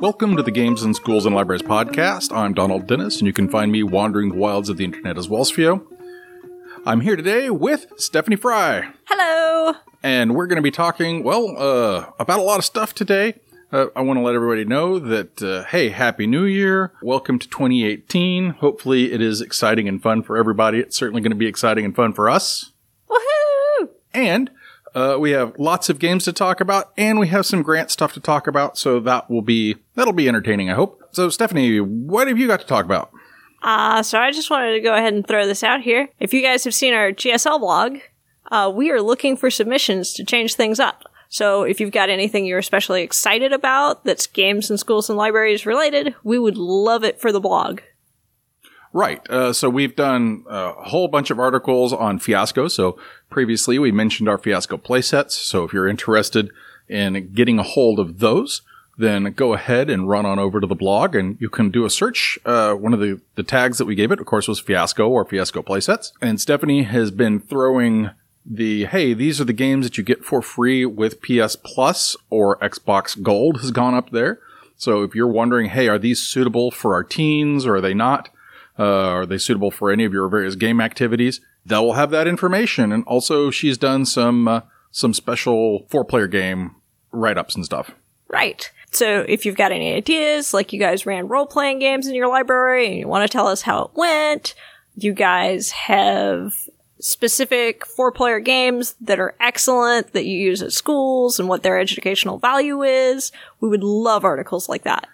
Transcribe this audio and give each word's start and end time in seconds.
Welcome 0.00 0.36
to 0.36 0.42
the 0.42 0.50
Games 0.50 0.82
in 0.82 0.94
Schools 0.94 1.26
and 1.26 1.34
Libraries 1.34 1.62
podcast. 1.62 2.32
I'm 2.32 2.54
Donald 2.54 2.86
Dennis, 2.86 3.18
and 3.18 3.26
you 3.26 3.32
can 3.32 3.48
find 3.48 3.72
me 3.72 3.82
wandering 3.82 4.28
the 4.30 4.36
wilds 4.36 4.68
of 4.68 4.76
the 4.76 4.84
internet 4.84 5.18
as 5.18 5.28
Wellsfio. 5.28 5.84
I'm 6.86 7.00
here 7.00 7.16
today 7.16 7.50
with 7.50 7.86
Stephanie 7.96 8.36
Fry, 8.36 8.92
Hello. 9.06 9.74
and 10.02 10.34
we're 10.34 10.46
going 10.46 10.56
to 10.56 10.62
be 10.62 10.70
talking, 10.70 11.24
well, 11.24 11.54
uh, 11.58 12.10
about 12.18 12.38
a 12.38 12.42
lot 12.42 12.58
of 12.58 12.64
stuff 12.64 12.94
today. 12.94 13.34
Uh, 13.72 13.86
I 13.96 14.02
want 14.02 14.18
to 14.18 14.22
let 14.22 14.34
everybody 14.34 14.64
know 14.64 14.98
that, 14.98 15.42
uh, 15.42 15.64
hey, 15.64 15.88
Happy 15.90 16.26
New 16.26 16.44
Year. 16.44 16.92
Welcome 17.02 17.38
to 17.40 17.48
2018. 17.48 18.50
Hopefully, 18.50 19.12
it 19.12 19.20
is 19.20 19.40
exciting 19.40 19.88
and 19.88 20.02
fun 20.02 20.22
for 20.22 20.36
everybody. 20.36 20.78
It's 20.78 20.96
certainly 20.96 21.20
going 21.22 21.32
to 21.32 21.36
be 21.36 21.46
exciting 21.46 21.84
and 21.84 21.94
fun 21.94 22.12
for 22.12 22.30
us. 22.30 22.72
Woohoo! 23.10 23.88
And 24.14 24.50
uh, 24.94 25.16
we 25.18 25.32
have 25.32 25.58
lots 25.58 25.88
of 25.88 25.98
games 25.98 26.24
to 26.24 26.32
talk 26.32 26.60
about, 26.60 26.92
and 26.96 27.18
we 27.18 27.28
have 27.28 27.46
some 27.46 27.62
grant 27.62 27.90
stuff 27.90 28.12
to 28.14 28.20
talk 28.20 28.46
about. 28.46 28.78
So 28.78 29.00
that 29.00 29.30
will 29.30 29.42
be 29.42 29.76
that'll 29.94 30.12
be 30.12 30.28
entertaining, 30.28 30.70
I 30.70 30.74
hope. 30.74 31.02
So, 31.12 31.28
Stephanie, 31.30 31.80
what 31.80 32.28
have 32.28 32.38
you 32.38 32.46
got 32.46 32.60
to 32.60 32.66
talk 32.66 32.84
about? 32.84 33.10
Uh, 33.62 34.02
so 34.02 34.18
I 34.18 34.30
just 34.30 34.50
wanted 34.50 34.72
to 34.74 34.80
go 34.80 34.94
ahead 34.94 35.14
and 35.14 35.26
throw 35.26 35.46
this 35.46 35.64
out 35.64 35.80
here. 35.80 36.08
If 36.20 36.32
you 36.32 36.42
guys 36.42 36.64
have 36.64 36.74
seen 36.74 36.94
our 36.94 37.10
GSL 37.10 37.58
blog, 37.58 37.98
uh, 38.50 38.70
we 38.74 38.90
are 38.90 39.02
looking 39.02 39.36
for 39.36 39.50
submissions 39.50 40.12
to 40.14 40.24
change 40.24 40.54
things 40.54 40.78
up. 40.78 41.04
So 41.28 41.64
if 41.64 41.80
you've 41.80 41.92
got 41.92 42.08
anything 42.08 42.46
you're 42.46 42.58
especially 42.58 43.02
excited 43.02 43.52
about 43.52 44.04
that's 44.04 44.26
games 44.26 44.70
and 44.70 44.80
schools 44.80 45.10
and 45.10 45.18
libraries 45.18 45.66
related, 45.66 46.14
we 46.22 46.38
would 46.38 46.56
love 46.56 47.04
it 47.04 47.20
for 47.20 47.32
the 47.32 47.40
blog. 47.40 47.80
Right. 48.92 49.28
Uh, 49.28 49.52
so 49.52 49.68
we've 49.68 49.94
done 49.94 50.44
a 50.48 50.72
whole 50.72 51.08
bunch 51.08 51.30
of 51.30 51.38
articles 51.38 51.92
on 51.92 52.18
Fiasco. 52.18 52.68
So 52.68 52.98
previously 53.30 53.78
we 53.78 53.92
mentioned 53.92 54.28
our 54.28 54.38
Fiasco 54.38 54.76
playsets. 54.78 55.32
So 55.32 55.64
if 55.64 55.72
you're 55.72 55.88
interested 55.88 56.50
in 56.88 57.32
getting 57.34 57.58
a 57.58 57.62
hold 57.62 57.98
of 57.98 58.18
those, 58.18 58.62
then 58.96 59.32
go 59.32 59.52
ahead 59.54 59.88
and 59.88 60.08
run 60.08 60.26
on 60.26 60.38
over 60.38 60.60
to 60.60 60.66
the 60.66 60.74
blog 60.74 61.14
and 61.14 61.36
you 61.40 61.48
can 61.48 61.70
do 61.70 61.84
a 61.84 61.90
search. 61.90 62.38
Uh, 62.44 62.74
one 62.74 62.92
of 62.92 63.00
the, 63.00 63.20
the 63.36 63.42
tags 63.42 63.78
that 63.78 63.84
we 63.84 63.94
gave 63.94 64.10
it, 64.10 64.20
of 64.20 64.26
course, 64.26 64.48
was 64.48 64.58
Fiasco 64.58 65.08
or 65.08 65.24
Fiasco 65.24 65.62
playsets. 65.62 66.12
And 66.20 66.40
Stephanie 66.40 66.82
has 66.82 67.10
been 67.10 67.38
throwing 67.38 68.10
the, 68.44 68.86
hey, 68.86 69.14
these 69.14 69.40
are 69.40 69.44
the 69.44 69.52
games 69.52 69.86
that 69.86 69.98
you 69.98 70.04
get 70.04 70.24
for 70.24 70.42
free 70.42 70.84
with 70.84 71.20
PS 71.20 71.54
Plus 71.54 72.16
or 72.30 72.58
Xbox 72.58 73.22
Gold 73.22 73.60
has 73.60 73.70
gone 73.70 73.94
up 73.94 74.10
there. 74.10 74.40
So 74.76 75.02
if 75.02 75.14
you're 75.14 75.28
wondering, 75.28 75.68
hey, 75.68 75.88
are 75.88 75.98
these 75.98 76.20
suitable 76.20 76.70
for 76.70 76.94
our 76.94 77.04
teens 77.04 77.66
or 77.66 77.76
are 77.76 77.80
they 77.80 77.94
not? 77.94 78.30
Uh, 78.78 79.08
are 79.08 79.26
they 79.26 79.38
suitable 79.38 79.70
for 79.70 79.90
any 79.90 80.04
of 80.04 80.12
your 80.12 80.28
various 80.28 80.54
game 80.54 80.80
activities? 80.80 81.40
That 81.66 81.80
will 81.80 81.94
have 81.94 82.10
that 82.10 82.26
information. 82.26 82.92
And 82.92 83.04
also, 83.04 83.50
she's 83.50 83.76
done 83.76 84.06
some 84.06 84.46
uh, 84.46 84.60
some 84.90 85.12
special 85.12 85.86
four 85.88 86.04
player 86.04 86.26
game 86.26 86.76
write 87.10 87.38
ups 87.38 87.54
and 87.54 87.64
stuff. 87.64 87.90
Right. 88.28 88.70
So 88.90 89.24
if 89.28 89.44
you've 89.44 89.56
got 89.56 89.72
any 89.72 89.94
ideas, 89.94 90.54
like 90.54 90.72
you 90.72 90.80
guys 90.80 91.06
ran 91.06 91.28
role 91.28 91.46
playing 91.46 91.78
games 91.78 92.06
in 92.06 92.14
your 92.14 92.28
library 92.28 92.86
and 92.86 92.96
you 92.96 93.08
want 93.08 93.28
to 93.28 93.32
tell 93.32 93.46
us 93.46 93.62
how 93.62 93.84
it 93.84 93.90
went, 93.94 94.54
you 94.96 95.12
guys 95.12 95.70
have 95.72 96.54
specific 97.00 97.86
four 97.86 98.10
player 98.10 98.40
games 98.40 98.94
that 99.00 99.20
are 99.20 99.34
excellent 99.40 100.12
that 100.12 100.24
you 100.24 100.38
use 100.38 100.62
at 100.62 100.72
schools 100.72 101.38
and 101.38 101.48
what 101.48 101.62
their 101.62 101.78
educational 101.78 102.38
value 102.38 102.82
is, 102.82 103.30
we 103.60 103.68
would 103.68 103.84
love 103.84 104.24
articles 104.24 104.68
like 104.68 104.82
that. 104.82 105.08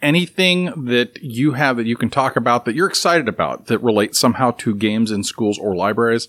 Anything 0.00 0.84
that 0.86 1.22
you 1.22 1.52
have 1.52 1.76
that 1.76 1.86
you 1.86 1.96
can 1.96 2.10
talk 2.10 2.36
about 2.36 2.64
that 2.64 2.74
you're 2.74 2.88
excited 2.88 3.28
about 3.28 3.66
that 3.66 3.78
relates 3.78 4.18
somehow 4.18 4.52
to 4.52 4.74
games 4.74 5.10
in 5.10 5.24
schools 5.24 5.58
or 5.58 5.74
libraries. 5.74 6.28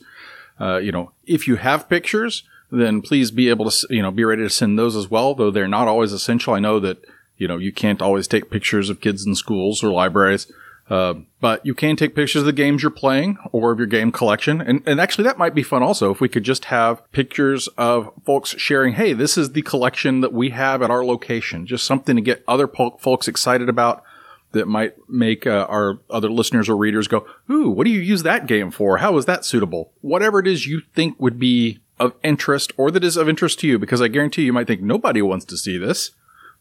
Uh, 0.60 0.78
you 0.78 0.92
know, 0.92 1.12
if 1.26 1.48
you 1.48 1.56
have 1.58 1.88
pictures, 1.88 2.44
then 2.72 3.02
please 3.02 3.32
be 3.32 3.50
able 3.50 3.70
to, 3.70 3.88
you 3.90 4.02
know, 4.02 4.12
be 4.12 4.26
ready 4.26 4.44
to 4.44 4.50
send 4.50 4.78
those 4.78 4.96
as 4.96 5.10
well, 5.10 5.36
though 5.36 5.52
they're 5.52 5.68
not 5.68 5.88
always 5.88 6.12
essential. 6.12 6.54
I 6.54 6.60
know 6.60 6.80
that, 6.80 7.04
you 7.38 7.48
know, 7.48 7.58
you 7.58 7.72
can't 7.72 8.02
always 8.02 8.28
take 8.28 8.52
pictures 8.52 8.90
of 8.90 9.02
kids 9.02 9.26
in 9.26 9.36
schools 9.36 9.84
or 9.84 9.92
libraries. 9.92 10.52
Uh, 10.90 11.14
but 11.40 11.64
you 11.66 11.76
can 11.76 11.96
take 11.96 12.16
pictures 12.16 12.42
of 12.42 12.46
the 12.48 12.54
games 12.54 12.82
you're 12.82 12.90
playing 12.90 13.38
or 13.52 13.72
of 13.72 13.78
your 13.78 13.88
game 13.88 14.12
collection. 14.12 14.60
And, 14.60 14.82
and 14.88 15.00
actually 15.00 15.24
that 15.26 15.38
might 15.38 15.54
be 15.54 15.62
fun 15.62 15.84
also 15.84 16.10
if 16.10 16.20
we 16.20 16.28
could 16.28 16.44
just 16.44 16.66
have 16.66 17.10
pictures 17.12 17.68
of 17.78 18.12
folks 18.26 18.56
sharing, 18.58 18.94
Hey, 18.94 19.14
this 19.14 19.38
is 19.38 19.52
the 19.52 19.62
collection 19.62 20.22
that 20.22 20.34
we 20.34 20.50
have 20.50 20.82
at 20.82 20.90
our 20.90 21.06
location. 21.06 21.68
Just 21.68 21.86
something 21.86 22.16
to 22.16 22.22
get 22.22 22.44
other 22.48 22.68
po- 22.68 22.98
folks 23.00 23.28
excited 23.28 23.70
about 23.70 24.04
that 24.52 24.68
might 24.68 24.96
make 25.08 25.46
uh, 25.46 25.68
our 25.70 26.00
other 26.10 26.30
listeners 26.30 26.68
or 26.68 26.76
readers 26.76 27.08
go, 27.08 27.28
Ooh, 27.52 27.70
what 27.70 27.86
do 27.86 27.92
you 27.92 28.02
use 28.02 28.24
that 28.24 28.48
game 28.48 28.72
for? 28.72 28.98
How 28.98 29.16
is 29.18 29.26
that 29.26 29.46
suitable? 29.46 29.92
Whatever 30.02 30.40
it 30.40 30.48
is 30.48 30.66
you 30.66 30.82
think 30.96 31.20
would 31.20 31.40
be 31.40 31.80
of 32.00 32.16
interest 32.24 32.72
or 32.78 32.90
that 32.92 33.04
is 33.04 33.18
of 33.18 33.30
interest 33.30 33.60
to 33.60 33.68
you, 33.68 33.78
because 33.78 34.02
I 34.02 34.08
guarantee 34.08 34.44
you 34.44 34.54
might 34.54 34.68
think 34.68 34.82
nobody 34.82 35.22
wants 35.22 35.46
to 35.46 35.58
see 35.58 35.78
this. 35.78 36.12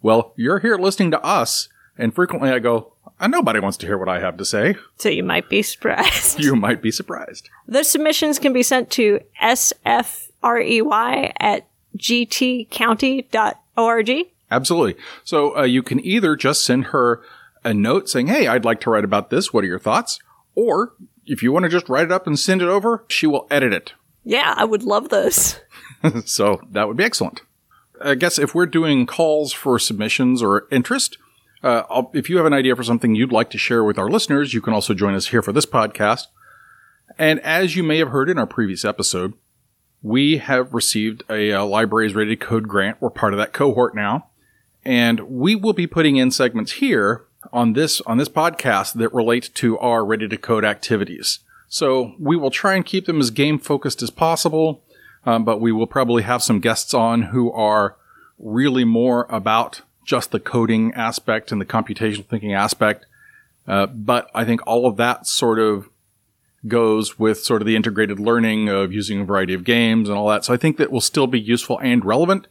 Well, 0.03 0.33
you're 0.37 0.59
here 0.59 0.77
listening 0.77 1.11
to 1.13 1.23
us, 1.25 1.69
and 1.99 2.15
frequently 2.15 2.51
I 2.51 2.61
go, 2.61 2.93
"Uh, 3.21 3.27
nobody 3.27 3.61
wants 3.61 3.77
to 3.79 3.87
hear 3.87 3.99
what 3.99 4.09
I 4.09 4.21
have 4.21 4.37
to 4.39 4.45
say. 4.45 4.77
So 4.97 5.09
you 5.09 5.25
might 5.25 5.49
be 5.49 5.63
surprised. 5.63 6.41
You 6.45 6.57
might 6.57 6.81
be 6.81 6.91
surprised. 6.91 7.51
Those 7.67 7.89
submissions 7.89 8.39
can 8.39 8.53
be 8.53 8.63
sent 8.63 8.91
to 8.91 9.21
sfrey 9.43 11.33
at 11.39 11.67
gtcounty.org. 11.97 14.11
Absolutely. 14.51 14.97
So 15.25 15.59
uh, 15.59 15.63
you 15.65 15.83
can 15.83 16.05
either 16.05 16.37
just 16.37 16.65
send 16.65 16.87
her 16.87 17.21
a 17.65 17.75
note 17.75 18.09
saying, 18.09 18.29
Hey, 18.29 18.47
I'd 18.47 18.65
like 18.65 18.81
to 18.83 18.91
write 18.91 19.05
about 19.05 19.31
this. 19.31 19.53
What 19.53 19.65
are 19.65 19.69
your 19.69 19.79
thoughts? 19.79 20.19
Or 20.55 20.93
if 21.27 21.43
you 21.43 21.53
want 21.53 21.65
to 21.65 21.69
just 21.69 21.89
write 21.89 22.05
it 22.05 22.13
up 22.13 22.27
and 22.27 22.39
send 22.39 22.63
it 22.63 22.69
over, 22.69 23.05
she 23.09 23.27
will 23.27 23.47
edit 23.51 23.73
it. 23.73 23.93
Yeah, 24.25 24.55
I 24.57 24.65
would 24.65 24.83
love 24.83 25.11
those. 25.11 25.61
so 26.25 26.61
that 26.71 26.89
would 26.89 26.97
be 26.97 27.05
excellent. 27.05 27.43
I 28.01 28.15
guess 28.15 28.39
if 28.39 28.55
we're 28.55 28.67
doing 28.67 29.07
calls 29.07 29.53
for 29.53 29.79
submissions 29.79 30.43
or 30.43 30.67
interest, 30.71 31.19
uh, 31.63 32.03
if 32.13 32.31
you 32.31 32.37
have 32.37 32.47
an 32.47 32.53
idea 32.53 32.77
for 32.77 32.85
something 32.85 33.15
you'd 33.15 33.33
like 33.33 33.51
to 33.51 33.59
share 33.59 33.83
with 33.85 33.99
our 33.99 34.09
listeners, 34.09 34.55
you 34.55 34.61
can 34.61 34.73
also 34.73 34.95
join 34.95 35.15
us 35.15 35.29
here 35.29 35.43
for 35.43 35.53
this 35.53 35.67
podcast. 35.67 36.27
And 37.19 37.41
as 37.41 37.75
you 37.75 37.83
may 37.83 37.99
have 37.99 38.11
heard 38.11 38.31
in 38.31 38.39
our 38.39 38.47
previous 38.47 38.85
episode, 38.85 39.35
we 40.03 40.39
have 40.39 40.73
received 40.73 41.25
a, 41.29 41.53
uh 41.53 41.67
ready 41.67 42.27
to 42.27 42.37
code 42.37 42.69
grant. 42.69 42.99
We're 43.01 43.11
part 43.11 43.33
of 43.33 43.39
that 43.39 43.53
cohort 43.53 43.95
now, 43.95 44.29
and 44.85 45.21
we 45.21 45.57
will 45.57 45.73
be 45.73 45.87
putting 45.87 46.17
in 46.17 46.31
segments 46.31 46.73
here 46.73 47.25
on 47.53 47.73
this 47.73 48.01
on 48.03 48.19
this 48.19 48.29
podcast 48.29 48.95
that 48.95 49.13
relate 49.13 49.51
to 49.55 49.79
our 49.79 50.05
ready 50.05 50.29
to 50.29 50.37
code 50.37 50.65
activities. 50.65 51.41
So 51.69 52.15
we 52.19 52.37
will 52.37 52.51
try 52.51 52.75
and 52.75 52.87
keep 52.87 53.07
them 53.07 53.21
as 53.21 53.31
game 53.31 53.59
focused 53.59 54.03
as 54.03 54.11
possible, 54.11 54.83
um, 55.27 55.45
but 55.45 55.61
we 55.61 55.73
will 55.73 55.87
probably 55.87 56.23
have 56.23 56.43
some 56.43 56.61
guests 56.61 56.95
on 56.95 57.23
who 57.23 57.53
are 57.53 57.97
really 58.39 58.85
more 58.85 59.27
about 59.29 59.83
just 60.09 60.31
the 60.31 60.41
coding 60.41 60.91
aspect 60.95 61.53
and 61.53 61.61
the 61.61 61.67
computational 61.67 62.25
thinking 62.25 62.55
aspect. 62.55 63.05
Uh, 63.67 63.85
but 63.87 64.31
I 64.35 64.47
think 64.47 64.67
all 64.67 64.87
of 64.87 64.97
that 64.97 65.27
sort 65.27 65.59
of 65.59 65.91
goes 66.67 67.19
with 67.19 67.45
sort 67.45 67.61
of 67.61 67.67
the 67.67 67.77
integrated 67.77 68.19
learning 68.19 68.71
of 68.71 68.91
using 68.91 69.21
a 69.21 69.25
variety 69.25 69.53
of 69.53 69.65
games 69.65 70.09
and 70.09 70.17
all 70.17 70.27
that. 70.29 70.47
So 70.47 70.55
I 70.55 70.57
think 70.57 70.79
that 70.79 70.91
will 70.91 71.03
still 71.03 71.27
be 71.27 71.39
useful 71.39 71.79
and 71.81 72.03
relevant. 72.07 72.49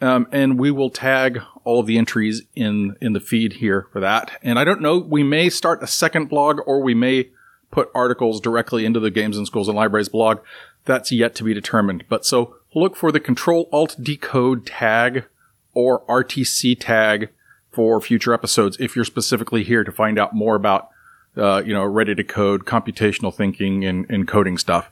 Um, 0.00 0.28
and 0.30 0.60
we 0.60 0.70
will 0.70 0.90
tag 0.90 1.42
all 1.64 1.80
of 1.80 1.86
the 1.86 1.98
entries 1.98 2.42
in 2.54 2.96
in 3.00 3.14
the 3.14 3.20
feed 3.20 3.54
here 3.54 3.88
for 3.92 4.00
that. 4.00 4.38
And 4.40 4.56
I 4.56 4.62
don't 4.62 4.80
know, 4.80 4.98
we 4.98 5.24
may 5.24 5.50
start 5.50 5.82
a 5.82 5.88
second 5.88 6.28
blog 6.28 6.60
or 6.66 6.80
we 6.80 6.94
may 6.94 7.30
put 7.72 7.90
articles 7.96 8.40
directly 8.40 8.84
into 8.84 9.00
the 9.00 9.10
Games 9.10 9.36
and 9.36 9.46
Schools 9.46 9.66
and 9.66 9.76
Libraries 9.76 10.08
blog. 10.08 10.38
That's 10.84 11.10
yet 11.10 11.34
to 11.36 11.44
be 11.44 11.52
determined. 11.52 12.04
But 12.08 12.24
so 12.24 12.56
look 12.76 12.94
for 12.94 13.10
the 13.10 13.18
Control 13.18 13.68
Alt 13.72 13.96
Decode 14.00 14.66
tag 14.66 15.24
or 15.76 16.04
RTC 16.06 16.80
tag 16.80 17.28
for 17.70 18.00
future 18.00 18.32
episodes 18.32 18.78
if 18.80 18.96
you're 18.96 19.04
specifically 19.04 19.62
here 19.62 19.84
to 19.84 19.92
find 19.92 20.18
out 20.18 20.34
more 20.34 20.56
about 20.56 20.88
uh, 21.36 21.62
you 21.66 21.74
know, 21.74 21.84
ready 21.84 22.14
to 22.14 22.24
code, 22.24 22.64
computational 22.64 23.34
thinking, 23.34 23.84
and, 23.84 24.06
and 24.08 24.26
coding 24.26 24.56
stuff. 24.56 24.90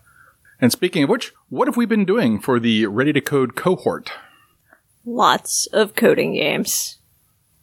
And 0.61 0.71
speaking 0.71 1.03
of 1.05 1.09
which, 1.09 1.33
what 1.49 1.69
have 1.69 1.77
we 1.79 1.87
been 1.87 2.05
doing 2.05 2.39
for 2.39 2.61
the 2.61 2.87
ready 2.87 3.15
to 3.15 3.23
code 3.23 3.57
cohort? 3.57 4.13
Lots 5.07 5.67
of 5.69 5.95
coding 5.95 6.35
games. 6.35 6.99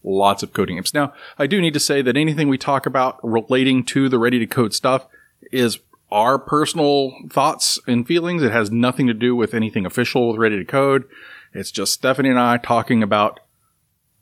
Lots 0.03 0.41
of 0.41 0.51
coding 0.51 0.77
games. 0.77 0.95
Now, 0.95 1.13
I 1.37 1.45
do 1.45 1.61
need 1.61 1.75
to 1.75 1.79
say 1.79 2.01
that 2.01 2.17
anything 2.17 2.49
we 2.49 2.57
talk 2.57 2.87
about 2.87 3.19
relating 3.21 3.83
to 3.85 4.09
the 4.09 4.17
ready 4.17 4.39
to 4.39 4.47
code 4.47 4.73
stuff 4.73 5.05
is 5.51 5.77
our 6.11 6.39
personal 6.39 7.13
thoughts 7.29 7.79
and 7.85 8.07
feelings. 8.07 8.41
It 8.41 8.51
has 8.51 8.71
nothing 8.71 9.05
to 9.05 9.13
do 9.13 9.35
with 9.35 9.53
anything 9.53 9.85
official 9.85 10.29
with 10.29 10.39
ready 10.39 10.57
to 10.57 10.65
code. 10.65 11.03
It's 11.53 11.71
just 11.71 11.93
Stephanie 11.93 12.29
and 12.29 12.39
I 12.39 12.57
talking 12.57 13.03
about 13.03 13.39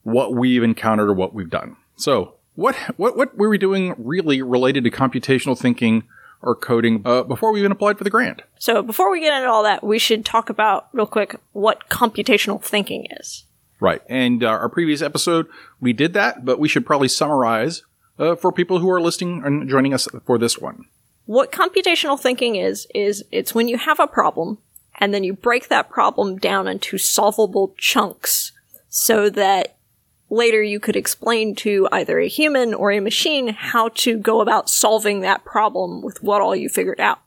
what 0.04 0.34
we've 0.34 0.64
encountered 0.64 1.10
or 1.10 1.14
what 1.14 1.34
we've 1.34 1.50
done. 1.50 1.76
So, 1.96 2.36
what 2.56 2.76
what 2.98 3.16
what 3.16 3.38
were 3.38 3.50
we 3.50 3.58
doing 3.58 3.94
really 3.98 4.42
related 4.42 4.84
to 4.84 4.92
computational 4.92 5.58
thinking 5.58 6.04
or 6.42 6.56
coding 6.56 7.02
uh, 7.06 7.24
before 7.24 7.52
we 7.52 7.60
even 7.60 7.72
applied 7.72 7.98
for 7.98 8.04
the 8.04 8.10
grant? 8.10 8.42
So 8.58 8.82
before 8.82 9.12
we 9.12 9.20
get 9.20 9.34
into 9.34 9.50
all 9.50 9.64
that, 9.64 9.84
we 9.84 10.00
should 10.00 10.26
talk 10.26 10.50
about 10.50 10.88
real 10.94 11.06
quick 11.06 11.36
what 11.52 11.90
computational 11.90 12.62
thinking 12.62 13.08
is. 13.20 13.46
Right. 13.80 14.02
And 14.10 14.44
uh, 14.44 14.48
our 14.48 14.70
previous 14.70 15.02
episode, 15.02 15.48
we 15.80 15.94
did 15.94 16.14
that, 16.14 16.44
but 16.44 16.60
we 16.60 16.68
should 16.68 16.86
probably 16.86 17.08
summarize 17.08 17.84
uh, 18.18 18.36
for 18.36 18.52
people 18.52 18.80
who 18.80 18.90
are 18.90 19.02
listening 19.02 19.42
and 19.46 19.70
joining 19.70 19.94
us 19.94 20.08
for 20.26 20.38
this 20.38 20.58
one. 20.58 20.86
What 21.26 21.52
computational 21.52 22.20
thinking 22.20 22.56
is, 22.56 22.88
is 22.94 23.24
it's 23.32 23.54
when 23.54 23.68
you 23.68 23.78
have 23.78 24.00
a 24.00 24.08
problem 24.08 24.58
and 25.00 25.14
then 25.14 25.24
you 25.24 25.34
break 25.34 25.70
that 25.70 25.90
problem 25.90 26.38
down 26.38 26.68
into 26.68 26.98
solvable 26.98 27.74
chunks 27.78 28.52
so 28.90 29.30
that 29.30 29.78
later 30.30 30.62
you 30.62 30.80
could 30.80 30.96
explain 30.96 31.56
to 31.56 31.88
either 31.92 32.20
a 32.20 32.28
human 32.28 32.74
or 32.74 32.92
a 32.92 33.00
machine 33.00 33.48
how 33.50 33.90
to 33.90 34.18
go 34.18 34.42
about 34.42 34.70
solving 34.70 35.22
that 35.22 35.44
problem 35.44 36.02
with 36.02 36.22
what 36.22 36.42
all 36.42 36.56
you 36.56 36.70
figured 36.70 37.00
out. 37.00 37.20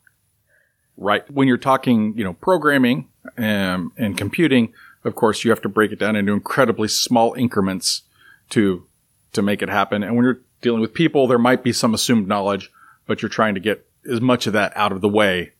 Right. 0.95 1.29
When 1.29 1.47
you're 1.47 1.57
talking, 1.57 2.13
you 2.15 2.23
know, 2.23 2.33
programming 2.33 3.09
and, 3.35 3.91
and 3.97 4.17
computing, 4.17 4.73
of 5.03 5.15
course, 5.15 5.43
you 5.43 5.49
have 5.49 5.61
to 5.63 5.69
break 5.69 5.91
it 5.91 5.99
down 5.99 6.15
into 6.15 6.31
incredibly 6.31 6.87
small 6.87 7.33
increments 7.33 8.03
to 8.51 8.85
to 9.33 9.41
make 9.41 9.63
it 9.63 9.69
happen. 9.69 10.03
And 10.03 10.15
when 10.15 10.23
you're 10.23 10.41
dealing 10.61 10.79
with 10.79 10.93
people, 10.93 11.25
there 11.25 11.39
might 11.39 11.63
be 11.63 11.73
some 11.73 11.95
assumed 11.95 12.27
knowledge, 12.27 12.71
but 13.07 13.21
you're 13.21 13.29
trying 13.29 13.55
to 13.55 13.59
get 13.59 13.85
as 14.09 14.21
much 14.21 14.45
of 14.45 14.53
that 14.53 14.71
out 14.75 14.91
of 14.91 15.01
the 15.01 15.09
way 15.09 15.53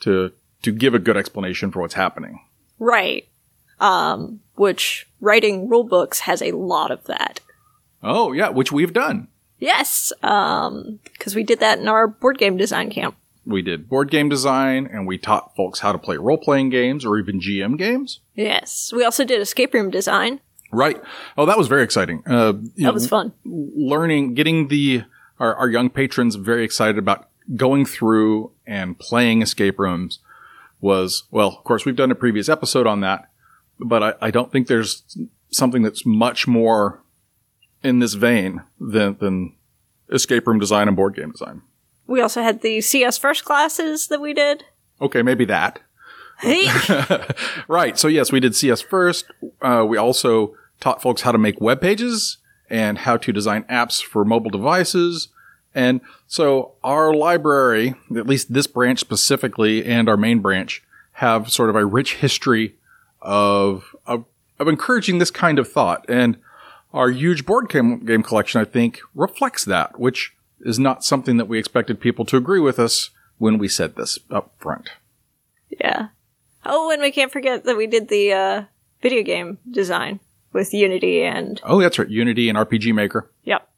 to 0.00 0.32
to 0.62 0.72
give 0.72 0.94
a 0.94 0.98
good 0.98 1.16
explanation 1.16 1.70
for 1.70 1.80
what's 1.80 1.94
happening. 1.94 2.40
Right. 2.78 3.28
Um, 3.80 4.40
which 4.54 5.08
writing 5.20 5.68
rule 5.68 5.84
books 5.84 6.20
has 6.20 6.40
a 6.42 6.52
lot 6.52 6.90
of 6.90 7.04
that. 7.04 7.40
Oh, 8.02 8.32
yeah, 8.32 8.48
which 8.48 8.72
we've 8.72 8.92
done. 8.92 9.28
Yes, 9.58 10.12
um, 10.22 10.98
because 11.04 11.34
we 11.36 11.44
did 11.44 11.60
that 11.60 11.78
in 11.78 11.86
our 11.88 12.08
board 12.08 12.38
game 12.38 12.56
design 12.56 12.90
camp. 12.90 13.16
We 13.46 13.62
did 13.62 13.88
board 13.88 14.10
game 14.10 14.28
design 14.28 14.86
and 14.90 15.06
we 15.06 15.18
taught 15.18 15.54
folks 15.56 15.80
how 15.80 15.92
to 15.92 15.98
play 15.98 16.16
role 16.16 16.38
playing 16.38 16.70
games 16.70 17.04
or 17.04 17.18
even 17.18 17.40
GM 17.40 17.76
games. 17.78 18.20
Yes, 18.34 18.92
we 18.94 19.04
also 19.04 19.24
did 19.24 19.40
escape 19.40 19.74
room 19.74 19.90
design. 19.90 20.40
Right. 20.72 21.00
Oh, 21.36 21.44
that 21.46 21.58
was 21.58 21.68
very 21.68 21.82
exciting. 21.82 22.22
Uh, 22.26 22.54
you 22.54 22.70
That 22.76 22.82
know, 22.82 22.92
was 22.92 23.08
fun. 23.08 23.32
learning, 23.44 24.34
getting 24.34 24.68
the 24.68 25.04
our, 25.38 25.54
our 25.56 25.68
young 25.68 25.90
patrons 25.90 26.36
very 26.36 26.64
excited 26.64 26.98
about 26.98 27.28
going 27.56 27.84
through 27.84 28.52
and 28.66 28.98
playing 28.98 29.42
escape 29.42 29.78
rooms 29.78 30.20
was 30.82 31.22
well. 31.30 31.48
Of 31.48 31.64
course, 31.64 31.86
we've 31.86 31.96
done 31.96 32.10
a 32.10 32.14
previous 32.14 32.50
episode 32.50 32.86
on 32.86 33.00
that, 33.00 33.30
but 33.80 34.02
I, 34.02 34.14
I 34.20 34.30
don't 34.30 34.52
think 34.52 34.66
there's 34.66 35.02
something 35.50 35.80
that's 35.82 36.04
much 36.04 36.46
more 36.46 37.02
in 37.82 38.00
this 38.00 38.12
vein 38.12 38.62
than 38.78 39.16
than 39.18 39.56
escape 40.10 40.46
room 40.46 40.58
design 40.58 40.88
and 40.88 40.96
board 40.96 41.16
game 41.16 41.30
design. 41.30 41.62
We 42.06 42.20
also 42.20 42.42
had 42.42 42.60
the 42.60 42.82
CS 42.82 43.16
first 43.16 43.44
classes 43.44 44.08
that 44.08 44.20
we 44.20 44.34
did. 44.34 44.64
Okay, 45.00 45.22
maybe 45.22 45.46
that. 45.46 45.80
Hey, 46.40 46.66
Right. 47.68 47.96
So 47.96 48.08
yes, 48.08 48.32
we 48.32 48.40
did 48.40 48.56
CS 48.56 48.80
first. 48.80 49.26
Uh, 49.60 49.86
we 49.88 49.96
also 49.96 50.54
taught 50.80 51.00
folks 51.00 51.22
how 51.22 51.30
to 51.30 51.38
make 51.38 51.60
web 51.60 51.80
pages 51.80 52.38
and 52.68 52.98
how 52.98 53.16
to 53.16 53.32
design 53.32 53.62
apps 53.64 54.02
for 54.02 54.24
mobile 54.24 54.50
devices. 54.50 55.28
And 55.74 56.00
so 56.32 56.72
our 56.82 57.12
library, 57.12 57.94
at 58.16 58.26
least 58.26 58.54
this 58.54 58.66
branch 58.66 59.00
specifically 59.00 59.84
and 59.84 60.08
our 60.08 60.16
main 60.16 60.38
branch 60.38 60.82
have 61.16 61.52
sort 61.52 61.68
of 61.68 61.76
a 61.76 61.84
rich 61.84 62.14
history 62.14 62.74
of, 63.20 63.94
of, 64.06 64.24
of 64.58 64.66
encouraging 64.66 65.18
this 65.18 65.30
kind 65.30 65.58
of 65.58 65.70
thought. 65.70 66.06
And 66.08 66.38
our 66.94 67.10
huge 67.10 67.44
board 67.44 67.68
game, 67.68 68.06
game 68.06 68.22
collection, 68.22 68.62
I 68.62 68.64
think, 68.64 69.00
reflects 69.14 69.66
that, 69.66 70.00
which 70.00 70.34
is 70.62 70.78
not 70.78 71.04
something 71.04 71.36
that 71.36 71.48
we 71.48 71.58
expected 71.58 72.00
people 72.00 72.24
to 72.24 72.38
agree 72.38 72.60
with 72.60 72.78
us 72.78 73.10
when 73.36 73.58
we 73.58 73.68
said 73.68 73.96
this 73.96 74.18
up 74.30 74.54
front. 74.58 74.88
yeah. 75.68 76.08
Oh, 76.64 76.90
and 76.90 77.02
we 77.02 77.10
can't 77.10 77.30
forget 77.30 77.64
that 77.64 77.76
we 77.76 77.86
did 77.86 78.08
the 78.08 78.32
uh, 78.32 78.64
video 79.02 79.22
game 79.22 79.58
design 79.70 80.18
with 80.54 80.72
Unity 80.72 81.24
and 81.24 81.60
Oh, 81.62 81.78
that's 81.82 81.98
right. 81.98 82.08
Unity 82.08 82.48
and 82.48 82.56
RPG 82.56 82.94
Maker. 82.94 83.30
yep. 83.44 83.68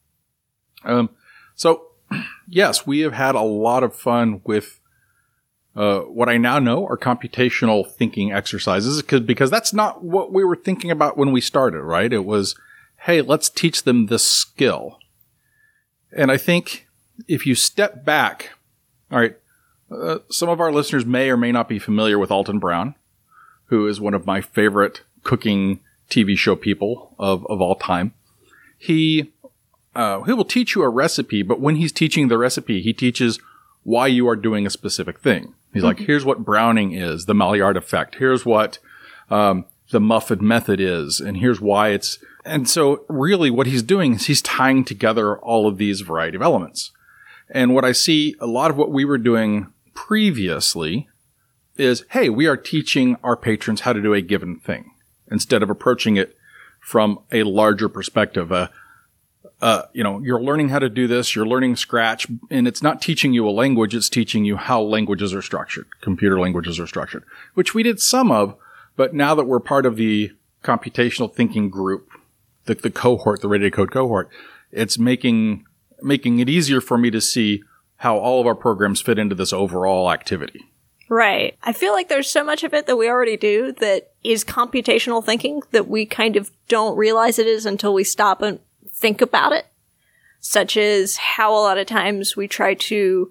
Um, 0.85 1.11
so, 1.57 1.87
yes, 2.49 2.87
we 2.87 3.01
have 3.01 3.12
had 3.12 3.35
a 3.35 3.43
lot 3.43 3.83
of 3.83 3.95
fun 3.95 4.41
with 4.45 4.81
uh, 5.77 6.01
what 6.01 6.29
I 6.29 6.37
now 6.37 6.59
know 6.59 6.87
are 6.87 6.97
computational 6.97 7.89
thinking 7.91 8.33
exercises 8.33 9.03
because 9.03 9.21
because 9.21 9.51
that's 9.51 9.73
not 9.73 10.05
what 10.05 10.33
we 10.33 10.45
were 10.45 10.56
thinking 10.56 10.91
about 10.91 11.17
when 11.17 11.33
we 11.33 11.41
started, 11.41 11.83
right? 11.83 12.12
It 12.12 12.25
was, 12.25 12.55
hey, 12.99 13.23
let's 13.23 13.51
teach 13.51 13.83
them 13.83 14.06
this 14.06 14.25
skill. 14.25 14.99
And 16.12 16.31
I 16.31 16.37
think 16.37 16.87
if 17.27 17.47
you 17.47 17.55
step 17.55 18.05
back, 18.05 18.50
all 19.11 19.19
right, 19.19 19.37
uh, 19.91 20.19
some 20.31 20.49
of 20.49 20.61
our 20.61 20.73
listeners 20.73 21.05
may 21.05 21.29
or 21.29 21.37
may 21.37 21.53
not 21.53 21.69
be 21.69 21.79
familiar 21.79 22.19
with 22.19 22.31
Alton 22.31 22.59
Brown, 22.59 22.95
who 23.67 23.87
is 23.87 24.00
one 24.00 24.15
of 24.15 24.27
my 24.27 24.41
favorite 24.41 25.03
cooking 25.25 25.81
TV 26.09 26.37
show 26.37 26.55
people 26.55 27.15
of, 27.19 27.45
of 27.47 27.61
all 27.61 27.75
time. 27.75 28.15
He 28.79 29.33
uh, 29.94 30.23
he 30.23 30.32
will 30.32 30.44
teach 30.44 30.75
you 30.75 30.82
a 30.82 30.88
recipe, 30.88 31.43
but 31.43 31.61
when 31.61 31.76
he's 31.76 31.93
teaching 31.93 32.29
the 32.29 32.38
recipe, 32.38 32.82
he 32.82 32.93
teaches 32.93 33.38
why 33.82 34.06
you 34.06 34.29
are 34.29 34.37
doing 34.37 34.67
a 34.67 34.70
specific 34.70 35.20
thing. 35.20 35.55
He's 35.73 35.82
like, 35.82 35.99
here's 35.99 36.25
what 36.25 36.44
browning 36.44 36.93
is, 36.93 37.26
the 37.26 37.35
Maillard 37.35 37.76
effect. 37.76 38.17
Here's 38.17 38.46
what 38.46 38.79
um, 39.29 39.67
the 39.91 40.00
muffin 40.00 40.46
method 40.46 40.81
is, 40.81 41.20
and 41.20 41.37
here's 41.37 41.61
why 41.61 41.88
it's. 41.88 42.19
And 42.44 42.69
so, 42.69 43.05
really, 43.08 43.50
what 43.50 43.67
he's 43.67 43.82
doing 43.82 44.14
is 44.14 44.26
he's 44.26 44.43
tying 44.43 44.85
together 44.85 45.37
all 45.38 45.67
of 45.67 45.79
these 45.79 46.02
variety 46.02 46.37
of 46.37 46.43
elements. 46.43 46.93
And 47.50 47.75
what 47.75 47.85
I 47.85 47.93
see 47.93 48.37
a 48.40 48.47
lot 48.47 48.70
of 48.70 48.76
what 48.76 48.90
we 48.90 49.05
were 49.05 49.19
doing 49.19 49.73
previously 49.94 51.08
is, 51.76 52.05
hey, 52.11 52.29
we 52.29 52.47
are 52.47 52.56
teaching 52.56 53.17
our 53.25 53.37
patrons 53.37 53.81
how 53.81 53.93
to 53.93 54.02
do 54.02 54.14
a 54.14 54.20
given 54.20 54.61
thing 54.61 54.93
instead 55.31 55.62
of 55.62 55.70
approaching 55.70 56.17
it 56.17 56.37
from 56.81 57.19
a 57.32 57.43
larger 57.43 57.88
perspective. 57.88 58.52
Uh, 58.52 58.69
uh, 59.64 59.87
you 59.94 60.05
know, 60.05 60.20
you're 60.20 60.43
learning 60.43 60.69
how 60.69 60.78
to 60.78 60.90
do 60.90 61.06
this, 61.06 61.34
you're 61.34 61.46
learning 61.46 61.75
Scratch, 61.75 62.26
and 62.50 62.69
it's 62.69 62.82
not 62.82 63.00
teaching 63.00 63.32
you 63.32 63.49
a 63.49 63.50
language, 63.50 63.94
it's 63.94 64.11
teaching 64.11 64.44
you 64.44 64.58
how 64.58 64.82
languages 64.82 65.32
are 65.32 65.40
structured, 65.40 65.87
computer 66.02 66.38
languages 66.38 66.78
are 66.78 66.87
structured, 66.87 67.25
which 67.55 67.72
we 67.72 67.82
did 67.82 67.99
some 67.99 68.31
of, 68.31 68.56
but 68.94 69.14
now 69.14 69.34
that 69.34 69.46
we're 69.46 69.61
part 69.61 69.87
of 69.87 69.96
the 69.96 70.31
computational 70.62 71.32
thinking 71.32 71.70
group, 71.70 72.11
the, 72.66 72.75
the 72.75 72.90
cohort, 72.90 73.40
the 73.40 73.49
Ready 73.49 73.64
to 73.64 73.70
Code 73.70 73.90
cohort, 73.90 74.28
it's 74.70 74.99
making, 74.99 75.64
making 76.02 76.40
it 76.40 76.50
easier 76.50 76.82
for 76.82 76.99
me 76.99 77.11
to 77.11 77.20
see 77.22 77.62
how 77.96 78.19
all 78.19 78.43
of 78.43 78.46
our 78.46 78.55
programs 78.55 79.00
fit 79.00 79.19
into 79.19 79.34
this 79.34 79.55
overall 79.55 80.12
activity. 80.12 80.66
Right. 81.08 81.56
I 81.62 81.72
feel 81.72 81.94
like 81.94 82.11
there's 82.11 82.28
so 82.28 82.44
much 82.44 82.64
of 82.64 82.75
it 82.75 82.87
that 82.87 82.96
we 82.96 83.08
already 83.08 83.38
do 83.38 83.72
that 83.72 84.11
is 84.22 84.44
computational 84.44 85.25
thinking 85.25 85.62
that 85.70 85.88
we 85.88 86.05
kind 86.05 86.37
of 86.37 86.50
don't 86.69 86.99
realize 86.99 87.38
it 87.38 87.46
is 87.46 87.64
until 87.64 87.94
we 87.94 88.05
stop 88.05 88.43
and 88.43 88.58
think 89.05 89.21
about 89.21 89.53
it. 89.53 89.67
Such 90.41 90.79
as 90.79 91.17
how 91.19 91.53
a 91.53 91.61
lot 91.61 91.77
of 91.77 91.87
times 91.87 92.37
we 92.39 92.49
try 92.49 92.73
to 92.75 93.31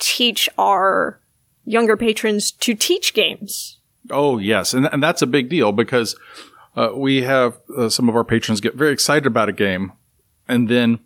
teach 0.00 0.48
our 0.58 1.20
younger 1.64 1.96
patrons 1.96 2.50
to 2.50 2.74
teach 2.74 3.14
games. 3.14 3.78
Oh, 4.10 4.38
yes. 4.38 4.74
And, 4.74 4.86
and 4.92 5.00
that's 5.00 5.22
a 5.22 5.26
big 5.28 5.48
deal 5.48 5.70
because 5.70 6.16
uh, 6.76 6.90
we 6.96 7.22
have 7.22 7.58
uh, 7.76 7.88
some 7.88 8.08
of 8.08 8.16
our 8.16 8.24
patrons 8.24 8.60
get 8.60 8.74
very 8.74 8.92
excited 8.92 9.26
about 9.26 9.48
a 9.48 9.52
game 9.52 9.92
and 10.48 10.68
then 10.68 10.98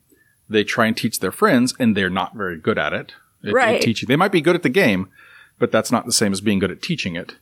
they 0.48 0.64
try 0.64 0.86
and 0.86 0.96
teach 0.96 1.20
their 1.20 1.32
friends 1.32 1.74
and 1.78 1.94
they're 1.94 2.08
not 2.08 2.34
very 2.34 2.58
good 2.58 2.78
at 2.78 2.94
it. 2.94 3.12
At- 3.44 3.48
at 3.50 3.54
Right. 3.54 3.82
teaching. 3.82 4.06
They 4.08 4.16
might 4.16 4.32
be 4.32 4.40
good 4.40 4.56
at 4.56 4.62
the 4.62 4.70
game, 4.70 5.08
but 5.58 5.70
that's 5.70 5.92
not 5.92 6.06
the 6.06 6.12
same 6.12 6.32
as 6.32 6.40
being 6.40 6.58
good 6.58 6.70
at 6.70 6.80
teaching 6.82 7.16
it. 7.16 7.36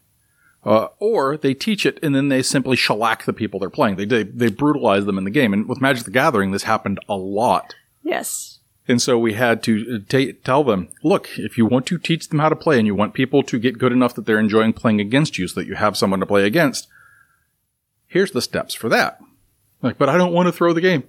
Uh, 0.65 0.89
or 0.99 1.37
they 1.37 1.53
teach 1.53 1.85
it 1.85 1.99
and 2.03 2.15
then 2.15 2.29
they 2.29 2.43
simply 2.43 2.75
shellac 2.75 3.25
the 3.25 3.33
people 3.35 3.61
they're 3.61 3.69
playing. 3.69 3.97
They, 3.97 4.07
they, 4.07 4.23
they 4.23 4.49
brutalize 4.49 5.05
them 5.05 5.19
in 5.19 5.25
the 5.25 5.31
game. 5.31 5.53
And 5.53 5.69
with 5.69 5.81
Magic 5.81 6.05
the 6.05 6.11
Gathering, 6.11 6.53
this 6.53 6.63
happened 6.63 6.99
a 7.09 7.17
lot. 7.17 7.75
Yes. 8.03 8.61
And 8.87 9.01
so 9.01 9.19
we 9.19 9.35
had 9.35 9.63
to 9.65 9.97
uh, 9.97 9.99
ta 10.09 10.33
tell 10.43 10.65
them, 10.65 10.89
look, 11.03 11.29
if 11.39 11.57
you 11.57 11.67
want 11.67 11.87
to 11.87 11.99
teach 11.99 12.29
them 12.29 12.39
how 12.39 12.49
to 12.49 12.57
play 12.57 12.79
and 12.79 12.87
you 12.87 12.95
want 12.95 13.15
people 13.15 13.43
to 13.43 13.59
get 13.59 13.79
good 13.79 13.93
enough 13.93 14.15
that 14.15 14.27
they're 14.27 14.39
enjoying 14.39 14.73
playing 14.73 15.01
against 15.01 15.39
you 15.39 15.49
so 15.49 15.61
that 15.61 15.67
you 15.67 15.75
have 15.75 15.97
someone 15.97 16.21
to 16.21 16.27
play 16.27 16.45
against, 16.45 16.89
here's 18.07 18.33
the 18.33 18.43
steps 18.43 18.75
for 18.75 18.89
that. 18.89 19.21
Like, 19.83 19.99
but 19.99 20.09
I 20.09 20.17
don't 20.17 20.33
want 20.33 20.47
to 20.47 20.53
throw 20.53 20.73
the 20.73 20.81
game. 20.81 21.05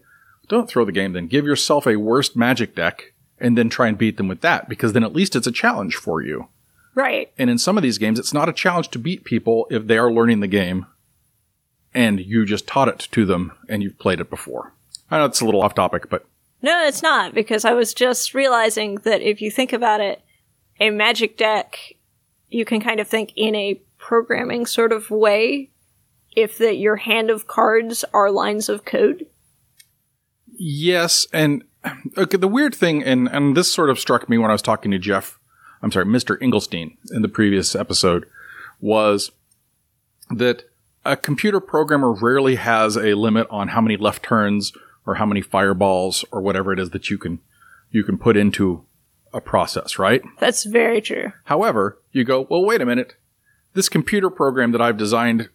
Don't 0.47 0.69
throw 0.69 0.85
the 0.85 0.91
game 0.91 1.13
then. 1.13 1.27
Give 1.27 1.45
yourself 1.45 1.87
a 1.87 1.95
worst 1.97 2.35
magic 2.35 2.75
deck 2.75 3.13
and 3.39 3.57
then 3.57 3.69
try 3.69 3.87
and 3.87 3.97
beat 3.97 4.17
them 4.17 4.27
with 4.27 4.41
that 4.41 4.69
because 4.69 4.93
then 4.93 5.03
at 5.03 5.13
least 5.13 5.35
it's 5.35 5.47
a 5.47 5.51
challenge 5.51 5.95
for 5.95 6.21
you. 6.21 6.47
Right. 6.95 7.31
And 7.37 7.49
in 7.49 7.57
some 7.57 7.77
of 7.77 7.83
these 7.83 7.97
games, 7.97 8.17
it's 8.17 8.33
not 8.33 8.49
a 8.49 8.53
challenge 8.53 8.89
to 8.89 8.99
beat 8.99 9.25
people 9.25 9.67
if 9.69 9.85
they 9.85 9.97
are 9.97 10.11
learning 10.11 10.39
the 10.39 10.47
game 10.47 10.87
and 11.93 12.19
you 12.19 12.45
just 12.45 12.67
taught 12.67 12.87
it 12.87 12.99
to 13.11 13.25
them 13.25 13.53
and 13.69 13.83
you've 13.83 13.99
played 13.99 14.19
it 14.19 14.29
before. 14.29 14.73
I 15.09 15.19
know 15.19 15.25
it's 15.25 15.41
a 15.41 15.45
little 15.45 15.61
off 15.61 15.75
topic, 15.75 16.09
but 16.09 16.25
No, 16.61 16.85
it's 16.85 17.03
not, 17.03 17.33
because 17.33 17.63
I 17.65 17.73
was 17.73 17.93
just 17.93 18.33
realizing 18.33 18.95
that 19.03 19.21
if 19.21 19.41
you 19.41 19.51
think 19.51 19.71
about 19.71 20.01
it, 20.01 20.21
a 20.79 20.89
magic 20.89 21.37
deck, 21.37 21.95
you 22.49 22.65
can 22.65 22.81
kind 22.81 22.99
of 22.99 23.07
think 23.07 23.31
in 23.35 23.55
a 23.55 23.81
programming 23.97 24.65
sort 24.65 24.91
of 24.91 25.09
way 25.09 25.69
if 26.35 26.57
that 26.57 26.77
your 26.77 26.97
hand 26.97 27.29
of 27.29 27.47
cards 27.47 28.03
are 28.13 28.29
lines 28.29 28.67
of 28.67 28.83
code. 28.83 29.25
Yes, 30.57 31.27
and 31.31 31.63
okay, 32.17 32.37
the 32.37 32.47
weird 32.47 32.75
thing, 32.75 33.03
and 33.03 33.27
and 33.27 33.55
this 33.55 33.71
sort 33.71 33.89
of 33.89 33.99
struck 33.99 34.29
me 34.29 34.37
when 34.37 34.49
I 34.49 34.53
was 34.53 34.61
talking 34.61 34.91
to 34.91 34.99
Jeff. 34.99 35.39
I'm 35.85 35.91
sorry, 35.91 36.05
Mr. 36.07 36.35
Engelstein 36.39 36.97
in 37.11 37.21
the 37.21 37.29
previous 37.29 37.75
episode, 37.75 38.25
was 38.81 39.31
that 40.31 40.63
a 41.05 41.15
computer 41.15 41.59
programmer 41.59 42.11
rarely 42.11 42.55
has 42.55 42.97
a 42.97 43.13
limit 43.13 43.45
on 43.51 43.67
how 43.67 43.81
many 43.81 43.95
left 43.95 44.23
turns 44.23 44.73
or 45.05 45.15
how 45.15 45.27
many 45.27 45.41
fireballs 45.41 46.25
or 46.31 46.41
whatever 46.41 46.73
it 46.73 46.79
is 46.79 46.89
that 46.89 47.11
you 47.11 47.19
can 47.19 47.39
you 47.91 48.03
can 48.03 48.17
put 48.17 48.35
into 48.35 48.83
a 49.31 49.39
process, 49.39 49.99
right? 49.99 50.23
That's 50.39 50.63
very 50.63 51.01
true. 51.01 51.31
However, 51.43 51.99
you 52.11 52.23
go, 52.23 52.47
well, 52.49 52.65
wait 52.65 52.81
a 52.81 52.85
minute. 52.85 53.13
This 53.75 53.87
computer 53.87 54.31
program 54.31 54.71
that 54.71 54.81
I've 54.81 54.97
designed 54.97 55.49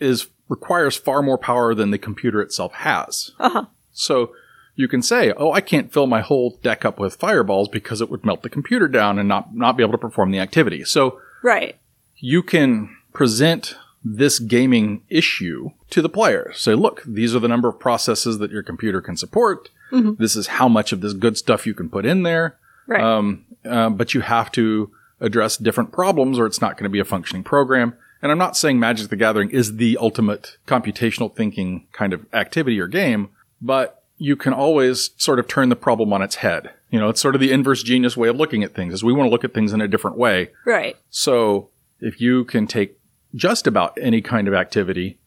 is 0.00 0.26
requires 0.48 0.96
far 0.96 1.22
more 1.22 1.38
power 1.38 1.76
than 1.76 1.92
the 1.92 1.98
computer 1.98 2.42
itself 2.42 2.72
has. 2.72 3.30
Uh-huh. 3.38 3.66
So 3.92 4.32
you 4.76 4.86
can 4.88 5.02
say, 5.02 5.32
"Oh, 5.36 5.50
I 5.52 5.60
can't 5.60 5.92
fill 5.92 6.06
my 6.06 6.20
whole 6.20 6.58
deck 6.62 6.84
up 6.84 6.98
with 7.00 7.16
fireballs 7.16 7.68
because 7.68 8.00
it 8.00 8.08
would 8.10 8.24
melt 8.24 8.42
the 8.42 8.48
computer 8.50 8.86
down 8.88 9.18
and 9.18 9.28
not 9.28 9.54
not 9.54 9.76
be 9.76 9.82
able 9.82 9.92
to 9.92 9.98
perform 9.98 10.30
the 10.30 10.38
activity." 10.38 10.84
So 10.84 11.18
Right. 11.42 11.76
you 12.18 12.42
can 12.42 12.94
present 13.12 13.74
this 14.04 14.38
gaming 14.38 15.02
issue 15.08 15.70
to 15.90 16.00
the 16.00 16.08
player. 16.08 16.52
Say, 16.54 16.74
look, 16.74 17.02
these 17.04 17.34
are 17.34 17.40
the 17.40 17.48
number 17.48 17.68
of 17.68 17.80
processes 17.80 18.38
that 18.38 18.52
your 18.52 18.62
computer 18.62 19.00
can 19.00 19.16
support. 19.16 19.68
This 19.90 20.36
is 20.36 20.46
how 20.48 20.68
much 20.68 20.92
of 20.92 21.00
this 21.00 21.12
good 21.14 21.36
stuff 21.38 21.66
you 21.66 21.72
can 21.74 21.88
put 21.88 22.04
in 22.04 22.22
there. 22.22 22.56
Right. 22.86 23.00
Um, 23.02 23.44
uh, 23.64 23.88
but 23.90 24.14
you 24.14 24.20
have 24.20 24.52
to 24.52 24.90
address 25.20 25.56
different 25.56 25.90
problems 25.90 26.38
or 26.38 26.46
it's 26.46 26.60
not 26.60 26.74
going 26.76 26.84
to 26.84 26.90
be 26.90 26.98
a 27.00 27.04
functioning 27.04 27.42
program. 27.42 27.94
And 28.20 28.30
I'm 28.30 28.38
not 28.38 28.56
saying 28.56 28.78
Magic 28.78 29.08
the 29.08 29.16
Gathering 29.16 29.50
is 29.50 29.76
the 29.76 29.96
ultimate 30.00 30.56
computational 30.66 31.34
thinking 31.34 31.86
kind 31.92 32.12
of 32.12 32.26
activity 32.34 32.78
or 32.80 32.86
game, 32.88 33.30
but 33.62 34.02
you 34.18 34.36
can 34.36 34.52
always 34.52 35.10
sort 35.16 35.38
of 35.38 35.46
turn 35.46 35.68
the 35.68 35.76
problem 35.76 36.12
on 36.12 36.22
its 36.22 36.36
head. 36.36 36.70
You 36.90 36.98
know, 36.98 37.08
it's 37.08 37.20
sort 37.20 37.34
of 37.34 37.40
the 37.40 37.52
inverse 37.52 37.82
genius 37.82 38.16
way 38.16 38.28
of 38.28 38.36
looking 38.36 38.62
at 38.62 38.74
things 38.74 38.94
is 38.94 39.04
we 39.04 39.12
want 39.12 39.26
to 39.26 39.30
look 39.30 39.44
at 39.44 39.52
things 39.52 39.72
in 39.72 39.80
a 39.80 39.88
different 39.88 40.16
way. 40.16 40.50
right. 40.64 40.96
So 41.10 41.70
if 42.00 42.20
you 42.20 42.44
can 42.44 42.66
take 42.66 42.98
just 43.34 43.66
about 43.66 43.96
any 44.00 44.22
kind 44.22 44.48
of 44.48 44.54
activity 44.54 45.18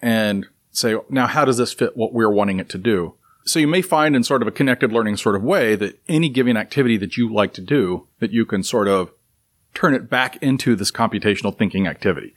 and 0.00 0.46
say, 0.70 0.96
now 1.10 1.26
how 1.26 1.44
does 1.44 1.58
this 1.58 1.72
fit 1.72 1.96
what 1.96 2.12
we're 2.12 2.30
wanting 2.30 2.58
it 2.58 2.68
to 2.70 2.78
do? 2.78 3.14
So 3.44 3.58
you 3.58 3.66
may 3.66 3.82
find 3.82 4.14
in 4.14 4.22
sort 4.22 4.40
of 4.40 4.48
a 4.48 4.52
connected 4.52 4.92
learning 4.92 5.16
sort 5.16 5.34
of 5.34 5.42
way 5.42 5.74
that 5.76 6.00
any 6.08 6.28
given 6.28 6.56
activity 6.56 6.96
that 6.98 7.16
you 7.16 7.32
like 7.32 7.52
to 7.54 7.60
do, 7.60 8.06
that 8.20 8.30
you 8.30 8.46
can 8.46 8.62
sort 8.62 8.88
of 8.88 9.10
turn 9.74 9.94
it 9.94 10.08
back 10.08 10.36
into 10.42 10.76
this 10.76 10.90
computational 10.90 11.56
thinking 11.56 11.86
activity. 11.86 12.34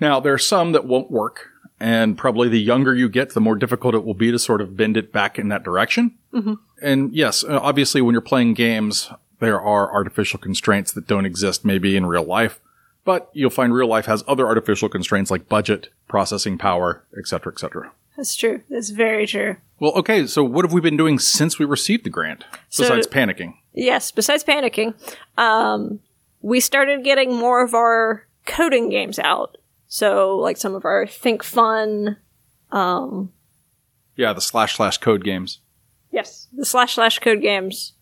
Now 0.00 0.20
there 0.20 0.32
are 0.32 0.38
some 0.38 0.72
that 0.72 0.86
won't 0.86 1.10
work 1.10 1.48
and 1.82 2.16
probably 2.16 2.48
the 2.48 2.60
younger 2.60 2.94
you 2.94 3.08
get, 3.08 3.34
the 3.34 3.40
more 3.40 3.56
difficult 3.56 3.92
it 3.96 4.04
will 4.04 4.14
be 4.14 4.30
to 4.30 4.38
sort 4.38 4.60
of 4.60 4.76
bend 4.76 4.96
it 4.96 5.12
back 5.12 5.36
in 5.36 5.48
that 5.48 5.64
direction. 5.64 6.16
And 6.80 7.12
yes, 7.12 7.42
uh, 7.42 7.58
obviously 7.60 8.00
when 8.00 8.12
you're 8.12 8.20
playing 8.22 8.54
games, 8.54 9.10
there 9.40 9.60
are 9.60 9.92
artificial 9.92 10.38
constraints 10.38 10.92
that 10.92 11.08
don't 11.08 11.26
exist 11.26 11.64
maybe 11.64 11.96
in 11.96 12.06
real 12.06 12.22
life, 12.22 12.60
but 13.04 13.28
you'll 13.32 13.50
find 13.50 13.74
real 13.74 13.88
life 13.88 14.06
has 14.06 14.22
other 14.28 14.46
artificial 14.46 14.88
constraints 14.88 15.28
like 15.28 15.48
budget, 15.48 15.88
processing 16.06 16.56
power, 16.56 17.04
etc., 17.18 17.26
cetera, 17.26 17.52
et 17.52 17.58
cetera. 17.58 17.92
That's 18.16 18.36
true. 18.36 18.62
That's 18.70 18.90
very 18.90 19.26
true. 19.26 19.56
Well, 19.80 19.92
okay, 19.96 20.28
so 20.28 20.44
what 20.44 20.64
have 20.64 20.72
we 20.72 20.80
been 20.80 20.96
doing 20.96 21.18
since 21.18 21.58
we 21.58 21.64
received 21.66 22.04
the 22.04 22.10
grant 22.10 22.44
So- 22.68 22.84
besides 22.84 23.08
panicking? 23.08 23.54
Yes, 23.74 24.12
besides 24.12 24.44
panicking, 24.44 24.94
um, 25.36 25.98
we 26.42 26.60
started 26.60 27.02
getting 27.02 27.34
more 27.34 27.62
of 27.64 27.74
our 27.74 28.26
coding 28.46 28.88
games 28.90 29.18
out. 29.18 29.56
So, 29.92 30.38
like 30.38 30.56
some 30.56 30.74
of 30.74 30.86
our 30.86 31.06
Think 31.06 31.42
Fun, 31.42 32.16
Um, 32.70 33.30
Yeah, 34.16 34.32
the 34.32 34.40
slash 34.40 34.76
slash 34.76 34.96
code 34.96 35.22
games. 35.22 35.58
yes, 36.10 36.48
the 36.50 36.64
slash 36.64 36.94
slash 36.94 37.18
code 37.18 37.42
games, 37.42 37.92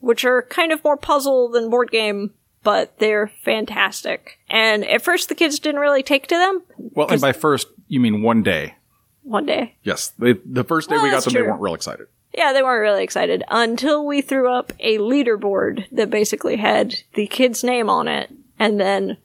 which 0.00 0.22
are 0.26 0.42
kind 0.42 0.70
of 0.70 0.84
more 0.84 0.98
puzzle 0.98 1.48
than 1.48 1.70
board 1.70 1.90
game, 1.90 2.34
but 2.62 2.98
they're 2.98 3.28
fantastic. 3.42 4.38
And 4.50 4.84
at 4.86 5.00
first, 5.00 5.30
the 5.30 5.34
kids 5.34 5.58
didn't 5.58 5.80
really 5.80 6.02
take 6.02 6.26
to 6.26 6.34
them. 6.34 6.62
Well, 6.76 7.08
and 7.08 7.22
by 7.22 7.32
first, 7.32 7.68
you 7.88 8.00
mean 8.00 8.20
one 8.20 8.42
day. 8.42 8.74
One 9.22 9.46
day, 9.46 9.76
Yes, 9.82 10.08
they, 10.18 10.34
the 10.44 10.62
first 10.64 10.90
day 10.90 10.96
Well, 10.96 11.04
we 11.04 11.10
got 11.10 11.24
them, 11.24 11.32
they 11.32 11.40
weren't 11.40 11.62
real 11.62 11.74
excited. 11.74 12.08
Yeah, 12.36 12.52
they 12.52 12.62
weren't 12.62 12.82
really 12.82 13.02
excited 13.02 13.44
until 13.48 14.04
we 14.04 14.20
threw 14.20 14.52
up 14.52 14.74
a 14.78 14.98
leaderboard 14.98 15.86
that 15.90 16.10
basically 16.10 16.56
had 16.56 16.96
the 17.14 17.26
kid's 17.28 17.64
name 17.64 17.88
on 17.88 18.08
it 18.08 18.30
and 18.58 18.78
then 18.78 19.16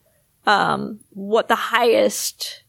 um, 0.46 1.00
what 1.10 1.48
the 1.48 1.56
highest 1.56 2.62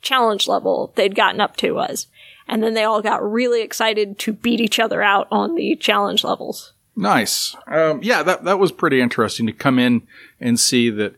challenge 0.00 0.48
level 0.48 0.92
they'd 0.96 1.14
gotten 1.14 1.40
up 1.40 1.56
to 1.56 1.72
was. 1.72 2.06
And 2.48 2.62
then 2.62 2.74
they 2.74 2.84
all 2.84 3.02
got 3.02 3.28
really 3.28 3.62
excited 3.62 4.18
to 4.20 4.32
beat 4.32 4.60
each 4.60 4.80
other 4.80 5.02
out 5.02 5.28
on 5.30 5.54
the 5.54 5.76
challenge 5.76 6.24
levels. 6.24 6.72
Nice. 6.96 7.56
Um, 7.66 8.02
yeah, 8.02 8.22
that 8.22 8.44
that 8.44 8.58
was 8.58 8.72
pretty 8.72 9.00
interesting 9.00 9.46
to 9.46 9.52
come 9.52 9.78
in 9.78 10.06
and 10.40 10.58
see 10.58 10.90
that 10.90 11.14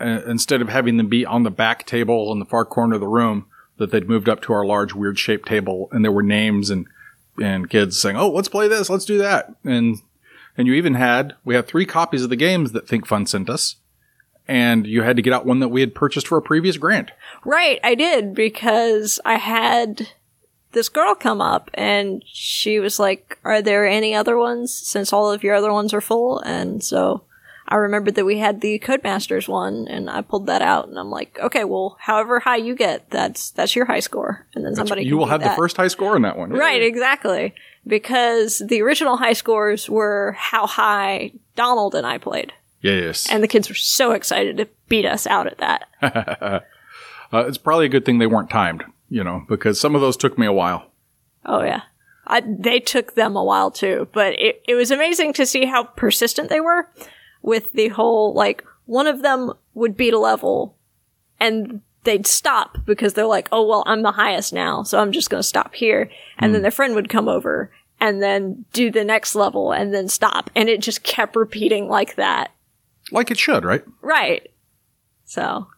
uh, 0.00 0.22
instead 0.26 0.60
of 0.60 0.68
having 0.68 0.96
them 0.96 1.08
be 1.08 1.24
on 1.24 1.44
the 1.44 1.50
back 1.50 1.86
table 1.86 2.32
in 2.32 2.38
the 2.38 2.44
far 2.44 2.64
corner 2.64 2.96
of 2.96 3.00
the 3.00 3.08
room, 3.08 3.46
that 3.78 3.90
they'd 3.90 4.08
moved 4.08 4.28
up 4.28 4.42
to 4.42 4.52
our 4.52 4.66
large 4.66 4.94
weird 4.94 5.18
shaped 5.18 5.48
table, 5.48 5.88
and 5.92 6.04
there 6.04 6.12
were 6.12 6.22
names 6.22 6.70
and 6.70 6.86
and 7.40 7.70
kids 7.70 8.00
saying, 8.00 8.16
"Oh, 8.16 8.30
let's 8.30 8.48
play 8.48 8.68
this, 8.68 8.90
let's 8.90 9.04
do 9.04 9.18
that," 9.18 9.54
and 9.64 9.98
and 10.56 10.66
you 10.66 10.74
even 10.74 10.94
had 10.94 11.34
we 11.44 11.54
had 11.54 11.66
three 11.66 11.86
copies 11.86 12.24
of 12.24 12.30
the 12.30 12.36
games 12.36 12.72
that 12.72 12.86
Think 12.88 13.06
Fun 13.06 13.26
sent 13.26 13.48
us, 13.48 13.76
and 14.52 14.86
you 14.86 15.00
had 15.00 15.16
to 15.16 15.22
get 15.22 15.32
out 15.32 15.46
one 15.46 15.60
that 15.60 15.68
we 15.68 15.80
had 15.80 15.94
purchased 15.94 16.28
for 16.28 16.36
a 16.36 16.42
previous 16.42 16.76
grant. 16.76 17.10
Right, 17.42 17.80
I 17.82 17.94
did 17.94 18.34
because 18.34 19.18
I 19.24 19.36
had 19.36 20.10
this 20.72 20.90
girl 20.90 21.14
come 21.14 21.40
up 21.40 21.70
and 21.72 22.22
she 22.26 22.78
was 22.78 22.98
like, 22.98 23.38
Are 23.44 23.62
there 23.62 23.86
any 23.86 24.14
other 24.14 24.36
ones 24.36 24.70
since 24.70 25.10
all 25.10 25.32
of 25.32 25.42
your 25.42 25.54
other 25.54 25.72
ones 25.72 25.94
are 25.94 26.02
full? 26.02 26.38
And 26.40 26.84
so 26.84 27.22
I 27.66 27.76
remembered 27.76 28.14
that 28.16 28.26
we 28.26 28.40
had 28.40 28.60
the 28.60 28.78
Codemasters 28.78 29.48
one 29.48 29.88
and 29.88 30.10
I 30.10 30.20
pulled 30.20 30.48
that 30.48 30.60
out 30.60 30.86
and 30.86 30.98
I'm 30.98 31.10
like, 31.10 31.38
Okay, 31.40 31.64
well, 31.64 31.96
however 31.98 32.40
high 32.40 32.56
you 32.56 32.74
get, 32.74 33.08
that's 33.08 33.52
that's 33.52 33.74
your 33.74 33.86
high 33.86 34.00
score. 34.00 34.46
And 34.54 34.66
then 34.66 34.74
somebody 34.74 35.04
you 35.04 35.16
will 35.16 35.26
have 35.26 35.42
the 35.42 35.48
first 35.56 35.78
high 35.78 35.88
score 35.88 36.14
in 36.14 36.22
that 36.22 36.36
one, 36.36 36.50
Right, 36.50 36.82
exactly. 36.82 37.54
Because 37.86 38.58
the 38.58 38.82
original 38.82 39.16
high 39.16 39.32
scores 39.32 39.88
were 39.88 40.36
how 40.38 40.66
high 40.66 41.32
Donald 41.56 41.94
and 41.94 42.06
I 42.06 42.18
played. 42.18 42.52
Yes, 42.82 43.30
And 43.30 43.42
the 43.42 43.48
kids 43.48 43.68
were 43.68 43.74
so 43.74 44.10
excited 44.10 44.56
to 44.56 44.68
beat 44.88 45.06
us 45.06 45.26
out 45.26 45.46
at 45.46 45.58
that. 45.58 45.88
uh, 47.32 47.46
it's 47.46 47.58
probably 47.58 47.86
a 47.86 47.90
good 47.90 48.04
thing 48.04 48.18
they 48.18 48.26
weren't 48.26 48.50
timed, 48.50 48.84
you 49.08 49.22
know, 49.22 49.44
because 49.48 49.80
some 49.80 49.94
of 49.94 50.00
those 50.00 50.16
took 50.16 50.36
me 50.36 50.46
a 50.46 50.52
while. 50.52 50.90
Oh 51.46 51.62
yeah. 51.62 51.82
I, 52.26 52.40
they 52.40 52.80
took 52.80 53.14
them 53.14 53.36
a 53.36 53.44
while 53.44 53.70
too, 53.70 54.08
but 54.12 54.34
it, 54.38 54.62
it 54.66 54.74
was 54.74 54.90
amazing 54.90 55.32
to 55.34 55.46
see 55.46 55.64
how 55.64 55.84
persistent 55.84 56.48
they 56.50 56.60
were 56.60 56.88
with 57.40 57.72
the 57.72 57.88
whole, 57.88 58.32
like, 58.32 58.64
one 58.86 59.06
of 59.06 59.22
them 59.22 59.52
would 59.74 59.96
beat 59.96 60.14
a 60.14 60.18
level 60.18 60.76
and 61.40 61.80
they'd 62.04 62.26
stop 62.26 62.78
because 62.84 63.14
they're 63.14 63.26
like, 63.26 63.48
oh, 63.52 63.66
well, 63.66 63.84
I'm 63.86 64.02
the 64.02 64.12
highest 64.12 64.52
now, 64.52 64.82
so 64.82 64.98
I'm 64.98 65.12
just 65.12 65.30
going 65.30 65.40
to 65.40 65.48
stop 65.48 65.74
here. 65.74 66.10
And 66.38 66.54
then 66.54 66.62
their 66.62 66.70
friend 66.70 66.94
would 66.94 67.08
come 67.08 67.28
over 67.28 67.70
and 68.00 68.20
then 68.22 68.64
do 68.72 68.90
the 68.90 69.04
next 69.04 69.34
level 69.34 69.72
and 69.72 69.94
then 69.94 70.08
stop. 70.08 70.50
And 70.56 70.68
it 70.68 70.80
just 70.80 71.04
kept 71.04 71.36
repeating 71.36 71.88
like 71.88 72.16
that. 72.16 72.50
Like 73.12 73.30
it 73.30 73.38
should, 73.38 73.64
right? 73.64 73.84
Right. 74.00 74.48
So, 75.24 75.68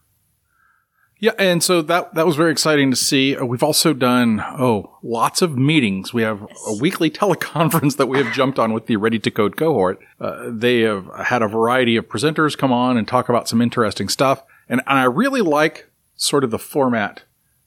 Yeah, 1.21 1.33
and 1.39 1.63
so 1.63 1.83
that 1.83 2.15
that 2.15 2.27
was 2.27 2.37
very 2.37 2.53
exciting 2.53 2.91
to 2.91 2.97
see. 2.97 3.37
Uh, 3.37 3.45
We've 3.45 3.63
also 3.63 3.93
done 3.93 4.41
oh 4.41 4.99
lots 5.03 5.43
of 5.43 5.59
meetings. 5.59 6.15
We 6.15 6.23
have 6.23 6.43
a 6.67 6.75
weekly 6.81 7.11
teleconference 7.21 7.97
that 7.97 8.07
we 8.07 8.19
have 8.19 8.33
jumped 8.33 8.59
on 8.59 8.73
with 8.73 8.87
the 8.87 8.97
Ready 8.97 9.19
to 9.19 9.31
Code 9.31 9.57
cohort. 9.57 9.99
Uh, 10.21 10.51
they 10.51 10.81
have 10.81 11.09
had 11.27 11.43
a 11.43 11.49
variety 11.49 11.97
of 11.97 12.09
presenters 12.09 12.57
come 12.57 12.73
on 12.73 12.97
and 12.97 13.07
talk 13.07 13.29
about 13.29 13.49
some 13.49 13.61
interesting 13.61 14.09
stuff, 14.09 14.43
and, 14.69 14.81
and 14.87 14.99
I 14.99 15.05
really 15.05 15.43
like 15.43 15.89
sort 16.17 16.45
of 16.45 16.51
the 16.51 16.59
format 16.59 17.23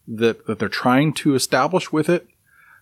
that 0.07 0.45
that 0.47 0.59
they're 0.59 0.69
trying 0.69 1.13
to 1.13 1.35
establish 1.35 1.91
with 1.91 2.09
it. 2.09 2.27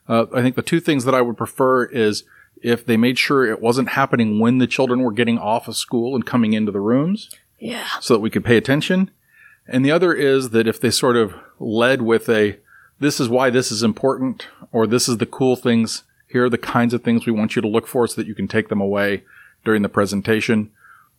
Uh, 0.08 0.28
I 0.34 0.42
think 0.42 0.56
the 0.56 0.62
two 0.62 0.80
things 0.80 1.04
that 1.06 1.16
I 1.16 1.22
would 1.22 1.38
prefer 1.38 1.86
is 1.86 2.24
if 2.62 2.86
they 2.86 2.98
made 2.98 3.18
sure 3.18 3.46
it 3.46 3.62
wasn't 3.62 3.90
happening 3.90 4.40
when 4.40 4.58
the 4.58 4.68
children 4.68 5.02
were 5.02 5.12
getting 5.12 5.38
off 5.38 5.68
of 5.68 5.76
school 5.76 6.16
and 6.16 6.26
coming 6.26 6.54
into 6.54 6.72
the 6.72 6.80
rooms 6.80 7.30
yeah. 7.60 7.88
so 8.00 8.14
that 8.14 8.20
we 8.20 8.30
could 8.30 8.46
pay 8.46 8.58
attention. 8.58 9.12
And 9.68 9.84
the 9.84 9.92
other 9.92 10.14
is 10.14 10.52
that 10.52 10.68
if 10.68 10.80
they 10.80 10.92
sort 10.92 11.18
of 11.18 11.34
led 11.60 12.02
with 12.02 12.30
a, 12.30 12.58
this 13.00 13.20
is 13.20 13.30
why 13.30 13.50
this 13.50 13.72
is 13.72 13.84
important, 13.84 14.48
or 14.72 14.88
this 14.88 15.10
is 15.10 15.18
the 15.18 15.26
cool 15.26 15.56
things, 15.56 16.04
here 16.28 16.46
are 16.46 16.50
the 16.50 16.58
kinds 16.58 16.94
of 16.94 17.04
things 17.04 17.26
we 17.26 17.32
want 17.32 17.56
you 17.56 17.62
to 17.62 17.68
look 17.68 17.88
for 17.88 18.08
so 18.08 18.16
that 18.16 18.28
you 18.28 18.36
can 18.36 18.48
take 18.48 18.70
them 18.70 18.82
away 18.82 19.24
during 19.64 19.82
the 19.82 19.90
presentation. 19.90 20.72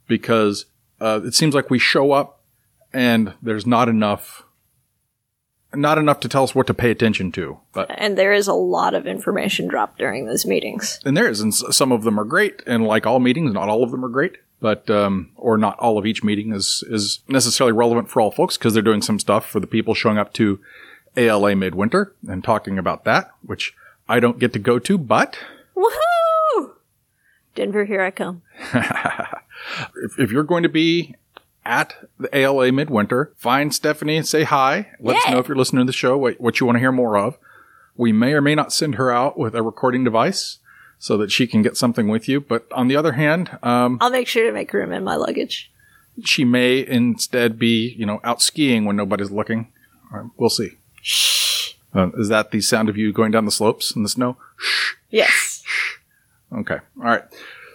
Because 0.06 0.66
uh, 1.00 1.20
it 1.24 1.34
seems 1.34 1.54
like 1.54 1.70
we 1.70 1.78
show 1.78 2.12
up 2.12 2.40
and 2.92 3.34
there's 3.42 3.66
not 3.66 3.88
enough, 3.88 4.44
not 5.76 5.98
enough 5.98 6.20
to 6.20 6.28
tell 6.28 6.44
us 6.44 6.54
what 6.54 6.66
to 6.66 6.74
pay 6.74 6.90
attention 6.90 7.32
to. 7.32 7.58
But 7.72 7.90
And 7.96 8.16
there 8.16 8.32
is 8.32 8.48
a 8.48 8.54
lot 8.54 8.94
of 8.94 9.06
information 9.06 9.68
dropped 9.68 9.98
during 9.98 10.26
those 10.26 10.46
meetings. 10.46 11.00
and 11.04 11.16
there 11.16 11.28
is, 11.28 11.40
and 11.40 11.54
some 11.54 11.92
of 11.92 12.02
them 12.04 12.18
are 12.18 12.24
great, 12.24 12.62
and 12.66 12.86
like 12.86 13.06
all 13.06 13.20
meetings, 13.20 13.52
not 13.52 13.68
all 13.68 13.82
of 13.82 13.90
them 13.90 14.04
are 14.04 14.08
great, 14.08 14.38
but 14.60 14.88
um, 14.90 15.30
or 15.36 15.56
not 15.58 15.78
all 15.78 15.98
of 15.98 16.06
each 16.06 16.24
meeting 16.24 16.52
is 16.52 16.82
is 16.88 17.20
necessarily 17.28 17.72
relevant 17.72 18.08
for 18.08 18.20
all 18.20 18.30
folks 18.30 18.56
because 18.56 18.72
they're 18.74 18.82
doing 18.82 19.02
some 19.02 19.18
stuff 19.18 19.48
for 19.48 19.60
the 19.60 19.66
people 19.66 19.94
showing 19.94 20.18
up 20.18 20.32
to 20.34 20.58
ALA 21.16 21.54
Midwinter 21.56 22.14
and 22.28 22.42
talking 22.42 22.78
about 22.78 23.04
that, 23.04 23.30
which 23.42 23.74
I 24.08 24.20
don't 24.20 24.38
get 24.38 24.52
to 24.54 24.58
go 24.58 24.78
to, 24.78 24.98
but 24.98 25.38
Woohoo! 25.76 26.72
Denver, 27.54 27.84
here 27.84 28.02
I 28.02 28.10
come. 28.10 28.42
if, 28.74 30.18
if 30.18 30.30
you're 30.30 30.44
going 30.44 30.62
to 30.62 30.68
be 30.68 31.14
at 31.66 31.94
the 32.18 32.34
ALA 32.36 32.72
Midwinter, 32.72 33.32
find 33.36 33.74
Stephanie 33.74 34.16
and 34.16 34.26
say 34.26 34.44
hi. 34.44 34.90
Let 35.00 35.16
us 35.16 35.28
know 35.30 35.38
if 35.38 35.48
you're 35.48 35.56
listening 35.56 35.80
to 35.84 35.86
the 35.86 35.92
show 35.92 36.16
what, 36.16 36.40
what 36.40 36.60
you 36.60 36.66
want 36.66 36.76
to 36.76 36.80
hear 36.80 36.92
more 36.92 37.16
of. 37.18 37.36
We 37.96 38.12
may 38.12 38.32
or 38.34 38.40
may 38.40 38.54
not 38.54 38.72
send 38.72 38.94
her 38.96 39.10
out 39.10 39.38
with 39.38 39.54
a 39.54 39.62
recording 39.62 40.04
device 40.04 40.58
so 40.98 41.16
that 41.18 41.30
she 41.30 41.46
can 41.46 41.62
get 41.62 41.76
something 41.76 42.08
with 42.08 42.28
you. 42.28 42.40
But 42.40 42.66
on 42.72 42.88
the 42.88 42.96
other 42.96 43.12
hand, 43.12 43.58
um, 43.62 43.98
I'll 44.00 44.10
make 44.10 44.28
sure 44.28 44.46
to 44.46 44.52
make 44.52 44.72
room 44.72 44.92
in 44.92 45.02
my 45.04 45.16
luggage. 45.16 45.70
she 46.24 46.44
may 46.44 46.86
instead 46.86 47.58
be, 47.58 47.94
you 47.98 48.06
know, 48.06 48.20
out 48.24 48.40
skiing 48.40 48.84
when 48.84 48.96
nobody's 48.96 49.30
looking. 49.30 49.72
Uh, 50.14 50.24
We'll 50.36 50.50
see. 50.50 50.72
Uh, 51.94 52.10
is 52.18 52.28
that 52.28 52.50
the 52.50 52.60
sound 52.60 52.88
of 52.88 52.96
you 52.96 53.12
going 53.12 53.30
down 53.32 53.44
the 53.46 53.50
slopes 53.50 53.94
in 53.96 54.02
the 54.02 54.08
snow? 54.08 54.36
Yes. 55.10 55.62
Okay. 56.52 56.78
All 56.98 57.04
right. 57.04 57.22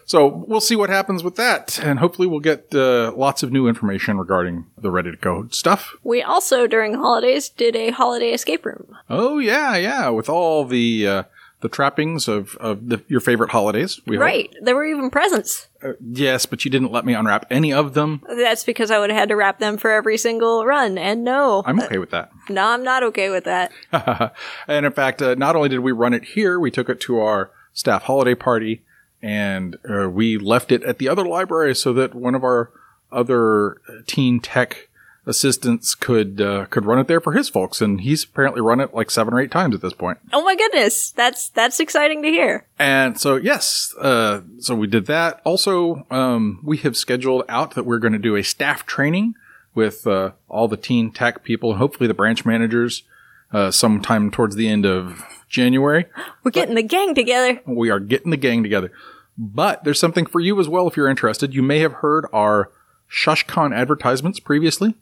So 0.05 0.27
we'll 0.47 0.61
see 0.61 0.75
what 0.75 0.89
happens 0.89 1.23
with 1.23 1.35
that, 1.35 1.79
and 1.79 1.99
hopefully 1.99 2.27
we'll 2.27 2.39
get 2.39 2.73
uh, 2.73 3.13
lots 3.15 3.43
of 3.43 3.51
new 3.51 3.67
information 3.67 4.17
regarding 4.17 4.65
the 4.77 4.91
ready 4.91 5.11
to 5.11 5.17
code 5.17 5.53
stuff. 5.53 5.95
We 6.03 6.21
also, 6.21 6.67
during 6.67 6.95
holidays, 6.95 7.49
did 7.49 7.75
a 7.75 7.91
holiday 7.91 8.31
escape 8.31 8.65
room. 8.65 8.97
Oh 9.09 9.39
yeah, 9.39 9.75
yeah, 9.77 10.09
with 10.09 10.27
all 10.29 10.65
the 10.65 11.07
uh, 11.07 11.23
the 11.61 11.69
trappings 11.69 12.27
of 12.27 12.55
of 12.57 12.89
the, 12.89 13.03
your 13.07 13.19
favorite 13.19 13.51
holidays. 13.51 14.01
We 14.05 14.17
hope. 14.17 14.23
Right. 14.23 14.55
There 14.61 14.75
were 14.75 14.85
even 14.85 15.09
presents. 15.09 15.67
Uh, 15.83 15.93
yes, 16.01 16.45
but 16.45 16.65
you 16.65 16.71
didn't 16.71 16.91
let 16.91 17.05
me 17.05 17.13
unwrap 17.13 17.45
any 17.49 17.71
of 17.71 17.93
them. 17.93 18.21
That's 18.27 18.63
because 18.63 18.91
I 18.91 18.99
would 18.99 19.09
have 19.09 19.19
had 19.19 19.29
to 19.29 19.35
wrap 19.35 19.59
them 19.59 19.77
for 19.77 19.91
every 19.91 20.17
single 20.17 20.65
run. 20.65 20.97
And 20.97 21.23
no, 21.23 21.63
I'm 21.65 21.79
okay 21.81 21.97
with 21.99 22.11
that. 22.11 22.31
no, 22.49 22.67
I'm 22.67 22.83
not 22.83 23.03
okay 23.03 23.29
with 23.29 23.45
that. 23.45 23.71
and 24.67 24.85
in 24.85 24.91
fact, 24.91 25.21
uh, 25.21 25.35
not 25.35 25.55
only 25.55 25.69
did 25.69 25.79
we 25.79 25.91
run 25.91 26.13
it 26.13 26.25
here, 26.25 26.59
we 26.59 26.71
took 26.71 26.89
it 26.89 26.99
to 27.01 27.19
our 27.19 27.51
staff 27.73 28.03
holiday 28.03 28.35
party, 28.35 28.83
and 29.21 29.77
uh, 29.89 30.09
we 30.09 30.37
left 30.37 30.71
it 30.71 30.83
at 30.83 30.97
the 30.97 31.09
other 31.09 31.25
library 31.25 31.75
so 31.75 31.93
that 31.93 32.13
one 32.13 32.35
of 32.35 32.43
our 32.43 32.71
other 33.11 33.81
teen 34.07 34.39
tech 34.39 34.89
assistants 35.25 35.93
could 35.95 36.41
uh, 36.41 36.65
could 36.65 36.85
run 36.85 36.99
it 36.99 37.07
there 37.07 37.21
for 37.21 37.33
his 37.33 37.49
folks, 37.49 37.81
and 37.81 38.01
he's 38.01 38.23
apparently 38.23 38.61
run 38.61 38.79
it 38.79 38.93
like 38.93 39.11
seven 39.11 39.33
or 39.33 39.39
eight 39.39 39.51
times 39.51 39.75
at 39.75 39.81
this 39.81 39.93
point. 39.93 40.19
Oh 40.33 40.43
my 40.43 40.55
goodness, 40.55 41.11
that's 41.11 41.49
that's 41.49 41.79
exciting 41.79 42.23
to 42.23 42.29
hear. 42.29 42.65
And 42.79 43.19
so, 43.19 43.35
yes, 43.35 43.93
uh, 43.99 44.41
so 44.59 44.75
we 44.75 44.87
did 44.87 45.05
that. 45.07 45.41
Also, 45.43 46.05
um, 46.09 46.59
we 46.63 46.77
have 46.77 46.97
scheduled 46.97 47.43
out 47.49 47.75
that 47.75 47.85
we're 47.85 47.99
going 47.99 48.13
to 48.13 48.19
do 48.19 48.35
a 48.35 48.43
staff 48.43 48.85
training 48.85 49.35
with 49.73 50.05
uh, 50.05 50.31
all 50.49 50.67
the 50.67 50.77
teen 50.77 51.11
tech 51.11 51.43
people 51.43 51.71
and 51.71 51.79
hopefully 51.79 52.07
the 52.07 52.13
branch 52.13 52.45
managers 52.45 53.03
uh, 53.51 53.71
sometime 53.71 54.31
towards 54.31 54.55
the 54.55 54.67
end 54.67 54.85
of 54.85 55.23
January. 55.49 56.05
We're 56.43 56.51
getting 56.51 56.75
the 56.75 56.83
gang 56.83 57.13
together. 57.13 57.61
We 57.65 57.89
are 57.89 57.99
getting 57.99 58.31
the 58.31 58.37
gang 58.37 58.63
together. 58.63 58.91
But 59.37 59.83
there's 59.83 59.99
something 59.99 60.25
for 60.25 60.39
you 60.39 60.59
as 60.59 60.69
well 60.69 60.87
if 60.87 60.95
you're 60.95 61.09
interested. 61.09 61.53
You 61.53 61.63
may 61.63 61.79
have 61.79 61.93
heard 61.93 62.25
our 62.31 62.71
ShushCon 63.09 63.75
advertisements 63.75 64.39
previously. 64.39 64.95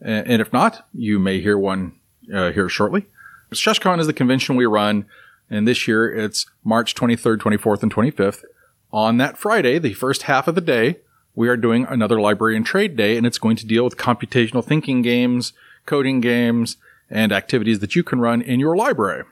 And 0.00 0.40
if 0.40 0.52
not, 0.52 0.86
you 0.94 1.18
may 1.18 1.40
hear 1.40 1.58
one 1.58 1.92
uh, 2.32 2.52
here 2.52 2.68
shortly. 2.68 3.06
ShushCon 3.52 3.98
is 3.98 4.06
the 4.06 4.12
convention 4.12 4.56
we 4.56 4.66
run, 4.66 5.06
and 5.50 5.66
this 5.66 5.88
year 5.88 6.10
it's 6.10 6.46
March 6.64 6.94
23rd, 6.94 7.38
24th, 7.38 7.82
and 7.82 7.92
25th. 7.92 8.44
On 8.92 9.16
that 9.18 9.36
Friday, 9.36 9.78
the 9.78 9.92
first 9.94 10.22
half 10.22 10.48
of 10.48 10.54
the 10.54 10.60
day, 10.60 10.98
we 11.34 11.48
are 11.48 11.56
doing 11.56 11.86
another 11.88 12.20
library 12.20 12.56
and 12.56 12.64
trade 12.64 12.96
day, 12.96 13.16
and 13.16 13.26
it's 13.26 13.38
going 13.38 13.56
to 13.56 13.66
deal 13.66 13.84
with 13.84 13.96
computational 13.96 14.64
thinking 14.64 15.02
games, 15.02 15.52
coding 15.86 16.20
games, 16.20 16.76
and 17.10 17.32
activities 17.32 17.80
that 17.80 17.96
you 17.96 18.04
can 18.04 18.20
run 18.20 18.40
in 18.40 18.60
your 18.60 18.76
library. 18.76 19.24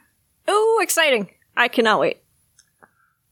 Oh, 0.47 0.81
exciting. 0.83 1.31
I 1.57 1.69
cannot 1.69 2.01
wait. 2.01 2.23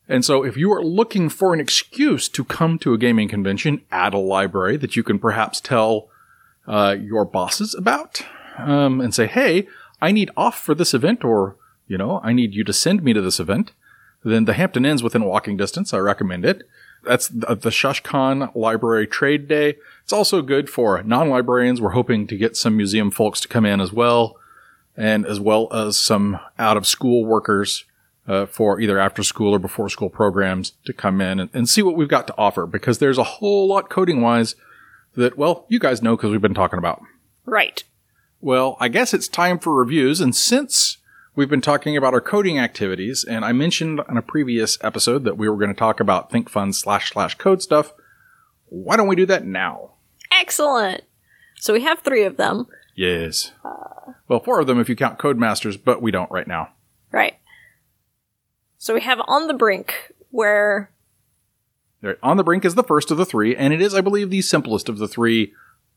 And 0.09 0.25
so 0.25 0.45
if 0.45 0.57
you 0.57 0.73
are 0.73 0.85
looking 0.85 1.29
for 1.29 1.53
an 1.53 1.61
excuse 1.61 2.29
to 2.29 2.45
come 2.45 2.79
to 2.79 2.95
a 2.95 2.99
gaming 2.99 3.29
convention 3.29 3.83
at 3.91 4.15
a 4.15 4.19
library 4.19 4.77
that 4.77 4.95
you 4.95 5.03
can 5.03 5.19
perhaps 5.19 5.61
tell 5.61 6.09
uh, 6.67 6.97
your 6.99 7.25
bosses 7.25 7.75
about 7.75 8.25
um, 8.59 9.01
and 9.01 9.15
say, 9.15 9.27
hey, 9.27 9.67
I 10.01 10.13
need 10.13 10.31
off 10.37 10.61
for 10.61 10.75
this 10.75 10.95
event, 10.95 11.25
or, 11.25 11.57
you 11.89 11.99
know, 11.99 12.21
I 12.23 12.33
need 12.33 12.55
you 12.55 12.65
to 12.65 12.73
send 12.73 13.03
me 13.03 13.13
to 13.15 13.21
this 13.21 13.41
event, 13.41 13.73
then 14.25 14.45
the 14.45 14.53
Hampton 14.53 14.85
Inn's 14.85 15.03
within 15.03 15.25
walking 15.25 15.57
distance. 15.57 15.95
I 15.95 15.99
recommend 15.99 16.45
it. 16.45 16.69
That's 17.07 17.29
the, 17.29 17.55
the 17.55 17.71
ShushCon 17.71 18.55
Library 18.55 19.07
Trade 19.07 19.49
Day. 19.49 19.77
It's 20.03 20.13
also 20.13 20.43
good 20.43 20.69
for 20.69 21.03
non-librarians. 21.03 21.81
We're 21.81 21.91
hoping 21.91 22.27
to 22.27 22.37
get 22.37 22.57
some 22.57 22.77
museum 22.77 23.11
folks 23.11 23.41
to 23.41 23.49
come 23.49 23.65
in 23.65 23.81
as 23.81 23.93
well, 23.93 24.37
and 24.97 25.27
as 25.27 25.41
well 25.41 25.73
as 25.73 25.99
some 25.99 26.39
out-of-school 26.59 27.25
workers 27.25 27.85
uh, 28.29 28.47
for 28.47 28.81
either 28.81 28.99
after 28.99 29.23
school 29.23 29.55
or 29.55 29.59
before 29.59 29.89
school 29.89 30.11
programs 30.11 30.73
to 30.85 30.93
come 30.93 31.21
in 31.21 31.41
and, 31.41 31.51
and 31.53 31.69
see 31.69 31.83
what 31.83 31.97
we've 31.97 32.09
got 32.09 32.27
to 32.27 32.35
offer 32.37 32.67
because 32.67 32.99
there's 32.99 33.19
a 33.19 33.25
whole 33.25 33.69
lot 33.69 33.89
coding 33.89 34.21
wise 34.21 34.57
that, 35.15 35.39
well, 35.39 35.65
you 35.69 35.79
guys 35.79 36.03
know 36.03 36.17
because 36.17 36.31
we've 36.31 36.43
been 36.43 36.55
talking 36.55 36.79
about. 36.79 37.03
Right. 37.45 37.85
Well, 38.41 38.77
I 38.81 38.89
guess 38.89 39.15
it's 39.15 39.29
time 39.29 39.59
for 39.59 39.75
reviews. 39.75 40.21
And 40.21 40.35
since 40.35 40.96
we've 41.37 41.51
been 41.51 41.61
talking 41.61 41.97
about 41.97 42.15
our 42.15 42.21
coding 42.21 42.59
activities, 42.59 43.23
and 43.23 43.45
I 43.45 43.53
mentioned 43.53 44.01
in 44.09 44.17
a 44.17 44.23
previous 44.23 44.79
episode 44.83 45.25
that 45.25 45.37
we 45.37 45.49
were 45.49 45.57
going 45.57 45.73
to 45.73 45.79
talk 45.79 46.01
about 46.01 46.31
ThinkFun 46.31 46.75
slash 46.75 47.11
slash 47.11 47.37
code 47.37 47.63
stuff, 47.63 47.93
why 48.69 48.97
don't 48.97 49.07
we 49.07 49.15
do 49.15 49.27
that 49.27 49.45
now? 49.45 49.93
Excellent. 50.33 51.03
So 51.61 51.73
we 51.73 51.83
have 51.83 52.01
three 52.01 52.25
of 52.25 52.37
them. 52.37 52.67
Yes. 52.97 53.53
Well, 54.29 54.41
four 54.41 54.61
of 54.61 54.67
them 54.67 54.81
if 54.81 54.89
you 54.89 54.97
count 54.97 55.19
Codemasters, 55.19 55.79
but 55.83 56.03
we 56.03 56.11
don't 56.11 56.31
right 56.31 56.49
now. 56.49 56.71
Right. 57.13 57.37
So 58.79 58.95
we 58.95 59.03
have 59.03 59.21
On 59.29 59.47
the 59.47 59.55
Brink, 59.55 60.13
where 60.31 60.91
Right. 62.03 62.19
On 62.23 62.37
the 62.37 62.45
Brink 62.45 62.65
is 62.65 62.75
the 62.75 62.85
first 62.85 63.11
of 63.11 63.17
the 63.17 63.27
three, 63.27 63.57
and 63.57 63.73
it 63.73 63.81
is, 63.81 63.95
I 63.95 64.01
believe, 64.01 64.31
the 64.31 64.43
simplest 64.43 64.89
of 64.89 64.99
the 64.99 65.09
three 65.09 65.53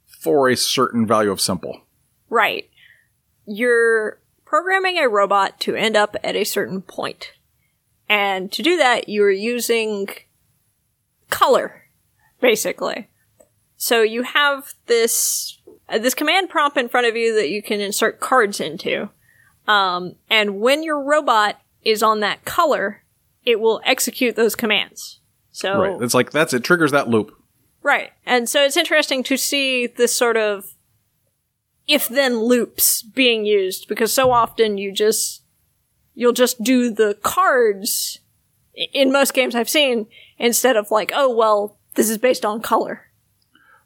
for 0.05 0.49
a 0.49 0.55
certain 0.55 1.05
value 1.05 1.31
of 1.31 1.41
simple. 1.41 1.81
Right. 2.29 2.69
You're 3.45 4.18
programming 4.49 4.97
a 4.97 5.07
robot 5.07 5.59
to 5.59 5.75
end 5.75 5.95
up 5.95 6.15
at 6.23 6.35
a 6.35 6.43
certain 6.43 6.81
point. 6.81 7.33
And 8.09 8.51
to 8.51 8.63
do 8.63 8.77
that, 8.77 9.07
you're 9.07 9.29
using 9.29 10.07
color, 11.29 11.83
basically. 12.41 13.07
So 13.77 14.01
you 14.01 14.23
have 14.23 14.73
this 14.87 15.59
uh, 15.87 15.99
this 15.99 16.15
command 16.15 16.49
prompt 16.49 16.77
in 16.77 16.89
front 16.89 17.05
of 17.05 17.15
you 17.15 17.35
that 17.35 17.49
you 17.49 17.61
can 17.61 17.79
insert 17.79 18.19
cards 18.19 18.59
into. 18.59 19.09
Um, 19.67 20.15
and 20.31 20.59
when 20.59 20.81
your 20.81 21.01
robot 21.03 21.61
is 21.83 22.01
on 22.01 22.19
that 22.21 22.43
color, 22.43 23.03
it 23.45 23.59
will 23.59 23.81
execute 23.85 24.35
those 24.35 24.55
commands. 24.55 25.19
So 25.51 25.79
Right. 25.79 26.01
It's 26.01 26.15
like 26.15 26.31
that's 26.31 26.53
it 26.53 26.63
triggers 26.63 26.91
that 26.91 27.07
loop. 27.07 27.31
Right. 27.83 28.09
And 28.25 28.49
so 28.49 28.65
it's 28.65 28.77
interesting 28.77 29.21
to 29.23 29.37
see 29.37 29.85
this 29.85 30.13
sort 30.13 30.37
of 30.37 30.73
if 31.89 32.07
then 32.07 32.39
loops 32.39 33.01
being 33.01 33.45
used 33.45 33.87
because 33.89 34.13
so 34.13 34.31
often 34.31 34.77
you 34.77 34.91
just 34.91 35.41
you'll 36.13 36.31
just 36.31 36.63
do 36.63 36.93
the 36.93 37.17
cards 37.23 38.19
in 38.93 39.11
most 39.11 39.33
games 39.33 39.55
I've 39.55 39.67
seen 39.67 40.05
instead 40.37 40.77
of 40.77 40.91
like, 40.91 41.11
oh 41.13 41.35
well, 41.35 41.77
this 41.95 42.09
is 42.09 42.19
based 42.19 42.45
on 42.45 42.61
color. 42.61 43.07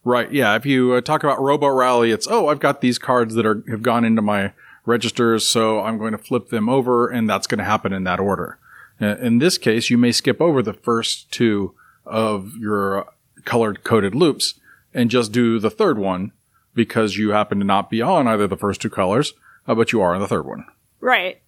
Right. 0.04 0.30
Yeah. 0.32 0.54
If 0.56 0.66
you 0.66 0.94
uh, 0.94 1.02
talk 1.02 1.24
about 1.24 1.42
Robo 1.42 1.68
Rally, 1.68 2.12
it's 2.12 2.28
oh, 2.30 2.50
I've 2.50 2.60
got 2.60 2.82
these 2.82 3.00
cards 3.00 3.36
that 3.36 3.46
are 3.46 3.64
have 3.70 3.82
gone 3.82 4.04
into 4.04 4.22
my 4.22 4.52
registers, 4.86 5.48
so 5.48 5.80
I'm 5.80 5.98
going 5.98 6.12
to 6.12 6.18
flip 6.18 6.50
them 6.50 6.68
over, 6.68 7.08
and 7.08 7.30
that's 7.30 7.48
going 7.48 7.60
to 7.60 7.64
happen 7.64 7.94
in 7.94 8.04
that 8.04 8.20
order. 8.20 8.60
Uh, 9.02 9.16
in 9.16 9.40
this 9.40 9.58
case, 9.58 9.90
you 9.90 9.98
may 9.98 10.12
skip 10.12 10.42
over 10.42 10.62
the 10.62 10.74
first 10.74 11.32
two 11.32 11.74
of 12.06 12.58
your 12.58 13.08
colored 13.46 13.86
coded 13.86 14.14
loops 14.14 14.60
and 14.94 15.10
just 15.10 15.32
do 15.32 15.58
the 15.58 15.70
third 15.70 15.98
one 15.98 16.34
because 16.74 17.18
you 17.18 17.32
happen 17.32 17.60
to 17.60 17.66
not 17.66 17.90
be 17.90 18.02
on 18.02 18.28
either 18.28 18.48
the 18.48 18.58
first 18.58 18.82
two 18.82 18.90
colors, 18.90 19.34
uh, 19.68 19.76
but 19.76 19.92
you 19.92 20.02
are 20.02 20.14
on 20.14 20.22
the 20.22 20.28
third 20.28 20.46
one. 20.46 20.66
Right. 21.00 21.42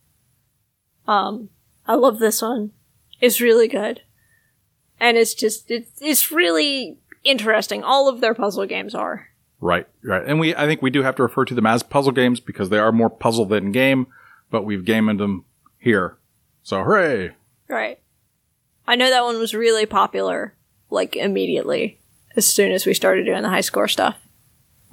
Um 1.08 1.50
I 1.88 1.96
love 1.96 2.20
this 2.20 2.42
one. 2.42 2.72
It's 3.22 3.42
really 3.42 3.68
good. 3.68 4.02
And 5.00 5.18
it's 5.18 5.34
just 5.34 5.70
it's 5.70 6.02
it's 6.02 6.32
really 6.32 6.98
interesting. 7.24 7.84
All 7.84 8.08
of 8.08 8.22
their 8.22 8.34
puzzle 8.34 8.66
games 8.66 8.96
are. 8.96 9.30
Right, 9.60 9.88
right. 10.04 10.24
And 10.26 10.40
we, 10.40 10.54
I 10.56 10.66
think 10.66 10.82
we 10.82 10.90
do 10.90 11.02
have 11.04 11.16
to 11.16 11.24
refer 11.24 11.46
to 11.46 11.56
them 11.56 11.66
as 11.66 11.82
puzzle 11.82 12.12
games 12.12 12.40
because 12.40 12.70
they 12.70 12.78
are 12.78 12.92
more 12.92 13.10
puzzle 13.10 13.46
than 13.46 13.72
game, 13.72 14.08
but 14.52 14.64
we've 14.64 14.86
gamed 14.86 15.20
them 15.20 15.46
here. 15.80 16.18
So 16.62 16.84
hooray! 16.84 17.36
Right. 17.68 18.00
I 18.88 18.96
know 18.96 19.10
that 19.10 19.24
one 19.24 19.40
was 19.40 19.56
really 19.56 19.86
popular, 19.86 20.54
like 20.90 21.16
immediately, 21.16 22.00
as 22.36 22.46
soon 22.46 22.72
as 22.72 22.86
we 22.86 22.94
started 22.94 23.26
doing 23.26 23.42
the 23.42 23.50
high 23.50 23.62
score 23.62 23.88
stuff. 23.88 24.18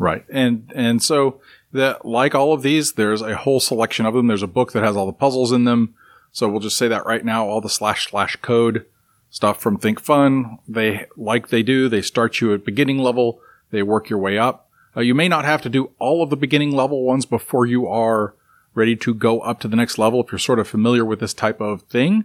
Right. 0.02 0.24
And, 0.28 0.72
and 0.74 1.00
so 1.00 1.40
that, 1.72 2.04
like 2.04 2.34
all 2.34 2.52
of 2.52 2.62
these, 2.62 2.94
there's 2.94 3.22
a 3.22 3.36
whole 3.36 3.60
selection 3.60 4.04
of 4.04 4.14
them. 4.14 4.26
There's 4.26 4.42
a 4.42 4.48
book 4.48 4.72
that 4.72 4.82
has 4.82 4.96
all 4.96 5.06
the 5.06 5.12
puzzles 5.12 5.52
in 5.52 5.62
them. 5.62 5.94
So 6.32 6.48
we'll 6.48 6.58
just 6.58 6.76
say 6.76 6.88
that 6.88 7.06
right 7.06 7.24
now, 7.24 7.46
all 7.46 7.60
the 7.60 7.68
slash 7.68 8.10
slash 8.10 8.34
code 8.42 8.84
stuff 9.30 9.60
from 9.60 9.78
Think 9.78 10.00
Fun, 10.00 10.58
they, 10.66 11.06
like 11.16 11.48
they 11.50 11.62
do, 11.62 11.88
they 11.88 12.02
start 12.02 12.40
you 12.40 12.52
at 12.52 12.64
beginning 12.64 12.98
level. 12.98 13.38
They 13.70 13.84
work 13.84 14.10
your 14.10 14.18
way 14.18 14.38
up. 14.38 14.68
Uh, 14.96 15.02
you 15.02 15.14
may 15.14 15.28
not 15.28 15.44
have 15.44 15.62
to 15.62 15.70
do 15.70 15.92
all 16.00 16.20
of 16.20 16.30
the 16.30 16.36
beginning 16.36 16.72
level 16.72 17.04
ones 17.04 17.24
before 17.24 17.64
you 17.64 17.86
are 17.86 18.34
ready 18.74 18.96
to 18.96 19.14
go 19.14 19.38
up 19.40 19.60
to 19.60 19.68
the 19.68 19.76
next 19.76 19.98
level 19.98 20.20
if 20.20 20.32
you're 20.32 20.38
sort 20.38 20.58
of 20.58 20.66
familiar 20.66 21.04
with 21.04 21.20
this 21.20 21.32
type 21.32 21.60
of 21.60 21.82
thing. 21.82 22.24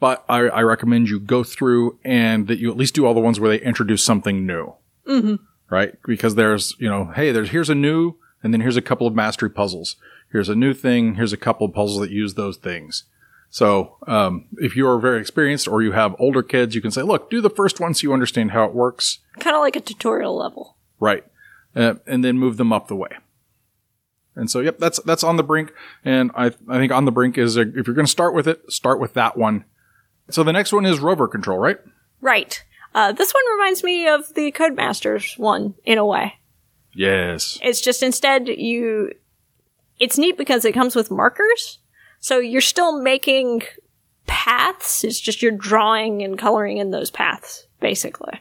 But 0.00 0.24
I, 0.28 0.40
I 0.48 0.62
recommend 0.62 1.08
you 1.08 1.20
go 1.20 1.44
through 1.44 2.00
and 2.04 2.48
that 2.48 2.58
you 2.58 2.68
at 2.68 2.76
least 2.76 2.94
do 2.94 3.06
all 3.06 3.14
the 3.14 3.20
ones 3.20 3.38
where 3.38 3.50
they 3.50 3.64
introduce 3.64 4.02
something 4.02 4.44
new. 4.44 4.74
Right? 5.72 5.94
Because 6.06 6.34
there's, 6.34 6.76
you 6.78 6.86
know, 6.86 7.06
hey, 7.16 7.32
there's, 7.32 7.48
here's 7.48 7.70
a 7.70 7.74
new, 7.74 8.16
and 8.42 8.52
then 8.52 8.60
here's 8.60 8.76
a 8.76 8.82
couple 8.82 9.06
of 9.06 9.14
mastery 9.14 9.48
puzzles. 9.48 9.96
Here's 10.30 10.50
a 10.50 10.54
new 10.54 10.74
thing. 10.74 11.14
Here's 11.14 11.32
a 11.32 11.38
couple 11.38 11.66
of 11.66 11.72
puzzles 11.72 12.00
that 12.00 12.10
use 12.10 12.34
those 12.34 12.58
things. 12.58 13.04
So, 13.48 13.96
um, 14.06 14.48
if 14.58 14.76
you're 14.76 14.98
very 14.98 15.18
experienced 15.18 15.66
or 15.66 15.80
you 15.80 15.92
have 15.92 16.14
older 16.18 16.42
kids, 16.42 16.74
you 16.74 16.82
can 16.82 16.90
say, 16.90 17.00
look, 17.00 17.30
do 17.30 17.40
the 17.40 17.48
first 17.48 17.80
one 17.80 17.94
so 17.94 18.02
you 18.02 18.12
understand 18.12 18.50
how 18.50 18.64
it 18.64 18.74
works. 18.74 19.20
Kind 19.40 19.56
of 19.56 19.60
like 19.60 19.76
a 19.76 19.80
tutorial 19.80 20.36
level. 20.36 20.76
Right. 21.00 21.24
Uh, 21.74 21.94
and 22.06 22.22
then 22.22 22.38
move 22.38 22.58
them 22.58 22.70
up 22.70 22.88
the 22.88 22.96
way. 22.96 23.16
And 24.34 24.50
so, 24.50 24.60
yep, 24.60 24.78
that's 24.78 25.00
that's 25.00 25.24
on 25.24 25.36
the 25.36 25.42
brink. 25.42 25.72
And 26.04 26.30
I 26.34 26.46
I 26.68 26.78
think 26.78 26.92
on 26.92 27.06
the 27.06 27.12
brink 27.12 27.38
is 27.38 27.56
a, 27.56 27.62
if 27.62 27.86
you're 27.86 27.94
going 27.94 28.06
to 28.06 28.12
start 28.12 28.34
with 28.34 28.46
it, 28.46 28.70
start 28.70 29.00
with 29.00 29.14
that 29.14 29.38
one. 29.38 29.64
So 30.30 30.42
the 30.42 30.52
next 30.52 30.72
one 30.72 30.84
is 30.84 31.00
rover 31.00 31.28
control, 31.28 31.58
right? 31.58 31.78
Right. 32.20 32.62
Uh, 32.94 33.12
this 33.12 33.32
one 33.32 33.42
reminds 33.54 33.82
me 33.82 34.06
of 34.08 34.34
the 34.34 34.52
Codemasters 34.52 35.38
one 35.38 35.74
in 35.84 35.98
a 35.98 36.06
way. 36.06 36.34
Yes. 36.94 37.58
It's 37.62 37.80
just 37.80 38.02
instead 38.02 38.48
you. 38.48 39.12
It's 39.98 40.18
neat 40.18 40.36
because 40.36 40.64
it 40.64 40.72
comes 40.72 40.96
with 40.96 41.10
markers, 41.10 41.78
so 42.20 42.38
you're 42.38 42.60
still 42.60 43.00
making 43.00 43.62
paths. 44.26 45.04
It's 45.04 45.20
just 45.20 45.42
you're 45.42 45.52
drawing 45.52 46.22
and 46.22 46.38
coloring 46.38 46.78
in 46.78 46.90
those 46.90 47.10
paths, 47.10 47.66
basically. 47.80 48.40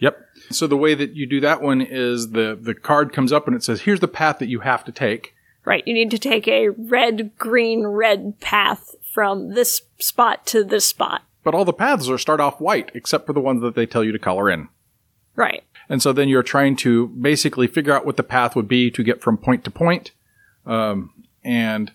Yep. 0.00 0.18
So 0.50 0.66
the 0.66 0.76
way 0.76 0.94
that 0.94 1.14
you 1.14 1.26
do 1.26 1.40
that 1.40 1.62
one 1.62 1.80
is 1.80 2.30
the 2.30 2.58
the 2.60 2.74
card 2.74 3.12
comes 3.12 3.32
up 3.32 3.46
and 3.46 3.56
it 3.56 3.62
says, 3.62 3.82
"Here's 3.82 4.00
the 4.00 4.08
path 4.08 4.38
that 4.38 4.48
you 4.48 4.60
have 4.60 4.84
to 4.84 4.92
take." 4.92 5.34
Right. 5.64 5.86
You 5.86 5.92
need 5.92 6.10
to 6.12 6.18
take 6.18 6.48
a 6.48 6.70
red, 6.70 7.36
green, 7.36 7.86
red 7.86 8.40
path 8.40 8.94
from 9.12 9.50
this 9.50 9.82
spot 9.98 10.46
to 10.46 10.64
this 10.64 10.86
spot. 10.86 11.22
But 11.48 11.54
all 11.54 11.64
the 11.64 11.72
paths 11.72 12.10
are 12.10 12.18
start 12.18 12.40
off 12.40 12.60
white, 12.60 12.90
except 12.92 13.24
for 13.24 13.32
the 13.32 13.40
ones 13.40 13.62
that 13.62 13.74
they 13.74 13.86
tell 13.86 14.04
you 14.04 14.12
to 14.12 14.18
color 14.18 14.50
in. 14.50 14.68
Right. 15.34 15.64
And 15.88 16.02
so 16.02 16.12
then 16.12 16.28
you're 16.28 16.42
trying 16.42 16.76
to 16.76 17.06
basically 17.06 17.66
figure 17.66 17.94
out 17.94 18.04
what 18.04 18.18
the 18.18 18.22
path 18.22 18.54
would 18.54 18.68
be 18.68 18.90
to 18.90 19.02
get 19.02 19.22
from 19.22 19.38
point 19.38 19.64
to 19.64 19.70
point. 19.70 20.10
Um, 20.66 21.10
and 21.42 21.90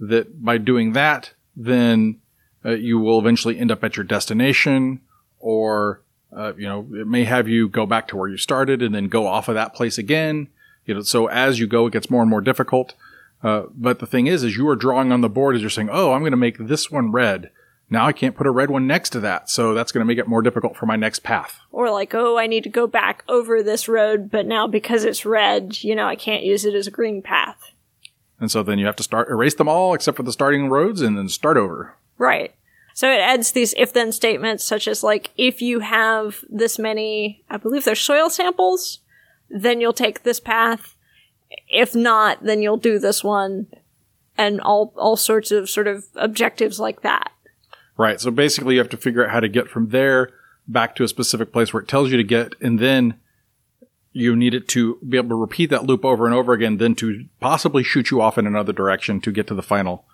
that 0.00 0.42
by 0.42 0.56
doing 0.56 0.94
that, 0.94 1.34
then 1.54 2.18
uh, 2.64 2.70
you 2.70 2.98
will 2.98 3.18
eventually 3.18 3.58
end 3.58 3.70
up 3.70 3.84
at 3.84 3.98
your 3.98 4.04
destination 4.04 5.02
or, 5.38 6.00
uh, 6.34 6.54
you 6.56 6.66
know, 6.66 6.88
it 6.94 7.06
may 7.06 7.24
have 7.24 7.46
you 7.46 7.68
go 7.68 7.84
back 7.84 8.08
to 8.08 8.16
where 8.16 8.30
you 8.30 8.38
started 8.38 8.80
and 8.80 8.94
then 8.94 9.08
go 9.08 9.26
off 9.26 9.48
of 9.48 9.54
that 9.54 9.74
place 9.74 9.98
again. 9.98 10.48
You 10.86 10.94
know, 10.94 11.02
so 11.02 11.26
as 11.26 11.60
you 11.60 11.66
go, 11.66 11.88
it 11.88 11.92
gets 11.92 12.08
more 12.08 12.22
and 12.22 12.30
more 12.30 12.40
difficult. 12.40 12.94
Uh, 13.42 13.64
but 13.74 13.98
the 13.98 14.06
thing 14.06 14.28
is, 14.28 14.42
is 14.42 14.56
you 14.56 14.66
are 14.66 14.76
drawing 14.76 15.12
on 15.12 15.20
the 15.20 15.28
board 15.28 15.56
as 15.56 15.60
you're 15.60 15.68
saying, 15.68 15.90
oh, 15.92 16.14
I'm 16.14 16.22
going 16.22 16.30
to 16.30 16.38
make 16.38 16.56
this 16.56 16.90
one 16.90 17.12
red. 17.12 17.50
Now 17.90 18.06
I 18.06 18.12
can't 18.12 18.36
put 18.36 18.46
a 18.46 18.50
red 18.50 18.70
one 18.70 18.86
next 18.86 19.10
to 19.10 19.20
that. 19.20 19.48
So 19.48 19.74
that's 19.74 19.92
going 19.92 20.00
to 20.00 20.06
make 20.06 20.18
it 20.18 20.28
more 20.28 20.42
difficult 20.42 20.76
for 20.76 20.86
my 20.86 20.96
next 20.96 21.20
path. 21.20 21.60
Or 21.70 21.90
like, 21.90 22.14
oh, 22.14 22.38
I 22.38 22.46
need 22.46 22.64
to 22.64 22.68
go 22.68 22.86
back 22.86 23.24
over 23.28 23.62
this 23.62 23.88
road, 23.88 24.30
but 24.30 24.46
now 24.46 24.66
because 24.66 25.04
it's 25.04 25.24
red, 25.24 25.82
you 25.82 25.94
know, 25.94 26.06
I 26.06 26.16
can't 26.16 26.44
use 26.44 26.64
it 26.64 26.74
as 26.74 26.86
a 26.86 26.92
green 26.92 27.22
path. 27.22 27.72
And 28.40 28.50
so 28.50 28.62
then 28.62 28.78
you 28.78 28.86
have 28.86 28.96
to 28.96 29.02
start 29.02 29.30
erase 29.30 29.54
them 29.54 29.68
all 29.68 29.94
except 29.94 30.16
for 30.16 30.22
the 30.22 30.32
starting 30.32 30.68
roads 30.68 31.00
and 31.00 31.16
then 31.16 31.28
start 31.28 31.56
over. 31.56 31.96
Right. 32.18 32.54
So 32.94 33.10
it 33.10 33.20
adds 33.20 33.52
these 33.52 33.74
if 33.76 33.92
then 33.92 34.12
statements 34.12 34.64
such 34.64 34.86
as 34.88 35.02
like 35.02 35.30
if 35.36 35.62
you 35.62 35.80
have 35.80 36.44
this 36.48 36.78
many, 36.78 37.44
I 37.48 37.56
believe 37.56 37.84
there's 37.84 38.00
soil 38.00 38.28
samples, 38.28 39.00
then 39.48 39.80
you'll 39.80 39.92
take 39.92 40.22
this 40.22 40.40
path. 40.40 40.96
If 41.68 41.94
not, 41.94 42.42
then 42.42 42.60
you'll 42.60 42.76
do 42.76 42.98
this 42.98 43.24
one 43.24 43.68
and 44.36 44.60
all 44.60 44.92
all 44.96 45.16
sorts 45.16 45.50
of 45.50 45.70
sort 45.70 45.86
of 45.86 46.06
objectives 46.16 46.78
like 46.78 47.02
that. 47.02 47.32
Right. 47.98 48.20
So 48.20 48.30
basically 48.30 48.74
you 48.74 48.80
have 48.80 48.88
to 48.90 48.96
figure 48.96 49.24
out 49.24 49.32
how 49.32 49.40
to 49.40 49.48
get 49.48 49.68
from 49.68 49.88
there 49.88 50.30
back 50.66 50.94
to 50.96 51.04
a 51.04 51.08
specific 51.08 51.52
place 51.52 51.72
where 51.72 51.82
it 51.82 51.88
tells 51.88 52.10
you 52.10 52.16
to 52.16 52.24
get 52.24 52.54
and 52.60 52.78
then 52.78 53.18
you 54.12 54.34
need 54.34 54.54
it 54.54 54.68
to 54.68 54.98
be 55.06 55.16
able 55.16 55.28
to 55.30 55.34
repeat 55.34 55.70
that 55.70 55.84
loop 55.84 56.04
over 56.04 56.24
and 56.24 56.34
over 56.34 56.52
again, 56.52 56.78
then 56.78 56.94
to 56.96 57.26
possibly 57.40 57.82
shoot 57.82 58.10
you 58.10 58.20
off 58.20 58.38
in 58.38 58.46
another 58.46 58.72
direction 58.72 59.20
to 59.20 59.30
get 59.30 59.46
to 59.46 59.54
the 59.54 59.62
final, 59.62 60.04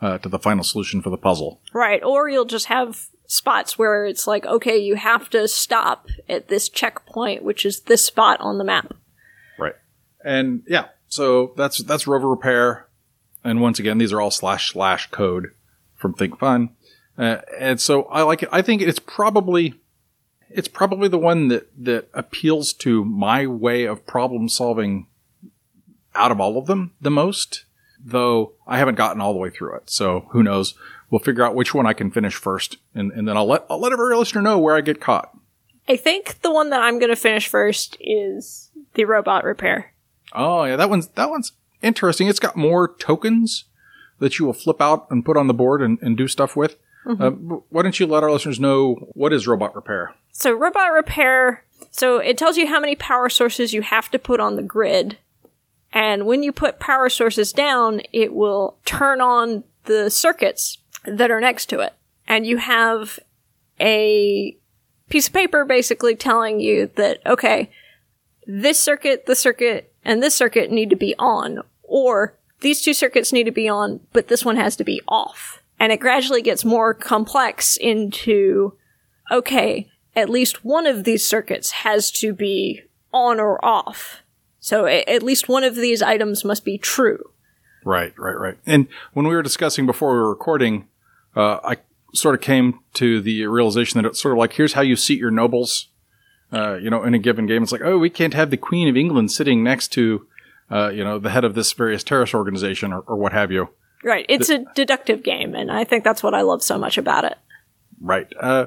uh, 0.00 0.18
to 0.18 0.28
the 0.28 0.38
final 0.38 0.64
solution 0.64 1.00
for 1.00 1.10
the 1.10 1.16
puzzle. 1.16 1.60
Right. 1.72 2.02
Or 2.02 2.28
you'll 2.28 2.44
just 2.44 2.66
have 2.66 3.06
spots 3.26 3.78
where 3.78 4.06
it's 4.06 4.26
like, 4.26 4.44
okay, 4.44 4.76
you 4.76 4.96
have 4.96 5.30
to 5.30 5.46
stop 5.48 6.08
at 6.28 6.48
this 6.48 6.68
checkpoint, 6.68 7.42
which 7.42 7.64
is 7.64 7.82
this 7.82 8.04
spot 8.04 8.40
on 8.40 8.58
the 8.58 8.64
map. 8.64 8.92
Right. 9.58 9.76
And 10.22 10.62
yeah, 10.66 10.88
so 11.08 11.54
that's, 11.56 11.82
that's 11.84 12.06
rover 12.06 12.28
repair. 12.28 12.88
And 13.42 13.60
once 13.60 13.78
again, 13.78 13.98
these 13.98 14.12
are 14.12 14.20
all 14.20 14.30
slash 14.30 14.72
slash 14.72 15.10
code 15.10 15.52
from 15.96 16.12
Think 16.12 16.38
Fun. 16.38 16.70
Uh, 17.16 17.38
and 17.58 17.80
so 17.80 18.04
I 18.04 18.22
like 18.22 18.42
it. 18.42 18.48
I 18.52 18.62
think 18.62 18.82
it's 18.82 18.98
probably, 18.98 19.74
it's 20.50 20.68
probably 20.68 21.08
the 21.08 21.18
one 21.18 21.48
that, 21.48 21.68
that 21.84 22.08
appeals 22.12 22.72
to 22.74 23.04
my 23.04 23.46
way 23.46 23.84
of 23.84 24.06
problem 24.06 24.48
solving 24.48 25.06
out 26.14 26.30
of 26.30 26.40
all 26.40 26.58
of 26.58 26.66
them 26.66 26.92
the 27.00 27.10
most, 27.10 27.64
though 28.04 28.52
I 28.66 28.78
haven't 28.78 28.96
gotten 28.96 29.20
all 29.20 29.32
the 29.32 29.38
way 29.38 29.50
through 29.50 29.76
it. 29.76 29.90
So 29.90 30.26
who 30.30 30.42
knows? 30.42 30.74
We'll 31.10 31.20
figure 31.20 31.44
out 31.44 31.54
which 31.54 31.74
one 31.74 31.86
I 31.86 31.92
can 31.92 32.10
finish 32.10 32.34
first, 32.34 32.78
and, 32.94 33.12
and 33.12 33.28
then 33.28 33.36
I'll 33.36 33.46
let 33.46 33.64
I'll 33.70 33.78
let 33.78 33.92
every 33.92 34.16
listener 34.16 34.42
know 34.42 34.58
where 34.58 34.74
I 34.74 34.80
get 34.80 35.00
caught. 35.00 35.36
I 35.88 35.96
think 35.96 36.40
the 36.40 36.50
one 36.50 36.70
that 36.70 36.82
I'm 36.82 36.98
going 36.98 37.10
to 37.10 37.16
finish 37.16 37.46
first 37.46 37.96
is 38.00 38.70
the 38.94 39.04
robot 39.04 39.44
repair. 39.44 39.92
Oh 40.32 40.64
yeah, 40.64 40.76
that 40.76 40.90
one's 40.90 41.08
that 41.08 41.30
one's 41.30 41.52
interesting. 41.82 42.26
It's 42.26 42.40
got 42.40 42.56
more 42.56 42.94
tokens 42.96 43.64
that 44.18 44.38
you 44.38 44.46
will 44.46 44.54
flip 44.54 44.80
out 44.80 45.06
and 45.10 45.24
put 45.24 45.36
on 45.36 45.46
the 45.46 45.54
board 45.54 45.82
and, 45.82 45.98
and 46.00 46.16
do 46.16 46.26
stuff 46.26 46.56
with. 46.56 46.76
Uh, 47.06 47.30
why 47.30 47.82
don't 47.82 48.00
you 48.00 48.06
let 48.06 48.22
our 48.22 48.32
listeners 48.32 48.58
know 48.58 48.94
what 49.12 49.32
is 49.32 49.46
robot 49.46 49.74
repair? 49.74 50.14
So 50.32 50.52
robot 50.52 50.92
repair, 50.92 51.64
so 51.90 52.18
it 52.18 52.38
tells 52.38 52.56
you 52.56 52.66
how 52.66 52.80
many 52.80 52.96
power 52.96 53.28
sources 53.28 53.72
you 53.72 53.82
have 53.82 54.10
to 54.10 54.18
put 54.18 54.40
on 54.40 54.56
the 54.56 54.62
grid. 54.62 55.18
And 55.92 56.26
when 56.26 56.42
you 56.42 56.50
put 56.50 56.80
power 56.80 57.08
sources 57.08 57.52
down, 57.52 58.00
it 58.12 58.34
will 58.34 58.78
turn 58.84 59.20
on 59.20 59.64
the 59.84 60.10
circuits 60.10 60.78
that 61.04 61.30
are 61.30 61.40
next 61.40 61.66
to 61.66 61.80
it. 61.80 61.92
And 62.26 62.46
you 62.46 62.56
have 62.56 63.20
a 63.78 64.56
piece 65.08 65.28
of 65.28 65.34
paper 65.34 65.64
basically 65.64 66.16
telling 66.16 66.58
you 66.58 66.90
that, 66.96 67.20
okay, 67.26 67.70
this 68.46 68.82
circuit, 68.82 69.26
the 69.26 69.36
circuit, 69.36 69.92
and 70.04 70.22
this 70.22 70.34
circuit 70.34 70.70
need 70.70 70.90
to 70.90 70.96
be 70.96 71.14
on, 71.18 71.60
or 71.82 72.34
these 72.60 72.82
two 72.82 72.94
circuits 72.94 73.32
need 73.32 73.44
to 73.44 73.52
be 73.52 73.68
on, 73.68 74.00
but 74.12 74.28
this 74.28 74.44
one 74.44 74.56
has 74.56 74.74
to 74.76 74.84
be 74.84 75.00
off. 75.06 75.62
And 75.84 75.92
it 75.92 76.00
gradually 76.00 76.40
gets 76.40 76.64
more 76.64 76.94
complex 76.94 77.76
into, 77.76 78.72
okay, 79.30 79.86
at 80.16 80.30
least 80.30 80.64
one 80.64 80.86
of 80.86 81.04
these 81.04 81.28
circuits 81.28 81.72
has 81.72 82.10
to 82.12 82.32
be 82.32 82.80
on 83.12 83.38
or 83.38 83.62
off. 83.62 84.22
So 84.60 84.86
at 84.86 85.22
least 85.22 85.46
one 85.46 85.62
of 85.62 85.74
these 85.74 86.00
items 86.00 86.42
must 86.42 86.64
be 86.64 86.78
true. 86.78 87.22
Right, 87.84 88.18
right, 88.18 88.32
right. 88.32 88.56
And 88.64 88.88
when 89.12 89.28
we 89.28 89.34
were 89.34 89.42
discussing 89.42 89.84
before 89.84 90.12
we 90.12 90.20
were 90.20 90.30
recording, 90.30 90.88
uh, 91.36 91.58
I 91.62 91.76
sort 92.14 92.34
of 92.34 92.40
came 92.40 92.80
to 92.94 93.20
the 93.20 93.46
realization 93.46 94.00
that 94.00 94.08
it's 94.08 94.22
sort 94.22 94.32
of 94.32 94.38
like 94.38 94.54
here's 94.54 94.72
how 94.72 94.80
you 94.80 94.96
seat 94.96 95.18
your 95.18 95.30
nobles. 95.30 95.88
Uh, 96.50 96.76
you 96.76 96.88
know, 96.88 97.02
in 97.02 97.12
a 97.12 97.18
given 97.18 97.44
game, 97.44 97.62
it's 97.62 97.72
like, 97.72 97.82
oh, 97.84 97.98
we 97.98 98.08
can't 98.08 98.32
have 98.32 98.48
the 98.48 98.56
Queen 98.56 98.88
of 98.88 98.96
England 98.96 99.32
sitting 99.32 99.62
next 99.62 99.88
to, 99.88 100.26
uh, 100.70 100.88
you 100.88 101.04
know, 101.04 101.18
the 101.18 101.28
head 101.28 101.44
of 101.44 101.54
this 101.54 101.74
various 101.74 102.02
terrorist 102.02 102.32
organization 102.32 102.90
or, 102.90 103.00
or 103.00 103.16
what 103.16 103.34
have 103.34 103.52
you. 103.52 103.68
Right. 104.04 104.26
It's 104.28 104.50
a 104.50 104.64
deductive 104.74 105.22
game, 105.22 105.54
and 105.54 105.72
I 105.72 105.84
think 105.84 106.04
that's 106.04 106.22
what 106.22 106.34
I 106.34 106.42
love 106.42 106.62
so 106.62 106.78
much 106.78 106.98
about 106.98 107.24
it. 107.24 107.38
Right. 108.00 108.30
Uh, 108.38 108.66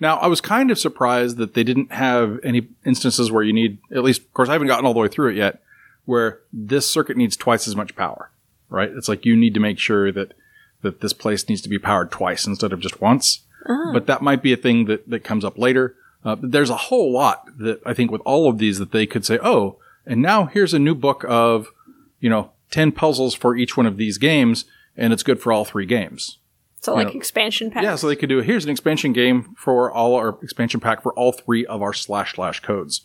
now, 0.00 0.16
I 0.16 0.26
was 0.28 0.40
kind 0.40 0.70
of 0.70 0.78
surprised 0.78 1.36
that 1.36 1.54
they 1.54 1.62
didn't 1.62 1.92
have 1.92 2.40
any 2.42 2.68
instances 2.86 3.30
where 3.30 3.42
you 3.42 3.52
need, 3.52 3.78
at 3.92 4.02
least, 4.02 4.22
of 4.22 4.32
course, 4.32 4.48
I 4.48 4.52
haven't 4.52 4.68
gotten 4.68 4.86
all 4.86 4.94
the 4.94 5.00
way 5.00 5.08
through 5.08 5.32
it 5.32 5.36
yet, 5.36 5.62
where 6.06 6.40
this 6.52 6.90
circuit 6.90 7.16
needs 7.16 7.36
twice 7.36 7.68
as 7.68 7.76
much 7.76 7.94
power. 7.94 8.30
Right. 8.70 8.90
It's 8.90 9.08
like 9.08 9.24
you 9.24 9.36
need 9.36 9.54
to 9.54 9.60
make 9.60 9.78
sure 9.78 10.10
that 10.12 10.32
that 10.82 11.00
this 11.00 11.12
place 11.12 11.48
needs 11.48 11.60
to 11.62 11.68
be 11.68 11.78
powered 11.78 12.10
twice 12.10 12.46
instead 12.46 12.72
of 12.72 12.80
just 12.80 13.00
once. 13.00 13.40
But 13.92 14.06
that 14.06 14.22
might 14.22 14.42
be 14.42 14.52
a 14.52 14.56
thing 14.56 14.86
that 14.86 15.08
that 15.10 15.24
comes 15.24 15.44
up 15.44 15.58
later. 15.58 15.96
Uh, 16.24 16.36
but 16.36 16.52
there's 16.52 16.70
a 16.70 16.76
whole 16.76 17.12
lot 17.12 17.44
that 17.58 17.80
I 17.84 17.94
think 17.94 18.10
with 18.10 18.22
all 18.24 18.48
of 18.48 18.58
these 18.58 18.78
that 18.78 18.92
they 18.92 19.06
could 19.06 19.24
say, 19.24 19.38
oh, 19.42 19.76
and 20.06 20.22
now 20.22 20.46
here's 20.46 20.74
a 20.74 20.78
new 20.78 20.94
book 20.94 21.24
of, 21.28 21.68
you 22.20 22.30
know, 22.30 22.50
ten 22.70 22.92
puzzles 22.92 23.34
for 23.34 23.56
each 23.56 23.76
one 23.76 23.86
of 23.86 23.96
these 23.96 24.18
games, 24.18 24.64
and 24.98 25.12
it's 25.12 25.22
good 25.22 25.40
for 25.40 25.52
all 25.52 25.64
three 25.64 25.86
games. 25.86 26.38
So 26.80 26.94
like 26.94 27.08
know, 27.08 27.12
expansion 27.14 27.70
packs. 27.70 27.84
Yeah, 27.84 27.96
so 27.96 28.08
they 28.08 28.16
could 28.16 28.28
do 28.28 28.40
here's 28.40 28.64
an 28.64 28.70
expansion 28.70 29.12
game 29.12 29.54
for 29.56 29.90
all 29.90 30.14
our 30.14 30.38
expansion 30.42 30.80
pack 30.80 31.02
for 31.02 31.12
all 31.14 31.32
three 31.32 31.64
of 31.66 31.80
our 31.80 31.92
slash 31.92 32.34
slash 32.34 32.60
codes, 32.60 33.02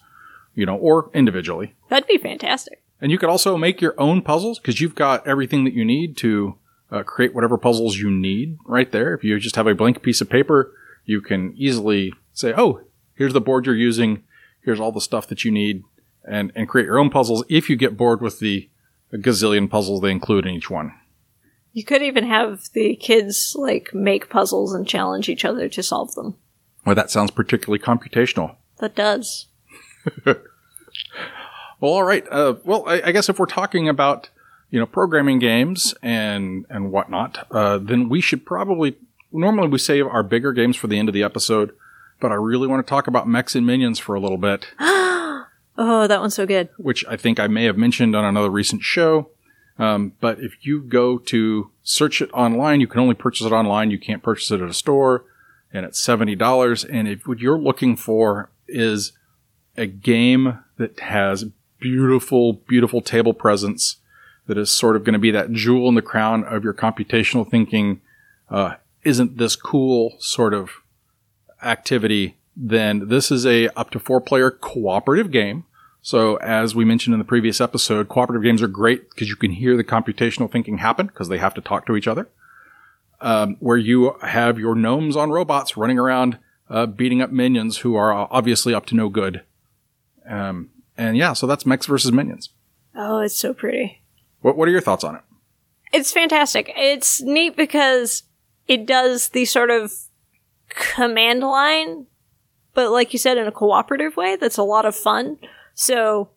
you 0.53 0.65
know, 0.65 0.75
or 0.75 1.09
individually. 1.13 1.75
That'd 1.89 2.07
be 2.07 2.17
fantastic. 2.17 2.83
And 2.99 3.11
you 3.11 3.17
could 3.17 3.29
also 3.29 3.57
make 3.57 3.81
your 3.81 3.95
own 3.99 4.21
puzzles 4.21 4.59
because 4.59 4.79
you've 4.79 4.95
got 4.95 5.25
everything 5.27 5.63
that 5.63 5.73
you 5.73 5.83
need 5.83 6.17
to 6.17 6.57
uh, 6.91 7.03
create 7.03 7.33
whatever 7.33 7.57
puzzles 7.57 7.97
you 7.97 8.11
need 8.11 8.57
right 8.65 8.91
there. 8.91 9.13
If 9.13 9.23
you 9.23 9.39
just 9.39 9.55
have 9.55 9.67
a 9.67 9.75
blank 9.75 10.01
piece 10.01 10.21
of 10.21 10.29
paper, 10.29 10.71
you 11.05 11.21
can 11.21 11.53
easily 11.57 12.13
say, 12.31 12.53
"Oh, 12.55 12.81
here's 13.15 13.33
the 13.33 13.41
board 13.41 13.65
you're 13.65 13.75
using. 13.75 14.23
Here's 14.63 14.79
all 14.79 14.91
the 14.91 15.01
stuff 15.01 15.27
that 15.27 15.43
you 15.43 15.51
need," 15.51 15.83
and 16.23 16.51
and 16.55 16.69
create 16.69 16.85
your 16.85 16.99
own 16.99 17.09
puzzles 17.09 17.43
if 17.49 17.69
you 17.69 17.75
get 17.75 17.97
bored 17.97 18.21
with 18.21 18.39
the 18.39 18.69
gazillion 19.11 19.69
puzzles 19.69 20.01
they 20.01 20.11
include 20.11 20.45
in 20.45 20.53
each 20.53 20.69
one. 20.69 20.93
You 21.73 21.83
could 21.83 22.01
even 22.03 22.25
have 22.25 22.61
the 22.73 22.95
kids 22.95 23.55
like 23.57 23.93
make 23.93 24.29
puzzles 24.29 24.73
and 24.73 24.87
challenge 24.87 25.27
each 25.27 25.43
other 25.43 25.67
to 25.69 25.83
solve 25.83 26.13
them. 26.15 26.35
Well, 26.85 26.95
that 26.95 27.09
sounds 27.11 27.31
particularly 27.31 27.79
computational. 27.83 28.55
That 28.79 28.95
does. 28.95 29.47
Well, 31.79 31.91
all 31.91 32.03
right. 32.03 32.25
Uh, 32.31 32.55
well, 32.63 32.85
I, 32.87 33.01
I 33.07 33.11
guess 33.11 33.27
if 33.27 33.37
we're 33.37 33.45
talking 33.45 33.89
about 33.89 34.29
you 34.69 34.79
know 34.79 34.85
programming 34.85 35.39
games 35.39 35.93
and 36.01 36.65
and 36.69 36.91
whatnot, 36.93 37.45
uh, 37.51 37.77
then 37.77 38.07
we 38.07 38.21
should 38.21 38.45
probably 38.45 38.95
normally 39.33 39.67
we 39.67 39.79
save 39.79 40.07
our 40.07 40.23
bigger 40.23 40.53
games 40.53 40.77
for 40.77 40.87
the 40.87 40.97
end 40.97 41.09
of 41.09 41.13
the 41.13 41.23
episode. 41.23 41.73
But 42.21 42.31
I 42.31 42.35
really 42.35 42.67
want 42.67 42.85
to 42.87 42.89
talk 42.89 43.07
about 43.07 43.27
mechs 43.27 43.53
and 43.53 43.65
minions 43.67 43.99
for 43.99 44.15
a 44.15 44.19
little 44.21 44.37
bit, 44.37 44.67
Oh, 44.79 46.05
that 46.07 46.21
one's 46.21 46.35
so 46.35 46.45
good. 46.45 46.69
which 46.77 47.03
I 47.09 47.17
think 47.17 47.37
I 47.37 47.47
may 47.47 47.65
have 47.65 47.77
mentioned 47.77 48.15
on 48.15 48.23
another 48.23 48.49
recent 48.49 48.81
show. 48.83 49.29
Um, 49.79 50.13
but 50.19 50.39
if 50.39 50.65
you 50.65 50.81
go 50.81 51.17
to 51.17 51.71
search 51.81 52.21
it 52.21 52.31
online, 52.31 52.79
you 52.79 52.87
can 52.87 53.01
only 53.01 53.15
purchase 53.15 53.45
it 53.45 53.51
online. 53.51 53.91
You 53.91 53.99
can't 53.99 54.23
purchase 54.23 54.51
it 54.51 54.61
at 54.61 54.69
a 54.69 54.73
store, 54.73 55.25
and 55.71 55.85
it's 55.85 55.99
seventy 55.99 56.35
dollars. 56.35 56.83
And 56.85 57.07
if 57.07 57.27
what 57.27 57.39
you're 57.39 57.57
looking 57.57 57.95
for 57.95 58.51
is 58.67 59.13
a 59.75 59.87
game 59.87 60.59
that 60.77 60.99
has 60.99 61.45
beautiful, 61.79 62.53
beautiful 62.53 63.01
table 63.01 63.33
presence, 63.33 63.97
that 64.47 64.57
is 64.57 64.69
sort 64.69 64.95
of 64.95 65.03
going 65.03 65.13
to 65.13 65.19
be 65.19 65.31
that 65.31 65.51
jewel 65.51 65.89
in 65.89 65.95
the 65.95 66.01
crown 66.01 66.43
of 66.43 66.63
your 66.63 66.73
computational 66.73 67.49
thinking, 67.49 68.01
uh, 68.49 68.75
isn't 69.03 69.37
this 69.37 69.55
cool 69.55 70.15
sort 70.19 70.53
of 70.53 70.69
activity? 71.63 72.37
Then 72.55 73.07
this 73.07 73.31
is 73.31 73.45
a 73.45 73.69
up 73.69 73.89
to 73.91 73.99
four 73.99 74.21
player 74.21 74.51
cooperative 74.51 75.31
game 75.31 75.65
so 76.03 76.35
as 76.35 76.75
we 76.75 76.83
mentioned 76.83 77.13
in 77.13 77.19
the 77.19 77.25
previous 77.25 77.61
episode, 77.61 78.09
cooperative 78.09 78.43
games 78.43 78.61
are 78.61 78.67
great 78.67 79.09
because 79.09 79.29
you 79.29 79.37
can 79.37 79.51
hear 79.51 79.77
the 79.77 79.85
computational 79.85 80.51
thinking 80.51 80.79
happen 80.79 81.07
because 81.07 81.29
they 81.29 81.37
have 81.37 81.53
to 81.53 81.61
talk 81.61 81.85
to 81.85 81.95
each 81.95 82.09
other. 82.09 82.29
Um, 83.21 83.55
where 83.61 83.77
you 83.77 84.17
have 84.21 84.59
your 84.59 84.75
gnomes 84.75 85.15
on 85.15 85.31
robots 85.31 85.77
running 85.77 85.97
around 85.97 86.39
uh, 86.69 86.87
beating 86.87 87.21
up 87.21 87.31
minions 87.31 87.77
who 87.77 87.95
are 87.95 88.11
obviously 88.13 88.73
up 88.73 88.85
to 88.87 88.95
no 88.95 89.07
good. 89.07 89.43
Um, 90.27 90.71
and 90.97 91.15
yeah, 91.15 91.31
so 91.31 91.47
that's 91.47 91.65
mechs 91.65 91.85
versus 91.85 92.11
minions. 92.11 92.49
Oh, 92.93 93.21
it's 93.21 93.37
so 93.37 93.53
pretty. 93.53 94.01
What 94.41 94.57
What 94.57 94.67
are 94.67 94.71
your 94.71 94.81
thoughts 94.81 95.05
on 95.05 95.15
it? 95.15 95.21
It's 95.93 96.11
fantastic. 96.11 96.69
It's 96.75 97.21
neat 97.21 97.55
because 97.55 98.23
it 98.67 98.85
does 98.85 99.29
the 99.29 99.45
sort 99.45 99.69
of 99.69 99.93
command 100.67 101.39
line, 101.39 102.07
but 102.73 102.91
like 102.91 103.13
you 103.13 103.19
said, 103.19 103.37
in 103.37 103.47
a 103.47 103.53
cooperative 103.53 104.17
way. 104.17 104.35
That's 104.35 104.57
a 104.57 104.63
lot 104.63 104.85
of 104.85 104.97
fun. 104.97 105.37
So 105.73 106.29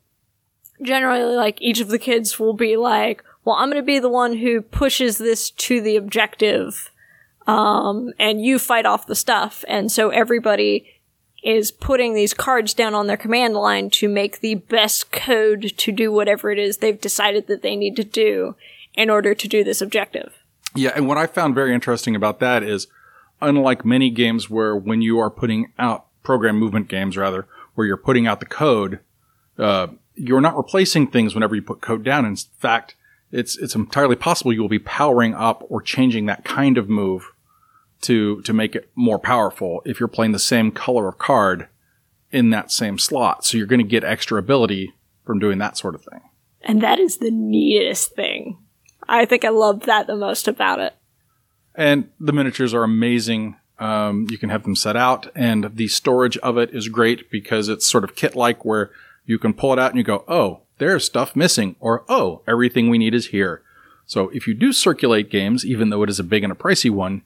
generally, 0.82 1.36
like 1.36 1.60
each 1.60 1.80
of 1.80 1.88
the 1.88 1.98
kids 1.98 2.38
will 2.38 2.54
be 2.54 2.76
like, 2.76 3.22
well, 3.44 3.56
I'm 3.56 3.70
going 3.70 3.82
to 3.82 3.86
be 3.86 3.98
the 3.98 4.08
one 4.08 4.36
who 4.36 4.60
pushes 4.60 5.18
this 5.18 5.50
to 5.50 5.80
the 5.80 5.96
objective. 5.96 6.90
Um, 7.46 8.12
and 8.18 8.44
you 8.44 8.58
fight 8.58 8.86
off 8.86 9.06
the 9.06 9.14
stuff. 9.14 9.64
And 9.68 9.90
so 9.90 10.10
everybody 10.10 10.92
is 11.44 11.70
putting 11.70 12.14
these 12.14 12.34
cards 12.34 12.74
down 12.74 12.92
on 12.92 13.06
their 13.06 13.16
command 13.16 13.54
line 13.54 13.88
to 13.88 14.08
make 14.08 14.40
the 14.40 14.56
best 14.56 15.12
code 15.12 15.72
to 15.76 15.92
do 15.92 16.10
whatever 16.10 16.50
it 16.50 16.58
is 16.58 16.78
they've 16.78 17.00
decided 17.00 17.46
that 17.46 17.62
they 17.62 17.76
need 17.76 17.94
to 17.94 18.02
do 18.02 18.56
in 18.94 19.08
order 19.08 19.32
to 19.32 19.46
do 19.46 19.62
this 19.62 19.80
objective. 19.80 20.42
Yeah. 20.74 20.90
And 20.96 21.06
what 21.06 21.18
I 21.18 21.28
found 21.28 21.54
very 21.54 21.72
interesting 21.72 22.16
about 22.16 22.40
that 22.40 22.64
is 22.64 22.88
unlike 23.40 23.84
many 23.84 24.10
games 24.10 24.50
where 24.50 24.74
when 24.74 25.02
you 25.02 25.20
are 25.20 25.30
putting 25.30 25.72
out 25.78 26.06
program 26.24 26.58
movement 26.58 26.88
games 26.88 27.16
rather, 27.16 27.46
where 27.76 27.86
you're 27.86 27.96
putting 27.96 28.26
out 28.26 28.40
the 28.40 28.46
code, 28.46 28.98
uh, 29.58 29.88
you're 30.14 30.40
not 30.40 30.56
replacing 30.56 31.06
things 31.06 31.34
whenever 31.34 31.54
you 31.54 31.62
put 31.62 31.80
code 31.80 32.04
down. 32.04 32.24
In 32.24 32.36
fact, 32.36 32.94
it's 33.32 33.56
it's 33.58 33.74
entirely 33.74 34.16
possible 34.16 34.52
you 34.52 34.62
will 34.62 34.68
be 34.68 34.78
powering 34.78 35.34
up 35.34 35.64
or 35.68 35.82
changing 35.82 36.26
that 36.26 36.44
kind 36.44 36.78
of 36.78 36.88
move 36.88 37.32
to 38.02 38.40
to 38.42 38.52
make 38.52 38.74
it 38.74 38.90
more 38.94 39.18
powerful 39.18 39.82
if 39.84 40.00
you're 40.00 40.08
playing 40.08 40.32
the 40.32 40.38
same 40.38 40.70
color 40.70 41.08
of 41.08 41.18
card 41.18 41.68
in 42.30 42.50
that 42.50 42.70
same 42.70 42.98
slot. 42.98 43.44
So 43.44 43.56
you're 43.56 43.66
going 43.66 43.80
to 43.80 43.86
get 43.86 44.04
extra 44.04 44.38
ability 44.38 44.94
from 45.24 45.38
doing 45.38 45.58
that 45.58 45.76
sort 45.76 45.94
of 45.94 46.04
thing. 46.04 46.20
And 46.62 46.82
that 46.82 46.98
is 46.98 47.18
the 47.18 47.30
neatest 47.30 48.14
thing. 48.14 48.58
I 49.08 49.24
think 49.24 49.44
I 49.44 49.50
love 49.50 49.80
that 49.86 50.06
the 50.06 50.16
most 50.16 50.48
about 50.48 50.80
it. 50.80 50.94
And 51.74 52.10
the 52.18 52.32
miniatures 52.32 52.74
are 52.74 52.82
amazing. 52.82 53.56
Um, 53.78 54.26
you 54.30 54.38
can 54.38 54.48
have 54.48 54.62
them 54.62 54.74
set 54.74 54.96
out, 54.96 55.30
and 55.36 55.76
the 55.76 55.88
storage 55.88 56.38
of 56.38 56.56
it 56.56 56.74
is 56.74 56.88
great 56.88 57.30
because 57.30 57.68
it's 57.68 57.86
sort 57.86 58.04
of 58.04 58.16
kit 58.16 58.34
like 58.34 58.64
where 58.64 58.90
you 59.26 59.38
can 59.38 59.52
pull 59.52 59.72
it 59.72 59.78
out 59.78 59.90
and 59.90 59.98
you 59.98 60.04
go, 60.04 60.24
oh, 60.28 60.62
there's 60.78 61.04
stuff 61.04 61.36
missing, 61.36 61.76
or 61.80 62.04
oh, 62.08 62.42
everything 62.46 62.88
we 62.88 62.98
need 62.98 63.14
is 63.14 63.28
here. 63.28 63.62
So 64.06 64.28
if 64.30 64.46
you 64.46 64.54
do 64.54 64.72
circulate 64.72 65.30
games, 65.30 65.64
even 65.64 65.90
though 65.90 66.02
it 66.02 66.10
is 66.10 66.20
a 66.20 66.24
big 66.24 66.44
and 66.44 66.52
a 66.52 66.56
pricey 66.56 66.90
one, 66.90 67.22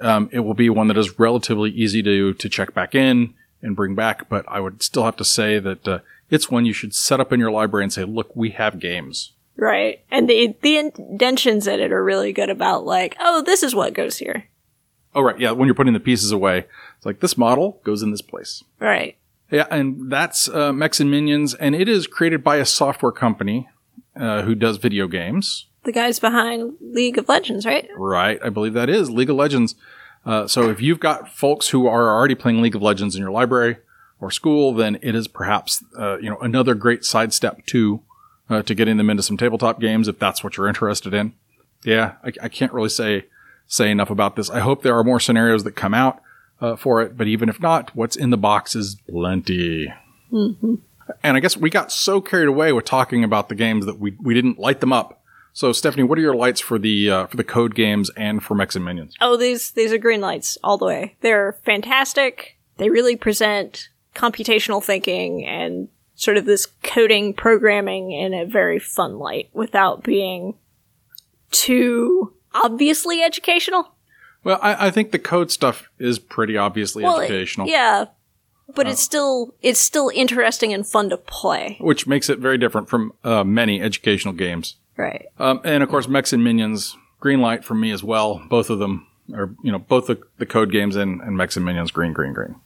um, 0.00 0.28
it 0.32 0.40
will 0.40 0.54
be 0.54 0.70
one 0.70 0.88
that 0.88 0.96
is 0.96 1.18
relatively 1.18 1.70
easy 1.70 2.02
to 2.02 2.32
to 2.34 2.48
check 2.48 2.72
back 2.72 2.94
in 2.94 3.34
and 3.62 3.76
bring 3.76 3.94
back. 3.94 4.28
But 4.28 4.44
I 4.48 4.60
would 4.60 4.82
still 4.82 5.04
have 5.04 5.16
to 5.16 5.24
say 5.24 5.58
that 5.58 5.86
uh, 5.86 5.98
it's 6.30 6.50
one 6.50 6.66
you 6.66 6.72
should 6.72 6.94
set 6.94 7.20
up 7.20 7.32
in 7.32 7.40
your 7.40 7.50
library 7.50 7.84
and 7.84 7.92
say, 7.92 8.04
look, 8.04 8.34
we 8.34 8.50
have 8.50 8.78
games. 8.78 9.32
Right, 9.56 10.02
and 10.10 10.28
the 10.28 10.54
the 10.62 10.78
indentions 10.78 11.66
in 11.66 11.80
it 11.80 11.92
are 11.92 12.02
really 12.02 12.32
good 12.32 12.48
about 12.48 12.86
like, 12.86 13.16
oh, 13.20 13.42
this 13.42 13.62
is 13.62 13.74
what 13.74 13.92
goes 13.92 14.18
here. 14.18 14.46
Oh 15.14 15.22
right, 15.22 15.38
yeah. 15.38 15.50
When 15.50 15.66
you're 15.66 15.74
putting 15.74 15.92
the 15.92 16.00
pieces 16.00 16.32
away, 16.32 16.66
it's 16.96 17.04
like 17.04 17.20
this 17.20 17.36
model 17.36 17.80
goes 17.84 18.02
in 18.02 18.10
this 18.10 18.22
place. 18.22 18.62
Right. 18.78 19.16
Yeah, 19.50 19.66
and 19.70 20.10
that's 20.10 20.48
uh, 20.48 20.72
Mechs 20.72 21.00
and 21.00 21.10
Minions, 21.10 21.54
and 21.54 21.74
it 21.74 21.88
is 21.88 22.06
created 22.06 22.44
by 22.44 22.56
a 22.56 22.64
software 22.64 23.12
company 23.12 23.68
uh, 24.16 24.42
who 24.42 24.54
does 24.54 24.76
video 24.76 25.08
games. 25.08 25.66
The 25.84 25.92
guys 25.92 26.18
behind 26.18 26.74
League 26.80 27.18
of 27.18 27.28
Legends, 27.28 27.66
right? 27.66 27.88
Right, 27.96 28.38
I 28.44 28.50
believe 28.50 28.74
that 28.74 28.88
is 28.88 29.10
League 29.10 29.30
of 29.30 29.36
Legends. 29.36 29.74
Uh, 30.24 30.46
so 30.46 30.68
if 30.68 30.80
you've 30.80 31.00
got 31.00 31.28
folks 31.28 31.68
who 31.68 31.86
are 31.86 32.14
already 32.14 32.34
playing 32.34 32.60
League 32.60 32.76
of 32.76 32.82
Legends 32.82 33.14
in 33.14 33.20
your 33.20 33.30
library 33.30 33.78
or 34.20 34.30
school, 34.30 34.74
then 34.74 34.98
it 35.02 35.14
is 35.14 35.26
perhaps 35.26 35.82
uh, 35.98 36.18
you 36.18 36.28
know 36.28 36.38
another 36.38 36.74
great 36.74 37.04
sidestep 37.04 37.64
to 37.66 38.02
uh, 38.50 38.62
to 38.62 38.74
getting 38.74 38.98
them 38.98 39.10
into 39.10 39.22
some 39.22 39.36
tabletop 39.36 39.80
games 39.80 40.08
if 40.08 40.18
that's 40.18 40.44
what 40.44 40.56
you're 40.56 40.68
interested 40.68 41.14
in. 41.14 41.32
Yeah, 41.82 42.16
I, 42.22 42.32
I 42.42 42.48
can't 42.48 42.72
really 42.72 42.90
say 42.90 43.24
say 43.66 43.90
enough 43.90 44.10
about 44.10 44.36
this. 44.36 44.50
I 44.50 44.60
hope 44.60 44.82
there 44.82 44.96
are 44.96 45.04
more 45.04 45.20
scenarios 45.20 45.64
that 45.64 45.72
come 45.72 45.94
out 45.94 46.20
uh, 46.60 46.76
for 46.76 47.02
it. 47.02 47.16
But 47.16 47.26
even 47.26 47.48
if 47.48 47.60
not, 47.60 47.94
what's 47.94 48.16
in 48.16 48.30
the 48.30 48.36
box 48.36 48.74
is 48.74 48.96
plenty. 49.08 49.92
Mm-hmm. 50.32 50.76
And 51.22 51.36
I 51.36 51.40
guess 51.40 51.56
we 51.56 51.70
got 51.70 51.90
so 51.90 52.20
carried 52.20 52.48
away 52.48 52.72
with 52.72 52.84
talking 52.84 53.24
about 53.24 53.48
the 53.48 53.54
games 53.54 53.86
that 53.86 53.98
we, 53.98 54.16
we 54.20 54.34
didn't 54.34 54.58
light 54.58 54.80
them 54.80 54.92
up. 54.92 55.22
So, 55.52 55.72
Stephanie, 55.72 56.04
what 56.04 56.16
are 56.16 56.22
your 56.22 56.36
lights 56.36 56.60
for 56.60 56.78
the 56.78 57.10
uh, 57.10 57.26
for 57.26 57.36
the 57.36 57.44
code 57.44 57.74
games 57.74 58.08
and 58.16 58.42
for 58.42 58.54
Mechs 58.54 58.76
and 58.76 58.84
Minions? 58.84 59.14
Oh, 59.20 59.36
these 59.36 59.72
these 59.72 59.92
are 59.92 59.98
green 59.98 60.20
lights 60.20 60.56
all 60.62 60.78
the 60.78 60.86
way. 60.86 61.16
They're 61.22 61.58
fantastic. 61.64 62.56
They 62.76 62.88
really 62.88 63.16
present 63.16 63.88
computational 64.14 64.82
thinking 64.82 65.44
and 65.44 65.88
sort 66.14 66.36
of 66.36 66.44
this 66.44 66.66
coding 66.82 67.34
programming 67.34 68.12
in 68.12 68.32
a 68.32 68.44
very 68.44 68.78
fun 68.78 69.18
light 69.18 69.48
without 69.52 70.04
being 70.04 70.54
too 71.50 72.32
obviously 72.54 73.22
educational. 73.22 73.94
Well, 74.42 74.58
I, 74.62 74.86
I 74.86 74.90
think 74.90 75.12
the 75.12 75.18
code 75.18 75.50
stuff 75.50 75.88
is 75.98 76.18
pretty 76.18 76.56
obviously 76.56 77.04
well, 77.04 77.20
educational. 77.20 77.68
Yeah, 77.68 78.06
but 78.74 78.86
uh, 78.86 78.90
it's 78.90 79.02
still 79.02 79.54
it's 79.62 79.80
still 79.80 80.10
interesting 80.14 80.72
and 80.72 80.86
fun 80.86 81.10
to 81.10 81.16
play, 81.16 81.76
which 81.80 82.06
makes 82.06 82.28
it 82.30 82.38
very 82.38 82.58
different 82.58 82.88
from 82.88 83.12
uh, 83.24 83.44
many 83.44 83.80
educational 83.80 84.34
games. 84.34 84.76
Right. 84.96 85.26
Um, 85.38 85.60
and 85.64 85.82
of 85.82 85.88
course, 85.88 86.08
Mechs 86.08 86.32
and 86.32 86.44
Minions, 86.44 86.96
green 87.20 87.40
light 87.40 87.64
for 87.64 87.74
me 87.74 87.90
as 87.90 88.02
well. 88.02 88.42
Both 88.48 88.70
of 88.70 88.78
them 88.78 89.06
are 89.34 89.54
you 89.62 89.72
know 89.72 89.78
both 89.78 90.06
the, 90.06 90.20
the 90.38 90.46
code 90.46 90.72
games 90.72 90.96
and, 90.96 91.20
and 91.20 91.36
Mechs 91.36 91.56
and 91.56 91.64
Minions, 91.64 91.90
green, 91.90 92.12
green, 92.12 92.32
green. 92.32 92.56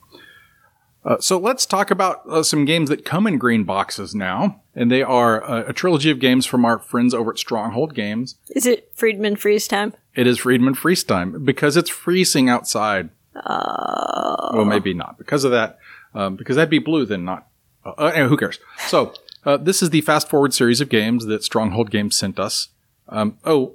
Uh, 1.05 1.19
so 1.21 1.39
let's 1.39 1.67
talk 1.67 1.91
about 1.91 2.23
uh, 2.29 2.43
some 2.43 2.65
games 2.65 2.89
that 2.89 3.05
come 3.05 3.27
in 3.27 3.37
green 3.37 3.65
boxes 3.65 4.15
now, 4.15 4.63
and 4.75 4.91
they 4.91 5.03
are 5.03 5.43
a, 5.43 5.71
a 5.71 5.73
trilogy 5.73 6.11
of 6.11 6.19
games 6.19 6.47
from 6.47 6.65
our 6.65 6.79
friends 6.79 7.13
over 7.13 7.31
at 7.31 7.39
Stronghold 7.39 7.95
Games. 7.95 8.37
Is 8.51 8.65
it 8.65 8.97
Friedemann 8.97 9.39
Friese 9.39 9.69
Time? 9.69 9.93
It 10.15 10.27
is 10.27 10.39
Friedemann 10.39 10.77
Friese 10.77 11.05
Time 11.05 11.45
because 11.45 11.77
it's 11.77 11.91
freezing 11.91 12.49
outside. 12.49 13.11
Oh. 13.35 14.51
Well, 14.53 14.65
maybe 14.65 14.95
not 14.95 15.19
because 15.19 15.45
of 15.45 15.51
that, 15.51 15.79
um, 16.15 16.37
because 16.37 16.57
that'd 16.57 16.71
be 16.71 16.79
blue, 16.79 17.05
then 17.05 17.25
not. 17.25 17.49
Uh, 17.85 17.93
uh 17.99 18.13
anyway, 18.15 18.29
who 18.29 18.37
cares? 18.37 18.61
So 18.87 19.13
uh, 19.45 19.57
this 19.57 19.83
is 19.83 19.91
the 19.91 20.01
fast 20.03 20.29
forward 20.29 20.55
series 20.55 20.81
of 20.81 20.89
games 20.89 21.27
that 21.27 21.43
Stronghold 21.43 21.91
Games 21.91 22.17
sent 22.17 22.39
us. 22.39 22.69
Um, 23.09 23.39
oh, 23.45 23.75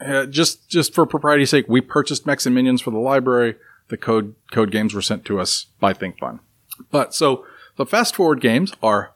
uh, 0.00 0.26
just 0.26 0.68
just 0.68 0.94
for 0.94 1.06
propriety's 1.06 1.50
sake, 1.50 1.66
we 1.68 1.80
purchased 1.80 2.26
Mechs 2.26 2.46
and 2.46 2.54
Minions 2.54 2.80
for 2.80 2.90
the 2.90 2.98
library. 2.98 3.56
The 3.88 3.96
code 3.96 4.34
code 4.52 4.70
games 4.70 4.94
were 4.94 5.02
sent 5.02 5.24
to 5.26 5.40
us 5.40 5.66
by 5.80 5.92
ThinkFun. 5.92 6.40
But 6.90 7.14
so 7.14 7.44
the 7.76 7.86
fast 7.86 8.14
forward 8.14 8.40
games 8.40 8.72
are 8.82 9.14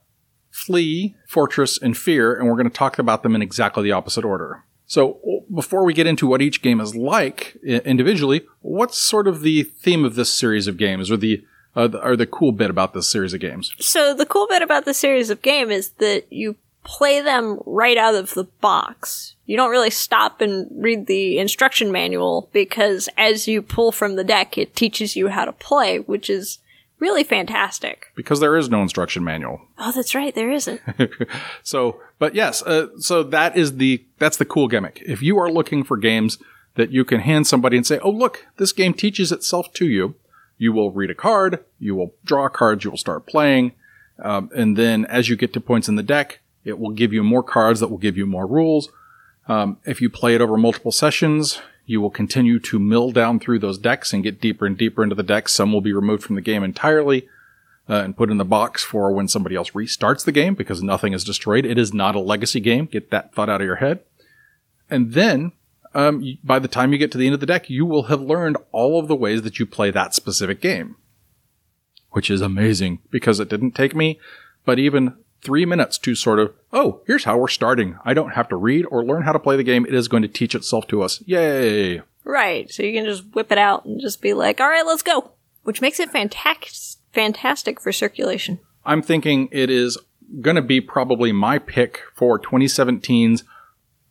Flee, 0.50 1.14
Fortress, 1.28 1.78
and 1.80 1.96
Fear, 1.96 2.34
and 2.34 2.48
we're 2.48 2.56
going 2.56 2.70
to 2.70 2.76
talk 2.76 2.98
about 2.98 3.22
them 3.22 3.34
in 3.34 3.42
exactly 3.42 3.82
the 3.82 3.92
opposite 3.92 4.24
order. 4.24 4.64
So 4.86 5.44
before 5.52 5.84
we 5.84 5.92
get 5.92 6.06
into 6.06 6.26
what 6.26 6.40
each 6.40 6.62
game 6.62 6.80
is 6.80 6.94
like 6.94 7.56
individually, 7.64 8.42
what's 8.60 8.98
sort 8.98 9.26
of 9.26 9.42
the 9.42 9.64
theme 9.64 10.04
of 10.04 10.14
this 10.14 10.32
series 10.32 10.66
of 10.68 10.76
games, 10.76 11.10
or 11.10 11.16
the 11.16 11.44
uh, 11.74 11.88
or 12.02 12.16
the 12.16 12.26
cool 12.26 12.52
bit 12.52 12.70
about 12.70 12.94
this 12.94 13.08
series 13.08 13.34
of 13.34 13.40
games? 13.40 13.72
So 13.80 14.14
the 14.14 14.26
cool 14.26 14.46
bit 14.48 14.62
about 14.62 14.84
the 14.84 14.94
series 14.94 15.28
of 15.30 15.42
game 15.42 15.70
is 15.70 15.90
that 15.98 16.32
you 16.32 16.56
play 16.84 17.20
them 17.20 17.58
right 17.66 17.96
out 17.96 18.14
of 18.14 18.34
the 18.34 18.44
box. 18.44 19.34
You 19.44 19.56
don't 19.56 19.72
really 19.72 19.90
stop 19.90 20.40
and 20.40 20.68
read 20.72 21.06
the 21.06 21.38
instruction 21.38 21.90
manual 21.90 22.48
because 22.52 23.08
as 23.16 23.48
you 23.48 23.60
pull 23.60 23.90
from 23.90 24.14
the 24.14 24.24
deck, 24.24 24.56
it 24.56 24.76
teaches 24.76 25.16
you 25.16 25.28
how 25.28 25.44
to 25.44 25.52
play, 25.52 25.98
which 25.98 26.30
is 26.30 26.60
really 27.00 27.24
fantastic. 27.24 28.06
Because 28.14 28.38
there 28.40 28.56
is 28.56 28.70
no 28.70 28.82
instruction 28.82 29.24
manual. 29.24 29.60
Oh, 29.78 29.92
that's 29.92 30.14
right, 30.14 30.34
there 30.34 30.50
isn't. 30.50 30.80
so, 31.62 32.00
but 32.18 32.34
yes, 32.34 32.62
uh, 32.62 32.88
so 32.98 33.22
that 33.22 33.56
is 33.56 33.76
the 33.76 34.04
that's 34.18 34.36
the 34.36 34.44
cool 34.44 34.68
gimmick. 34.68 35.02
If 35.04 35.22
you 35.22 35.38
are 35.38 35.50
looking 35.50 35.84
for 35.84 35.96
games 35.96 36.38
that 36.74 36.90
you 36.90 37.04
can 37.04 37.20
hand 37.20 37.46
somebody 37.46 37.76
and 37.76 37.86
say, 37.86 37.98
"Oh, 38.00 38.10
look, 38.10 38.46
this 38.56 38.72
game 38.72 38.94
teaches 38.94 39.32
itself 39.32 39.72
to 39.74 39.86
you," 39.86 40.14
you 40.58 40.72
will 40.72 40.90
read 40.90 41.10
a 41.10 41.14
card, 41.14 41.64
you 41.78 41.94
will 41.94 42.14
draw 42.24 42.48
cards, 42.48 42.84
you 42.84 42.90
will 42.90 42.98
start 42.98 43.26
playing, 43.26 43.72
um, 44.18 44.50
and 44.54 44.76
then 44.76 45.04
as 45.06 45.28
you 45.28 45.36
get 45.36 45.52
to 45.52 45.60
points 45.60 45.88
in 45.88 45.96
the 45.96 46.02
deck, 46.02 46.40
it 46.64 46.78
will 46.78 46.90
give 46.90 47.12
you 47.12 47.22
more 47.22 47.42
cards 47.42 47.80
that 47.80 47.88
will 47.88 47.98
give 47.98 48.16
you 48.16 48.26
more 48.26 48.46
rules. 48.46 48.88
Um, 49.48 49.78
if 49.84 50.00
you 50.00 50.10
play 50.10 50.34
it 50.34 50.40
over 50.40 50.56
multiple 50.56 50.92
sessions, 50.92 51.60
you 51.84 52.00
will 52.00 52.10
continue 52.10 52.58
to 52.58 52.80
mill 52.80 53.12
down 53.12 53.38
through 53.38 53.60
those 53.60 53.78
decks 53.78 54.12
and 54.12 54.24
get 54.24 54.40
deeper 54.40 54.66
and 54.66 54.76
deeper 54.76 55.04
into 55.04 55.14
the 55.14 55.22
decks. 55.22 55.52
Some 55.52 55.72
will 55.72 55.80
be 55.80 55.92
removed 55.92 56.24
from 56.24 56.34
the 56.34 56.40
game 56.40 56.64
entirely 56.64 57.28
uh, 57.88 57.94
and 57.94 58.16
put 58.16 58.30
in 58.30 58.38
the 58.38 58.44
box 58.44 58.82
for 58.82 59.12
when 59.12 59.28
somebody 59.28 59.56
else 59.56 59.70
restarts 59.70 60.24
the 60.24 60.32
game 60.32 60.54
because 60.54 60.82
nothing 60.82 61.12
is 61.12 61.24
destroyed. 61.24 61.64
It 61.64 61.78
is 61.78 61.94
not 61.94 62.16
a 62.16 62.20
legacy 62.20 62.60
game. 62.60 62.86
Get 62.86 63.10
that 63.10 63.34
thought 63.34 63.48
out 63.48 63.60
of 63.60 63.66
your 63.66 63.76
head. 63.76 64.00
And 64.90 65.12
then, 65.12 65.52
um, 65.94 66.38
by 66.44 66.58
the 66.58 66.68
time 66.68 66.92
you 66.92 66.98
get 66.98 67.12
to 67.12 67.18
the 67.18 67.26
end 67.26 67.34
of 67.34 67.40
the 67.40 67.46
deck, 67.46 67.70
you 67.70 67.86
will 67.86 68.04
have 68.04 68.20
learned 68.20 68.56
all 68.72 68.98
of 68.98 69.08
the 69.08 69.16
ways 69.16 69.42
that 69.42 69.58
you 69.58 69.66
play 69.66 69.90
that 69.90 70.14
specific 70.14 70.60
game, 70.60 70.96
which 72.10 72.30
is 72.30 72.40
amazing 72.40 73.00
because 73.10 73.40
it 73.40 73.48
didn't 73.48 73.72
take 73.72 73.94
me, 73.94 74.20
but 74.64 74.78
even 74.78 75.16
three 75.42 75.64
minutes 75.64 75.98
to 75.98 76.14
sort 76.14 76.38
of, 76.38 76.52
oh, 76.72 77.00
here's 77.06 77.24
how 77.24 77.38
we're 77.38 77.48
starting. 77.48 77.98
I 78.04 78.14
don't 78.14 78.34
have 78.34 78.48
to 78.48 78.56
read 78.56 78.84
or 78.90 79.04
learn 79.04 79.22
how 79.22 79.32
to 79.32 79.38
play 79.38 79.56
the 79.56 79.62
game. 79.62 79.86
It 79.86 79.94
is 79.94 80.08
going 80.08 80.22
to 80.22 80.28
teach 80.28 80.54
itself 80.54 80.86
to 80.88 81.02
us. 81.02 81.22
Yay. 81.26 82.02
Right. 82.24 82.70
So 82.70 82.82
you 82.82 82.92
can 82.92 83.04
just 83.04 83.24
whip 83.34 83.52
it 83.52 83.58
out 83.58 83.84
and 83.84 84.00
just 84.00 84.20
be 84.20 84.34
like, 84.34 84.60
all 84.60 84.68
right, 84.68 84.84
let's 84.84 85.02
go. 85.02 85.30
Which 85.62 85.80
makes 85.80 86.00
it 86.00 86.10
fantastic, 86.10 86.95
fantastic 87.16 87.80
for 87.80 87.92
circulation. 87.92 88.60
I'm 88.84 89.00
thinking 89.00 89.48
it 89.50 89.70
is 89.70 89.96
going 90.42 90.56
to 90.56 90.62
be 90.62 90.82
probably 90.82 91.32
my 91.32 91.58
pick 91.58 92.02
for 92.14 92.38
2017's 92.38 93.42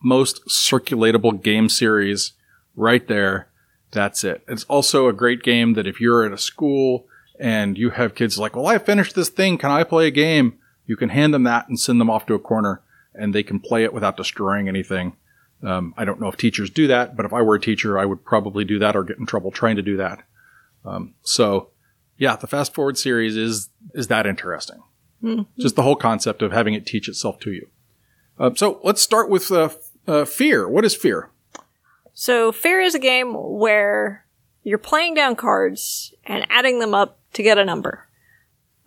most 0.04 0.44
circulatable 0.48 1.42
game 1.42 1.70
series 1.70 2.34
right 2.76 3.08
there. 3.08 3.48
That's 3.92 4.24
it. 4.24 4.44
It's 4.48 4.64
also 4.64 5.08
a 5.08 5.14
great 5.14 5.44
game 5.44 5.76
that 5.76 5.86
if 5.86 6.02
you're 6.02 6.26
at 6.26 6.34
a 6.34 6.38
school 6.38 7.06
and 7.40 7.78
you 7.78 7.92
have 7.92 8.16
kids 8.16 8.40
like, 8.40 8.56
well, 8.56 8.66
I 8.66 8.80
finished 8.80 9.14
this 9.14 9.30
thing. 9.30 9.60
Can 9.60 9.70
I 9.70 9.84
play 9.84 10.08
a 10.08 10.12
game? 10.12 10.58
You 10.88 10.98
can 10.98 11.10
hand 11.10 11.32
them 11.32 11.44
that 11.44 11.70
and 11.70 11.80
send 11.80 12.02
them 12.02 12.10
off 12.10 12.26
to 12.26 12.34
a 12.34 12.40
corner 12.40 12.82
and 13.14 13.36
they 13.36 13.44
can 13.44 13.60
play 13.60 13.84
it 13.84 13.94
without 13.94 14.18
destroying 14.18 14.68
anything. 14.68 15.16
Um, 15.62 15.94
I 15.96 16.06
don't 16.06 16.20
know 16.20 16.28
if 16.28 16.38
teachers 16.38 16.72
do 16.72 16.88
that, 16.88 17.16
but 17.16 17.26
if 17.26 17.34
I 17.34 17.44
were 17.44 17.56
a 17.56 17.62
teacher, 17.62 18.00
I 18.00 18.06
would 18.06 18.26
probably 18.26 18.66
do 18.66 18.80
that 18.80 18.96
or 18.96 19.04
get 19.04 19.20
in 19.20 19.28
trouble 19.28 19.52
trying 19.52 19.76
to 19.76 19.84
do 19.84 19.98
that. 19.98 20.24
Um, 20.84 21.14
so 21.22 21.70
yeah, 22.18 22.36
the 22.36 22.48
fast 22.48 22.74
forward 22.74 22.98
series 22.98 23.36
is, 23.36 23.70
is 23.94 24.08
that 24.08 24.26
interesting. 24.26 24.84
Mm-hmm. 25.24 25.44
Just 25.60 25.76
the 25.76 25.84
whole 25.84 25.96
concept 25.96 26.42
of 26.42 26.52
having 26.52 26.74
it 26.74 26.86
teach 26.86 27.08
itself 27.08 27.40
to 27.40 27.52
you. 27.52 27.68
Uh, 28.38 28.52
so 28.56 28.80
let's 28.84 29.02
start 29.02 29.30
with 29.30 29.52
uh, 29.52 29.70
uh, 30.08 30.26
fear. 30.26 30.68
What 30.68 30.86
is 30.86 30.96
fear? 30.96 31.30
So 32.14 32.52
fear 32.52 32.80
is 32.82 32.96
a 32.96 33.00
game 33.00 33.34
where 33.34 34.26
you're 34.64 34.78
playing 34.78 35.14
down 35.14 35.36
cards 35.36 36.14
and 36.26 36.46
adding 36.50 36.80
them 36.80 36.94
up 36.94 37.20
to 37.34 37.44
get 37.44 37.58
a 37.58 37.66
number. 37.66 38.08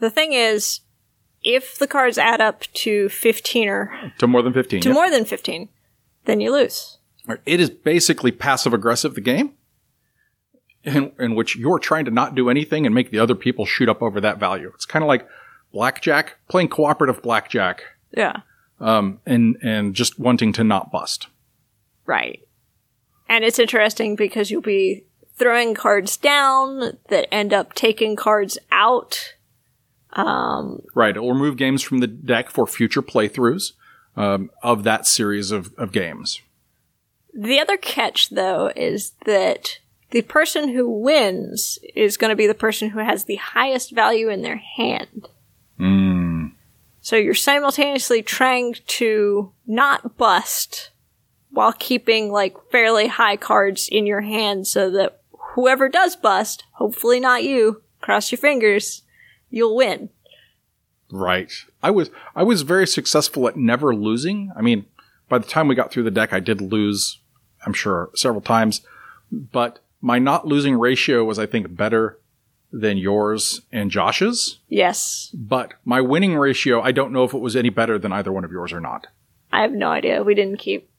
The 0.01 0.11
thing 0.11 0.33
is, 0.33 0.81
if 1.43 1.79
the 1.79 1.87
cards 1.87 2.19
add 2.19 2.41
up 2.41 2.63
to 2.75 3.09
15 3.09 3.69
or 3.69 4.13
to 4.19 4.27
more 4.27 4.43
than 4.43 4.53
15, 4.53 4.81
to 4.81 4.89
yep. 4.89 4.95
more 4.95 5.11
than 5.11 5.25
15, 5.25 5.69
then 6.25 6.41
you 6.41 6.53
lose. 6.53 6.99
It 7.45 7.61
is 7.61 7.71
basically 7.71 8.33
passive 8.33 8.73
aggressive, 8.73 9.15
the 9.15 9.21
game, 9.21 9.53
in, 10.85 11.13
in 11.19 11.35
which 11.35 11.57
you're 11.57 11.79
trying 11.79 12.05
to 12.05 12.11
not 12.11 12.35
do 12.35 12.51
anything 12.51 12.87
and 12.87 12.95
make 12.95 13.11
the 13.11 13.19
other 13.19 13.35
people 13.35 13.67
shoot 13.67 13.89
up 13.89 14.03
over 14.03 14.21
that 14.21 14.39
value. 14.39 14.71
It's 14.75 14.87
kind 14.87 15.03
of 15.03 15.09
like 15.09 15.27
blackjack, 15.73 16.37
playing 16.49 16.69
cooperative 16.69 17.23
blackjack. 17.23 17.83
Yeah. 18.17 18.39
Um, 18.81 19.21
and, 19.27 19.57
and 19.63 19.95
just 19.95 20.19
wanting 20.19 20.53
to 20.55 20.65
not 20.65 20.91
bust. 20.91 21.27
Right. 22.07 22.41
And 23.29 23.45
it's 23.45 23.59
interesting 23.59 24.17
because 24.17 24.51
you'll 24.51 24.63
be 24.63 25.05
throwing 25.37 25.75
cards 25.75 26.17
down 26.17 26.99
that 27.09 27.33
end 27.33 27.53
up 27.53 27.75
taking 27.75 28.17
cards 28.17 28.59
out 28.73 29.35
um, 30.13 30.83
right. 30.95 31.17
It 31.17 31.21
will 31.21 31.33
remove 31.33 31.57
games 31.57 31.83
from 31.83 31.99
the 31.99 32.07
deck 32.07 32.51
for 32.51 32.67
future 32.67 33.03
playthroughs 33.03 33.73
um, 34.17 34.51
of 34.63 34.85
that 34.85 35.07
series 35.07 35.51
of, 35.51 35.73
of 35.77 35.93
games. 35.93 36.41
The 37.35 37.61
other 37.61 37.77
catch, 37.77 38.31
though, 38.31 38.73
is 38.75 39.13
that 39.27 39.79
the 40.11 40.23
person 40.23 40.69
who 40.69 40.89
wins 40.89 41.79
is 41.95 42.17
going 42.17 42.31
to 42.31 42.37
be 42.37 42.47
the 42.47 42.55
person 42.55 42.91
who 42.91 42.99
has 42.99 43.25
the 43.25 43.37
highest 43.37 43.93
value 43.93 44.29
in 44.29 44.43
their 44.43 44.57
hand. 44.57 45.29
Mm. 45.79 46.53
So 47.01 47.17
you're 47.17 47.35
simultaneously 47.35 48.23
trying 48.23 48.77
to 48.87 49.53
not 49.67 50.17
bust 50.17 50.91
while 51.51 51.73
keeping 51.73 52.31
like 52.31 52.57
fairly 52.71 53.09
high 53.09 53.37
cards 53.37 53.89
in 53.91 54.07
your 54.07 54.21
hand 54.23 54.67
so 54.67 54.91
that 54.91 55.21
whoever 55.55 55.89
does 55.89 56.17
bust, 56.17 56.65
hopefully 56.73 57.21
not 57.21 57.45
you, 57.45 57.83
cross 58.01 58.31
your 58.31 58.39
fingers, 58.39 59.03
you'll 59.51 59.77
win. 59.77 60.11
Right. 61.11 61.53
I 61.83 61.91
was 61.91 62.11
I 62.35 62.43
was 62.43 62.63
very 62.63 62.87
successful 62.87 63.49
at 63.49 63.57
never 63.57 63.95
losing. 63.95 64.53
I 64.55 64.61
mean, 64.61 64.87
by 65.29 65.39
the 65.39 65.47
time 65.47 65.69
we 65.69 65.75
got 65.75 65.91
through 65.91 66.03
the 66.03 66.11
deck, 66.11 66.33
I 66.33 66.41
did 66.41 66.61
lose, 66.61 67.19
I'm 67.65 67.73
sure, 67.73 68.11
several 68.15 68.43
times, 68.43 68.83
but 69.33 69.79
my 70.01 70.19
not 70.19 70.47
losing 70.47 70.77
ratio 70.79 71.25
was, 71.25 71.39
I 71.39 71.47
think, 71.47 71.75
better 71.77 72.19
than 72.73 72.99
yours 72.99 73.63
and 73.73 73.91
Josh's. 73.91 74.59
Yes. 74.69 75.35
But 75.35 75.75
my 75.85 76.01
winning 76.01 76.37
ratio, 76.37 76.81
I 76.81 76.93
don't 76.93 77.13
know 77.13 77.25
if 77.25 77.35
it 77.35 77.41
was 77.41 77.57
any 77.57 77.71
better 77.71 77.99
than 77.99 78.13
either 78.13 78.33
one 78.33 78.45
of 78.45 78.53
yours 78.53 78.73
or 78.73 78.81
not. 78.81 79.07
I 79.51 79.63
have 79.63 79.73
no 79.73 79.89
idea. 79.89 80.23
We 80.23 80.35
didn't 80.35 80.59
keep 80.59 80.91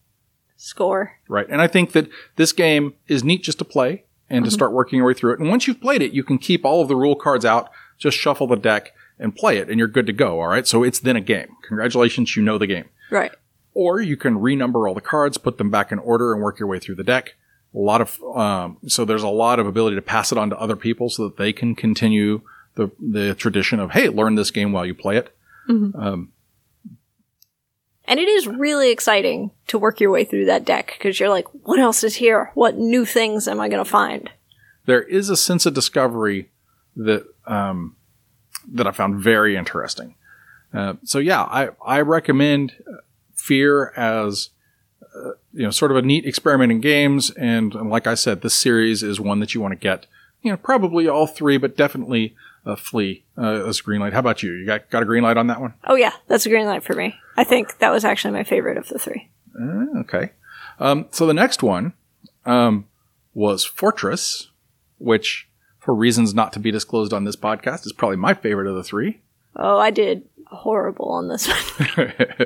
score. 0.58 1.18
Right. 1.28 1.48
And 1.50 1.62
I 1.62 1.68
think 1.68 1.92
that 1.92 2.10
this 2.36 2.52
game 2.52 2.96
is 3.08 3.24
neat 3.24 3.44
just 3.44 3.60
to 3.60 3.66
play 3.66 4.06
and 4.30 4.40
mm-hmm. 4.40 4.46
to 4.46 4.52
start 4.52 4.74
working 4.74 4.98
your 4.98 5.08
way 5.08 5.14
through 5.14 5.34
it. 5.34 5.40
And 5.40 5.50
once 5.50 5.68
you've 5.68 5.82
played 5.82 6.02
it, 6.02 6.12
you 6.12 6.24
can 6.24 6.38
keep 6.38 6.66
all 6.66 6.82
of 6.82 6.88
the 6.88 6.96
rule 6.96 7.16
cards 7.16 7.46
out 7.46 7.70
just 7.98 8.18
shuffle 8.18 8.48
the 8.48 8.56
deck 8.56 8.94
and 9.20 9.36
play 9.36 9.58
it, 9.58 9.70
and 9.70 9.78
you're 9.78 9.88
good 9.90 10.08
to 10.08 10.14
go. 10.14 10.40
All 10.40 10.48
right. 10.48 10.66
So 10.66 10.84
it's 10.84 11.00
then 11.00 11.18
a 11.18 11.22
game. 11.22 11.50
Congratulations, 11.68 12.36
you 12.36 12.42
know 12.42 12.58
the 12.58 12.68
game. 12.68 12.86
Right. 13.12 13.32
Or 13.74 14.02
you 14.02 14.16
can 14.16 14.40
renumber 14.40 14.88
all 14.88 14.96
the 14.96 15.02
cards, 15.02 15.38
put 15.38 15.58
them 15.58 15.70
back 15.70 15.92
in 15.92 16.00
order, 16.00 16.34
and 16.34 16.42
work 16.42 16.58
your 16.58 16.68
way 16.68 16.80
through 16.80 16.96
the 16.96 17.04
deck. 17.04 17.36
A 17.75 17.77
lot 17.77 18.01
of 18.01 18.19
um, 18.36 18.77
so 18.88 19.05
there's 19.05 19.23
a 19.23 19.29
lot 19.29 19.60
of 19.60 19.67
ability 19.67 19.95
to 19.95 20.01
pass 20.01 20.32
it 20.32 20.38
on 20.38 20.49
to 20.49 20.58
other 20.58 20.75
people 20.75 21.10
so 21.10 21.25
that 21.25 21.38
they 21.38 21.53
can 21.53 21.75
continue 21.75 22.41
the 22.75 22.89
the 22.99 23.36
tradition 23.36 23.79
of 23.79 23.91
hey, 23.91 24.10
learn 24.10 24.36
this 24.36 24.51
game 24.51 24.71
while 24.71 24.86
you 24.86 24.95
play 24.95 25.17
it. 25.17 25.36
Mm-hmm. 25.69 25.99
Um, 25.99 26.32
and 28.05 28.19
it 28.19 28.27
is 28.27 28.47
really 28.47 28.91
exciting 28.91 29.51
to 29.67 29.77
work 29.77 29.99
your 29.99 30.10
way 30.10 30.25
through 30.25 30.45
that 30.45 30.65
deck 30.65 30.95
because 30.97 31.19
you're 31.19 31.29
like, 31.29 31.45
what 31.53 31.79
else 31.79 32.03
is 32.03 32.15
here? 32.15 32.49
What 32.55 32.75
new 32.75 33.05
things 33.05 33.47
am 33.47 33.60
I 33.60 33.69
going 33.69 33.84
to 33.84 33.89
find? 33.89 34.32
There 34.88 35.03
is 35.03 35.29
a 35.29 35.38
sense 35.38 35.67
of 35.67 35.75
discovery 35.75 36.49
that 36.95 37.27
um, 37.45 37.95
that 38.67 38.88
I 38.88 38.91
found 38.91 39.21
very 39.21 39.55
interesting. 39.55 40.15
Uh, 40.73 40.95
so 41.03 41.19
yeah, 41.19 41.43
I 41.43 41.69
I 41.86 42.01
recommend 42.01 42.73
Fear 43.36 43.93
as 43.95 44.49
uh, 45.15 45.32
you 45.54 45.63
know 45.63 45.72
sort 45.72 45.91
of 45.91 45.98
a 45.98 46.02
neat 46.02 46.26
experiment 46.26 46.72
in 46.72 46.82
games, 46.82 47.32
and, 47.32 47.74
and, 47.76 47.89
like 47.89 48.08
I 48.08 48.13
said, 48.13 48.41
this 48.41 48.54
series 48.54 49.04
is 49.04 49.19
one 49.19 49.39
that 49.39 49.54
you 49.54 49.62
want 49.62 49.72
to 49.72 49.76
get. 49.76 50.06
You 50.41 50.52
know, 50.52 50.58
probably 50.58 51.08
all 51.08 51.28
three, 51.28 51.58
but 51.58 51.76
definitely 51.76 52.36
a 52.65 52.76
Flee 52.76 53.24
uh, 53.38 53.67
as 53.67 53.80
a 53.80 53.84
green 53.84 54.02
light. 54.02 54.13
How 54.13 54.19
about 54.19 54.43
you? 54.43 54.54
You 54.54 54.65
got 54.65 54.89
got 54.89 55.04
a 55.04 55.06
green 55.06 55.24
light 55.24 55.38
on 55.38 55.48
that 55.48 55.62
one? 55.62 55.74
Oh 55.86 55.95
yeah, 55.95 56.13
that's 56.28 56.45
a 56.45 56.50
green 56.50 56.65
light 56.65 56.84
for 56.84 56.93
me. 56.93 57.15
I 57.38 57.43
think 57.43 57.80
that 57.80 57.91
was 57.91 58.06
actually 58.06 58.34
my 58.34 58.43
favorite 58.43 58.78
of 58.78 58.88
the 58.88 59.00
three. 59.00 59.30
Uh, 59.60 60.00
okay, 60.00 60.32
um, 60.80 61.08
so 61.12 61.26
the 61.26 61.34
next 61.34 61.63
one 61.63 61.93
um, 62.45 62.88
was 63.34 63.65
Fortress, 63.65 64.50
which 64.98 65.50
for 65.80 65.93
reasons 65.93 66.34
not 66.34 66.54
to 66.54 66.60
be 66.60 66.72
disclosed 66.72 67.13
on 67.13 67.24
this 67.24 67.36
podcast, 67.36 67.86
is 67.86 67.93
probably 67.93 68.17
my 68.17 68.34
favorite 68.34 68.67
of 68.67 68.76
the 68.76 68.84
three. 68.84 69.22
Oh, 69.56 69.78
I 69.78 69.91
did 69.91 70.28
horrible 70.48 71.10
on 71.10 71.28
this 71.28 71.48
one. 71.48 72.13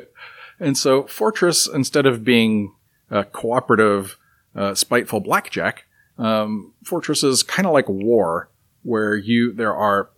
and 0.63 0.77
so 0.77 1.03
Fortress, 1.03 1.67
instead 1.67 2.05
of 2.05 2.23
being 2.23 2.73
a 3.11 3.23
cooperative, 3.23 4.17
uh, 4.55 4.73
spiteful 4.73 5.19
blackjack, 5.19 5.85
um, 6.17 6.73
Fortress 6.83 7.23
is 7.23 7.43
kind 7.43 7.67
of 7.67 7.73
like 7.73 7.89
war, 7.89 8.49
where 8.83 9.15
you 9.15 9.53
there 9.53 9.75
are 9.75 10.09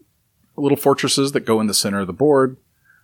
little 0.57 0.77
fortresses 0.77 1.31
that 1.33 1.41
go 1.41 1.59
in 1.59 1.67
the 1.67 1.73
center 1.73 1.99
of 1.99 2.07
the 2.07 2.13
board. 2.13 2.57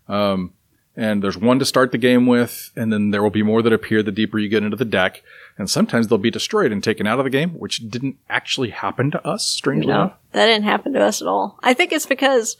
Um, 0.08 0.54
and 0.96 1.24
there's 1.24 1.38
one 1.38 1.60
to 1.60 1.66
start 1.66 1.92
the 1.92 1.98
game 1.98 2.28
with, 2.28 2.72
and 2.76 2.92
then 2.92 3.12
there 3.12 3.24
will 3.24 3.30
be 3.30 3.44
more 3.44 3.62
that 3.62 3.72
appear 3.72 4.04
the 4.04 4.12
deeper 4.12 4.38
you 4.38 4.50
get 4.50 4.64
into 4.64 4.76
the 4.76 4.84
deck, 4.86 5.24
and 5.58 5.70
sometimes 5.70 6.08
they'll 6.08 6.18
be 6.18 6.30
destroyed 6.30 6.72
and 6.72 6.84
taken 6.84 7.08
out 7.08 7.18
of 7.18 7.24
the 7.24 7.30
game, 7.30 7.52
which 7.52 7.89
didn't 7.89 8.18
actually 8.30 8.72
happen 8.72 9.10
to 9.12 9.28
us, 9.28 9.46
strangely 9.46 9.88
no, 9.88 10.02
enough. 10.02 10.18
That 10.34 10.48
didn't 10.48 10.66
happen 10.66 10.94
to 10.94 11.02
us 11.02 11.22
at 11.22 11.28
all. 11.28 11.58
I 11.64 11.74
think 11.74 11.94
it's 11.94 12.06
because 12.06 12.58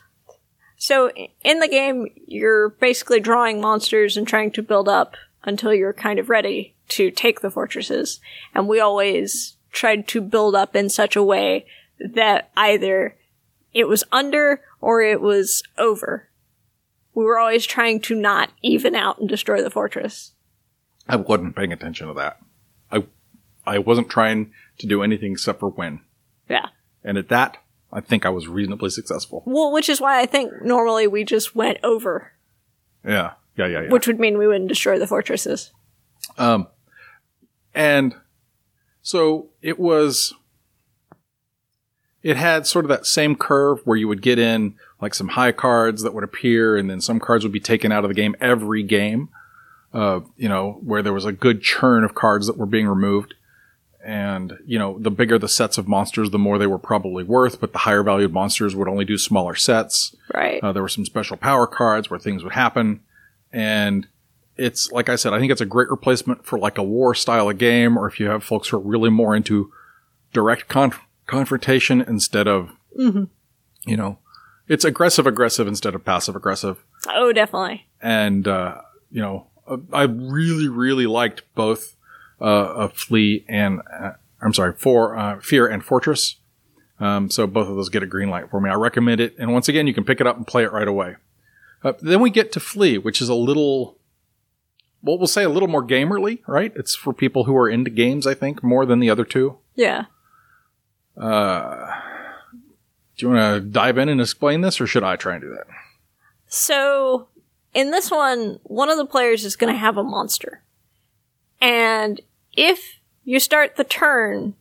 so 0.82 1.12
in 1.44 1.60
the 1.60 1.68
game 1.68 2.08
you're 2.28 2.70
basically 2.70 3.20
drawing 3.20 3.62
monsters 3.62 4.18
and 4.18 4.28
trying 4.28 4.52
to 4.52 4.64
build 4.64 4.90
up 4.90 5.16
until 5.44 5.74
you're 5.74 5.94
kind 5.94 6.20
of 6.20 6.30
ready 6.30 6.76
to 6.90 7.12
take 7.12 7.42
the 7.42 7.52
fortresses, 7.52 8.20
and 8.54 8.68
we 8.68 8.80
always 8.80 9.58
tried 9.72 10.08
to 10.10 10.22
build 10.22 10.56
up 10.56 10.76
in 10.76 10.90
such 10.90 11.16
a 11.16 11.24
way 11.24 11.66
that 12.00 12.52
either 12.58 13.16
it 13.74 13.88
was 13.88 14.04
under 14.12 14.62
or 14.82 15.02
it 15.02 15.22
was 15.22 15.64
over 15.78 16.28
we 17.14 17.24
were 17.24 17.38
always 17.38 17.66
trying 17.66 18.00
to 18.02 18.16
not 18.16 18.52
even 18.62 18.96
out 18.96 19.20
and 19.20 19.28
destroy 19.28 19.62
the 19.62 19.70
fortress. 19.70 20.34
I 21.08 21.18
wasn't 21.18 21.56
paying 21.56 21.74
attention 21.74 22.08
to 22.08 22.14
that. 22.16 22.40
I 22.92 23.06
I 23.66 23.80
wasn't 23.80 24.10
trying 24.10 24.52
to 24.80 24.88
do 24.88 25.04
anything 25.04 25.34
except 25.34 25.60
for 25.60 25.70
win. 25.70 26.02
Yeah. 26.50 26.68
And 27.04 27.18
at 27.18 27.30
that, 27.30 27.58
I 27.94 28.02
think 28.02 28.26
I 28.26 28.30
was 28.30 28.48
reasonably 28.48 28.90
successful. 28.90 29.44
Well, 29.46 29.72
which 29.72 29.90
is 29.90 30.00
why 30.00 30.22
I 30.22 30.26
think 30.26 30.52
normally 30.64 31.08
we 31.08 31.24
just 31.24 31.56
went 31.56 31.78
over. 31.84 32.32
Yeah. 33.06 33.34
Yeah, 33.58 33.68
yeah, 33.68 33.82
yeah. 33.82 33.90
Which 33.90 34.08
would 34.08 34.20
mean 34.20 34.38
we 34.38 34.48
wouldn't 34.48 34.70
destroy 34.70 34.98
the 34.98 35.08
fortresses. 35.08 35.72
Um 36.38 36.68
And 37.74 38.16
so 39.02 39.50
it 39.62 39.80
was, 39.80 40.34
it 42.24 42.38
had 42.38 42.68
sort 42.68 42.86
of 42.86 42.90
that 42.90 43.06
same 43.06 43.36
curve 43.36 43.80
where 43.84 43.98
you 43.98 44.08
would 44.08 44.22
get 44.22 44.38
in 44.40 44.76
like 45.02 45.16
some 45.16 45.30
high 45.30 45.52
cards 45.52 46.04
that 46.04 46.14
would 46.14 46.24
appear 46.24 46.78
and 46.78 46.90
then 46.90 47.02
some 47.02 47.20
cards 47.20 47.44
would 47.44 47.52
be 47.52 47.60
taken 47.60 47.92
out 47.92 48.04
of 48.04 48.10
the 48.10 48.16
game 48.16 48.36
every 48.40 48.84
game. 48.84 49.30
Uh, 49.94 50.22
you 50.38 50.48
know, 50.48 50.80
where 50.84 51.02
there 51.02 51.12
was 51.12 51.26
a 51.26 51.34
good 51.34 51.62
churn 51.62 52.06
of 52.06 52.16
cards 52.16 52.48
that 52.48 52.58
were 52.58 52.66
being 52.66 52.88
removed. 52.88 53.34
And, 54.04 54.58
you 54.66 54.80
know, 54.80 54.98
the 54.98 55.12
bigger 55.12 55.38
the 55.38 55.48
sets 55.48 55.78
of 55.78 55.88
monsters, 55.88 56.32
the 56.32 56.40
more 56.40 56.58
they 56.58 56.66
were 56.68 56.80
probably 56.80 57.24
worth, 57.24 57.60
but 57.62 57.72
the 57.72 57.80
higher 57.80 58.02
valued 58.04 58.34
monsters 58.34 58.76
would 58.76 58.88
only 58.88 59.06
do 59.06 59.18
smaller 59.18 59.54
sets. 59.56 60.16
Right. 60.34 60.62
Uh, 60.64 60.72
there 60.72 60.82
were 60.82 60.90
some 60.90 61.06
special 61.06 61.38
power 61.38 61.68
cards 61.68 62.10
where 62.10 62.20
things 62.20 62.44
would 62.44 62.54
happen. 62.54 63.02
And 63.54 64.08
it's, 64.58 64.92
like 64.92 65.08
I 65.10 65.16
said, 65.18 65.34
I 65.34 65.40
think 65.40 65.52
it's 65.52 65.62
a 65.62 65.66
great 65.66 65.90
replacement 65.92 66.46
for 66.46 66.58
like 66.58 66.78
a 66.80 66.84
war 66.84 67.14
style 67.14 67.50
of 67.50 67.58
game, 67.60 67.98
or 67.98 68.08
if 68.08 68.20
you 68.20 68.28
have 68.28 68.44
folks 68.44 68.70
who 68.70 68.78
are 68.78 68.82
really 68.82 69.10
more 69.12 69.36
into 69.36 69.72
direct 70.34 70.68
conf- 70.68 71.02
confrontation 71.28 72.02
instead 72.02 72.48
of, 72.48 72.72
Mhm. 73.00 73.28
you 73.86 73.98
know, 73.98 74.18
it's 74.68 74.86
aggressive 74.86 75.28
aggressive 75.28 75.68
instead 75.68 75.94
of 75.96 76.04
passive 76.06 76.36
aggressive. 76.36 76.84
oh, 77.10 77.34
definitely. 77.34 77.86
And, 78.02 78.48
uh, 78.48 78.82
you 79.12 79.22
know, 79.22 79.48
I 79.94 80.04
really, 80.04 80.68
really 80.68 81.06
liked 81.08 81.44
both, 81.56 81.96
uh, 82.42 82.44
uh 82.44 82.88
Flee 82.90 83.46
and, 83.48 83.82
uh, 83.92 84.12
I'm 84.42 84.54
sorry, 84.54 84.74
for, 84.74 85.16
uh, 85.18 85.40
Fear 85.40 85.68
and 85.68 85.84
Fortress. 85.84 86.38
Um, 87.00 87.30
so 87.30 87.48
both 87.48 87.68
of 87.68 87.76
those 87.76 87.90
get 87.90 88.04
a 88.04 88.08
green 88.08 88.30
light 88.30 88.50
for 88.50 88.62
me. 88.62 88.70
I 88.70 88.76
recommend 88.76 89.22
it. 89.22 89.36
And 89.40 89.52
once 89.54 89.68
again, 89.68 89.88
you 89.88 89.94
can 89.94 90.04
pick 90.04 90.22
it 90.22 90.28
up 90.28 90.38
and 90.38 90.46
play 90.46 90.64
it 90.64 90.72
right 90.72 90.88
away. 90.88 91.16
Uh, 91.84 91.94
then 92.00 92.22
we 92.22 92.30
get 92.30 92.52
to 92.52 92.60
Flee, 92.60 92.98
which 93.00 93.22
is 93.22 93.30
a 93.30 93.34
little, 93.34 93.98
well, 95.02 95.18
we'll 95.18 95.28
say 95.28 95.44
a 95.44 95.50
little 95.50 95.68
more 95.68 95.86
gamerly, 95.86 96.40
right? 96.48 96.72
It's 96.76 96.96
for 96.96 97.12
people 97.12 97.46
who 97.46 97.58
are 97.58 97.68
into 97.68 97.90
games, 97.90 98.28
I 98.28 98.36
think, 98.36 98.62
more 98.62 98.86
than 98.86 99.00
the 99.00 99.10
other 99.10 99.26
two. 99.26 99.58
Yeah. 99.74 100.06
Uh, 101.18 101.88
do 103.18 103.26
you 103.26 103.34
want 103.34 103.56
to 103.56 103.70
dive 103.70 103.98
in 103.98 104.10
and 104.10 104.22
explain 104.22 104.62
this, 104.62 104.80
or 104.80 104.86
should 104.86 105.04
I 105.04 105.16
try 105.16 105.34
and 105.34 105.42
do 105.42 105.50
that? 105.50 105.66
So, 106.48 107.30
in 107.74 107.92
this 107.92 108.12
one, 108.12 108.60
one 108.64 108.90
of 108.90 108.98
the 108.98 109.06
players 109.06 109.44
is 109.44 109.56
going 109.56 109.74
to 109.74 109.80
have 109.80 109.98
a 109.98 110.04
monster. 110.04 110.64
And 111.60 112.22
if 112.54 113.00
you 113.24 113.40
start 113.40 113.76
the 113.76 113.84
turn, 113.84 114.56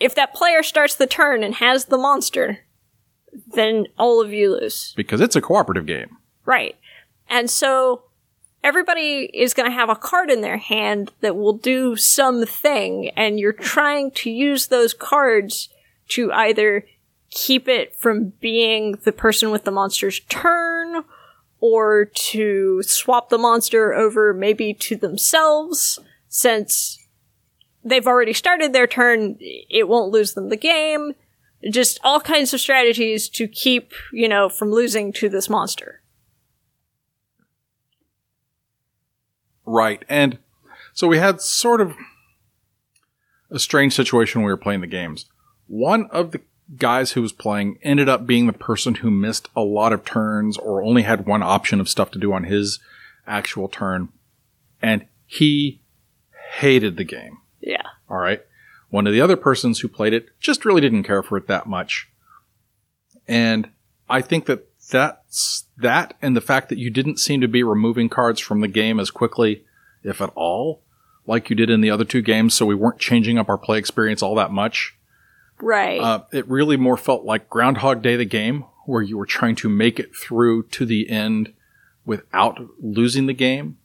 if 0.00 0.14
that 0.14 0.34
player 0.34 0.62
starts 0.62 0.94
the 0.94 1.06
turn 1.06 1.42
and 1.42 1.56
has 1.56 1.86
the 1.86 1.98
monster, 1.98 2.60
then 3.46 3.86
all 3.98 4.20
of 4.20 4.32
you 4.32 4.52
lose. 4.52 4.92
Because 4.96 5.20
it's 5.20 5.36
a 5.36 5.40
cooperative 5.40 5.86
game. 5.86 6.16
Right. 6.44 6.76
And 7.28 7.50
so 7.50 8.04
everybody 8.62 9.30
is 9.34 9.54
going 9.54 9.68
to 9.68 9.74
have 9.74 9.90
a 9.90 9.96
card 9.96 10.30
in 10.30 10.40
their 10.40 10.58
hand 10.58 11.12
that 11.20 11.36
will 11.36 11.54
do 11.54 11.96
something, 11.96 13.10
and 13.16 13.40
you're 13.40 13.52
trying 13.52 14.10
to 14.12 14.30
use 14.30 14.68
those 14.68 14.94
cards 14.94 15.68
to 16.08 16.32
either 16.32 16.86
keep 17.30 17.66
it 17.66 17.96
from 17.96 18.32
being 18.40 18.92
the 19.04 19.12
person 19.12 19.50
with 19.50 19.64
the 19.64 19.70
monster's 19.70 20.20
turn, 20.28 21.02
or 21.60 22.04
to 22.04 22.82
swap 22.82 23.30
the 23.30 23.38
monster 23.38 23.94
over 23.94 24.32
maybe 24.32 24.74
to 24.74 24.96
themselves, 24.96 25.98
since 26.28 26.98
they've 27.84 28.06
already 28.06 28.32
started 28.32 28.72
their 28.72 28.86
turn, 28.86 29.36
it 29.40 29.88
won't 29.88 30.12
lose 30.12 30.34
them 30.34 30.48
the 30.48 30.56
game. 30.56 31.12
Just 31.70 31.98
all 32.04 32.20
kinds 32.20 32.52
of 32.52 32.60
strategies 32.60 33.28
to 33.30 33.48
keep, 33.48 33.92
you 34.12 34.28
know, 34.28 34.48
from 34.48 34.70
losing 34.70 35.12
to 35.14 35.28
this 35.28 35.48
monster. 35.48 36.02
Right. 39.64 40.04
And 40.08 40.38
so 40.92 41.08
we 41.08 41.18
had 41.18 41.40
sort 41.40 41.80
of 41.80 41.94
a 43.50 43.58
strange 43.58 43.94
situation 43.94 44.40
when 44.40 44.46
we 44.46 44.52
were 44.52 44.58
playing 44.58 44.82
the 44.82 44.86
games. 44.86 45.26
One 45.66 46.06
of 46.10 46.32
the 46.32 46.40
guys 46.76 47.12
who 47.12 47.22
was 47.22 47.32
playing 47.32 47.78
ended 47.82 48.08
up 48.08 48.26
being 48.26 48.46
the 48.46 48.52
person 48.52 48.96
who 48.96 49.10
missed 49.10 49.48
a 49.56 49.62
lot 49.62 49.92
of 49.92 50.04
turns 50.04 50.58
or 50.58 50.82
only 50.82 51.02
had 51.02 51.26
one 51.26 51.42
option 51.42 51.80
of 51.80 51.88
stuff 51.88 52.10
to 52.10 52.18
do 52.18 52.32
on 52.32 52.44
his 52.44 52.78
actual 53.26 53.68
turn. 53.68 54.10
And 54.82 55.06
he 55.26 55.80
hated 56.58 56.96
the 56.98 57.04
game. 57.04 57.38
Yeah. 57.64 57.86
All 58.08 58.18
right. 58.18 58.42
One 58.90 59.06
of 59.06 59.12
the 59.12 59.20
other 59.20 59.36
persons 59.36 59.80
who 59.80 59.88
played 59.88 60.12
it 60.12 60.28
just 60.38 60.64
really 60.64 60.80
didn't 60.80 61.02
care 61.02 61.22
for 61.22 61.36
it 61.36 61.46
that 61.48 61.66
much. 61.66 62.08
And 63.26 63.70
I 64.08 64.20
think 64.20 64.46
that 64.46 64.68
that's 64.90 65.64
that 65.78 66.14
and 66.20 66.36
the 66.36 66.40
fact 66.40 66.68
that 66.68 66.78
you 66.78 66.90
didn't 66.90 67.18
seem 67.18 67.40
to 67.40 67.48
be 67.48 67.62
removing 67.62 68.08
cards 68.08 68.38
from 68.40 68.60
the 68.60 68.68
game 68.68 69.00
as 69.00 69.10
quickly, 69.10 69.64
if 70.02 70.20
at 70.20 70.30
all, 70.34 70.82
like 71.26 71.48
you 71.48 71.56
did 71.56 71.70
in 71.70 71.80
the 71.80 71.90
other 71.90 72.04
two 72.04 72.22
games. 72.22 72.54
So 72.54 72.66
we 72.66 72.74
weren't 72.74 72.98
changing 72.98 73.38
up 73.38 73.48
our 73.48 73.58
play 73.58 73.78
experience 73.78 74.22
all 74.22 74.34
that 74.34 74.52
much. 74.52 74.96
Right. 75.60 76.00
Uh, 76.00 76.24
it 76.32 76.48
really 76.48 76.76
more 76.76 76.96
felt 76.96 77.24
like 77.24 77.48
Groundhog 77.48 78.02
Day, 78.02 78.16
the 78.16 78.24
game, 78.24 78.64
where 78.86 79.02
you 79.02 79.16
were 79.16 79.26
trying 79.26 79.54
to 79.56 79.68
make 79.68 79.98
it 79.98 80.14
through 80.14 80.64
to 80.64 80.84
the 80.84 81.08
end 81.08 81.52
without 82.04 82.60
losing 82.80 83.26
the 83.26 83.32
game. 83.32 83.78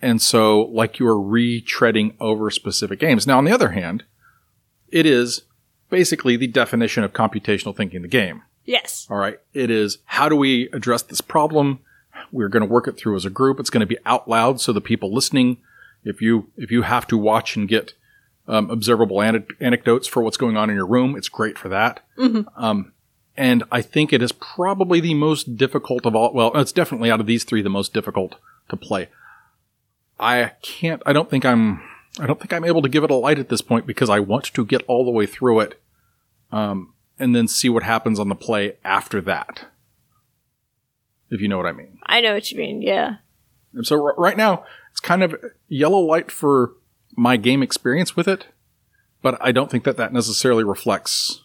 And 0.00 0.20
so, 0.20 0.62
like 0.62 0.98
you 0.98 1.06
are 1.06 1.14
retreading 1.16 2.14
over 2.18 2.50
specific 2.50 2.98
games. 2.98 3.26
Now, 3.26 3.38
on 3.38 3.44
the 3.44 3.52
other 3.52 3.70
hand, 3.70 4.04
it 4.88 5.06
is 5.06 5.42
basically 5.90 6.36
the 6.36 6.46
definition 6.46 7.04
of 7.04 7.12
computational 7.12 7.76
thinking 7.76 8.02
the 8.02 8.08
game. 8.08 8.42
yes. 8.64 9.06
All 9.10 9.18
right. 9.18 9.38
It 9.54 9.70
is 9.70 9.98
how 10.04 10.28
do 10.28 10.36
we 10.36 10.68
address 10.72 11.02
this 11.02 11.20
problem? 11.20 11.80
We're 12.30 12.48
going 12.48 12.62
to 12.66 12.68
work 12.68 12.88
it 12.88 12.96
through 12.96 13.16
as 13.16 13.24
a 13.24 13.30
group. 13.30 13.60
It's 13.60 13.70
going 13.70 13.80
to 13.80 13.86
be 13.86 13.98
out 14.06 14.28
loud 14.28 14.60
so 14.60 14.72
the 14.72 14.80
people 14.80 15.12
listening, 15.12 15.58
if 16.04 16.20
you 16.22 16.50
if 16.56 16.70
you 16.70 16.82
have 16.82 17.06
to 17.08 17.18
watch 17.18 17.56
and 17.56 17.68
get 17.68 17.94
um, 18.48 18.70
observable 18.70 19.22
ane- 19.22 19.46
anecdotes 19.60 20.08
for 20.08 20.22
what's 20.22 20.36
going 20.36 20.56
on 20.56 20.70
in 20.70 20.76
your 20.76 20.86
room, 20.86 21.14
it's 21.16 21.28
great 21.28 21.56
for 21.58 21.68
that. 21.68 22.00
Um, 22.56 22.92
and 23.36 23.64
I 23.72 23.80
think 23.82 24.12
it 24.12 24.20
is 24.22 24.32
probably 24.32 25.00
the 25.00 25.14
most 25.14 25.56
difficult 25.56 26.04
of 26.06 26.14
all. 26.14 26.32
Well, 26.34 26.52
it's 26.54 26.72
definitely 26.72 27.10
out 27.10 27.20
of 27.20 27.26
these 27.26 27.44
three 27.44 27.62
the 27.62 27.70
most 27.70 27.94
difficult 27.94 28.36
to 28.68 28.76
play. 28.76 29.08
I 30.18 30.52
can't. 30.62 31.02
I 31.06 31.12
don't 31.12 31.30
think 31.30 31.44
I'm. 31.44 31.82
I 32.20 32.26
don't 32.26 32.38
think 32.38 32.52
I'm 32.52 32.64
able 32.64 32.82
to 32.82 32.88
give 32.88 33.04
it 33.04 33.10
a 33.10 33.14
light 33.14 33.38
at 33.38 33.48
this 33.48 33.62
point 33.62 33.86
because 33.86 34.10
I 34.10 34.20
want 34.20 34.44
to 34.44 34.64
get 34.64 34.82
all 34.86 35.04
the 35.04 35.10
way 35.10 35.26
through 35.26 35.60
it, 35.60 35.80
um, 36.50 36.94
and 37.18 37.34
then 37.34 37.48
see 37.48 37.68
what 37.68 37.82
happens 37.82 38.18
on 38.20 38.28
the 38.28 38.34
play 38.34 38.76
after 38.84 39.20
that. 39.22 39.66
If 41.30 41.40
you 41.40 41.48
know 41.48 41.56
what 41.56 41.66
I 41.66 41.72
mean. 41.72 41.98
I 42.04 42.20
know 42.20 42.34
what 42.34 42.50
you 42.52 42.58
mean. 42.58 42.82
Yeah. 42.82 43.16
And 43.72 43.86
so 43.86 44.04
r- 44.04 44.14
right 44.18 44.36
now 44.36 44.64
it's 44.90 45.00
kind 45.00 45.22
of 45.22 45.34
yellow 45.66 46.00
light 46.00 46.30
for 46.30 46.74
my 47.16 47.38
game 47.38 47.62
experience 47.62 48.14
with 48.14 48.28
it, 48.28 48.48
but 49.22 49.38
I 49.40 49.50
don't 49.50 49.70
think 49.70 49.84
that 49.84 49.96
that 49.96 50.12
necessarily 50.12 50.62
reflects 50.62 51.44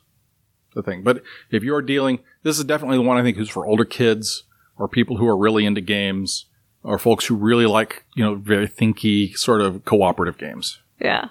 the 0.76 0.84
thing. 0.84 1.04
But 1.04 1.24
if 1.50 1.64
you're 1.64 1.82
dealing, 1.82 2.20
this 2.44 2.60
is 2.60 2.66
definitely 2.66 2.98
the 2.98 3.04
one 3.04 3.18
I 3.18 3.24
think 3.24 3.38
who's 3.38 3.50
for 3.50 3.66
older 3.66 3.86
kids 3.86 4.44
or 4.78 4.90
people 4.90 5.18
who 5.18 5.28
are 5.28 5.38
really 5.38 5.66
into 5.66 5.80
games 5.80 6.47
or 6.88 6.98
folks 6.98 7.26
who 7.26 7.36
really 7.36 7.66
like, 7.66 8.06
you 8.16 8.24
know, 8.24 8.36
very 8.36 8.68
thinky 8.68 9.38
sort 9.38 9.60
of 9.62 9.84
cooperative 9.84 10.38
games. 10.38 10.80
Yeah. 11.02 11.30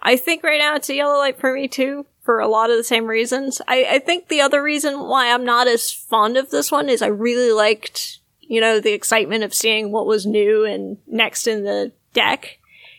I 0.00 0.16
think 0.16 0.42
right 0.42 0.58
now 0.58 0.74
it's 0.74 0.88
a 0.90 0.96
yellow 0.96 1.18
light 1.18 1.38
for 1.38 1.54
me 1.54 1.68
too, 1.68 2.06
for 2.22 2.40
a 2.40 2.48
lot 2.48 2.70
of 2.70 2.76
the 2.76 2.82
same 2.82 3.06
reasons. 3.06 3.62
I, 3.68 3.86
I 3.88 3.98
think 4.00 4.26
the 4.28 4.40
other 4.40 4.60
reason 4.60 4.98
why 4.98 5.32
I'm 5.32 5.44
not 5.44 5.68
as 5.68 5.92
fond 5.92 6.36
of 6.36 6.50
this 6.50 6.72
one 6.72 6.88
is 6.88 7.02
I 7.02 7.06
really 7.06 7.52
liked, 7.52 8.18
you 8.40 8.60
know, 8.60 8.80
the 8.80 8.92
excitement 8.92 9.44
of 9.44 9.54
seeing 9.54 9.92
what 9.92 10.06
was 10.06 10.26
new 10.26 10.64
and 10.64 10.98
next 11.06 11.46
in 11.46 11.62
the 11.62 11.92
deck 12.12 12.58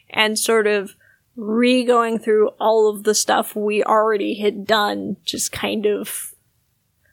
and 0.10 0.39
sort 0.39 0.66
of 0.66 0.96
re 1.36 1.84
going 1.84 2.20
through 2.20 2.50
all 2.60 2.89
of 2.89 3.04
the 3.04 3.16
stuff 3.16 3.54
we 3.54 3.84
already 3.84 4.36
had 4.36 4.66
done, 4.66 5.18
just 5.26 5.52
kind 5.52 5.86
of 5.86 6.34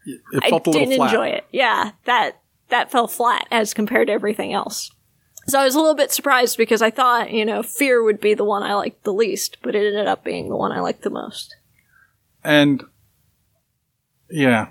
It 0.07 0.45
I 0.45 0.51
felt 0.51 0.69
a 0.69 0.71
little 0.71 0.87
didn't 0.87 0.99
flat. 0.99 1.11
enjoy 1.11 1.27
it. 1.31 1.47
Yeah, 1.51 1.93
that 2.05 2.40
that 2.71 2.91
fell 2.91 3.07
flat 3.09 3.47
as 3.51 3.75
compared 3.75 4.07
to 4.09 4.13
everything 4.13 4.53
else. 4.53 4.91
So 5.47 5.59
I 5.59 5.65
was 5.65 5.75
a 5.75 5.79
little 5.81 5.95
bit 5.95 6.13
surprised 6.13 6.57
because 6.57 6.83
I 6.83 6.91
thought, 6.91 7.33
you 7.33 7.45
know, 7.45 7.63
Fear 7.63 8.03
would 8.05 8.21
be 8.21 8.35
the 8.35 8.45
one 8.45 8.63
I 8.63 8.75
liked 8.75 9.05
the 9.05 9.13
least, 9.13 9.57
but 9.63 9.75
it 9.75 9.87
ended 9.87 10.07
up 10.07 10.23
being 10.23 10.49
the 10.49 10.57
one 10.57 10.71
I 10.73 10.81
liked 10.81 11.03
the 11.03 11.11
most. 11.11 11.57
and 12.45 12.83
yeah 14.31 14.69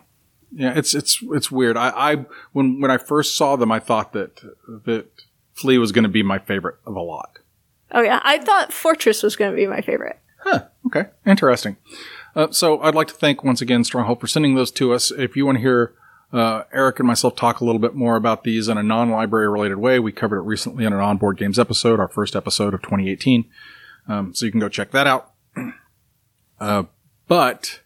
yeah 0.52 0.74
it's 0.76 0.96
it's 0.96 1.22
it's 1.32 1.52
weird 1.52 1.76
i 1.78 1.90
i 2.14 2.26
when 2.54 2.80
when 2.82 2.90
i 2.90 2.98
first 2.98 3.36
saw 3.36 3.56
them 3.58 3.72
i 3.72 3.78
thought 3.80 4.14
that 4.14 4.38
that 4.86 5.06
Flee 5.54 5.78
was 5.78 5.92
going 5.92 6.04
to 6.04 6.10
be 6.10 6.24
my 6.24 6.40
favorite 6.40 6.78
of 6.86 6.96
a 6.96 7.02
lot 7.02 7.40
Oh 7.92 8.02
yeah, 8.02 8.22
I 8.24 8.38
thought 8.38 8.72
Fortress 8.72 9.24
was 9.24 9.36
going 9.36 9.50
to 9.52 9.56
be 9.58 9.66
my 9.68 9.82
favorite. 9.82 10.18
huh 10.46 10.62
okay 10.88 11.10
interesting 11.26 11.76
uh, 12.36 12.48
so 12.52 12.80
i'd 12.82 12.96
like 12.96 13.08
to 13.10 13.14
thank 13.14 13.44
once 13.44 13.62
again 13.62 13.84
stronghold 13.84 14.22
for 14.22 14.28
sending 14.28 14.56
those 14.56 14.72
to 14.72 14.94
us 14.94 15.12
if 15.12 15.36
you 15.36 15.46
want 15.46 15.58
to 15.58 15.62
hear 15.62 15.94
uh, 16.32 16.64
Eric 16.72 17.00
and 17.00 17.08
myself 17.08 17.36
talk 17.36 17.60
a 17.60 17.66
little 17.66 17.80
bit 17.80 17.96
more 17.96 18.16
about 18.16 18.44
these 18.44 18.68
in 18.68 18.78
a 18.78 18.84
non-library 18.84 19.50
related 19.50 19.78
way. 19.78 20.00
We 20.00 20.12
covered 20.12 20.40
it 20.40 20.44
recently 20.44 20.86
in 20.86 20.94
an 20.94 21.00
On 21.00 21.18
Board 21.18 21.38
Games 21.38 21.58
episode, 21.58 22.00
our 22.00 22.08
first 22.08 22.36
episode 22.36 22.74
of 22.74 22.82
2018. 22.82 23.46
Um, 24.08 24.34
so 24.34 24.46
you 24.46 24.52
can 24.52 24.60
go 24.60 24.70
check 24.70 24.92
that 24.92 25.08
out. 25.08 25.34
Uh, 26.62 26.84
but 27.30 27.80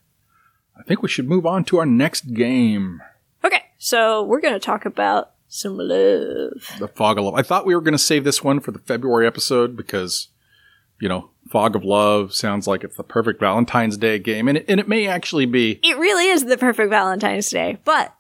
I 0.75 0.81
think 0.81 1.03
we 1.03 1.07
should 1.07 1.29
move 1.29 1.45
on 1.45 1.63
to 1.65 1.77
our 1.77 1.85
next 1.85 2.33
game. 2.33 3.03
Okay, 3.43 3.61
so 3.77 4.23
we're 4.23 4.41
going 4.41 4.55
to 4.55 4.59
talk 4.59 4.83
about 4.83 5.33
some 5.47 5.77
love. 5.77 6.75
the 6.79 6.87
fog 6.87 7.19
of 7.19 7.25
love. 7.25 7.35
I 7.35 7.43
thought 7.43 7.67
we 7.67 7.75
were 7.75 7.81
going 7.81 7.91
to 7.91 7.99
save 7.99 8.23
this 8.23 8.43
one 8.43 8.59
for 8.59 8.71
the 8.71 8.79
February 8.79 9.27
episode 9.27 9.77
because 9.77 10.29
you 10.99 11.09
know, 11.09 11.29
Fog 11.49 11.75
of 11.75 11.83
Love 11.83 12.33
sounds 12.33 12.65
like 12.65 12.83
it's 12.83 12.95
the 12.95 13.03
perfect 13.03 13.39
Valentine's 13.39 13.97
Day 13.97 14.19
game, 14.19 14.47
and 14.47 14.59
it, 14.59 14.65
and 14.69 14.79
it 14.79 14.87
may 14.87 15.05
actually 15.05 15.45
be. 15.45 15.79
It 15.83 15.97
really 15.97 16.27
is 16.27 16.45
the 16.45 16.57
perfect 16.57 16.89
Valentine's 16.89 17.49
Day, 17.49 17.77
but 17.83 18.15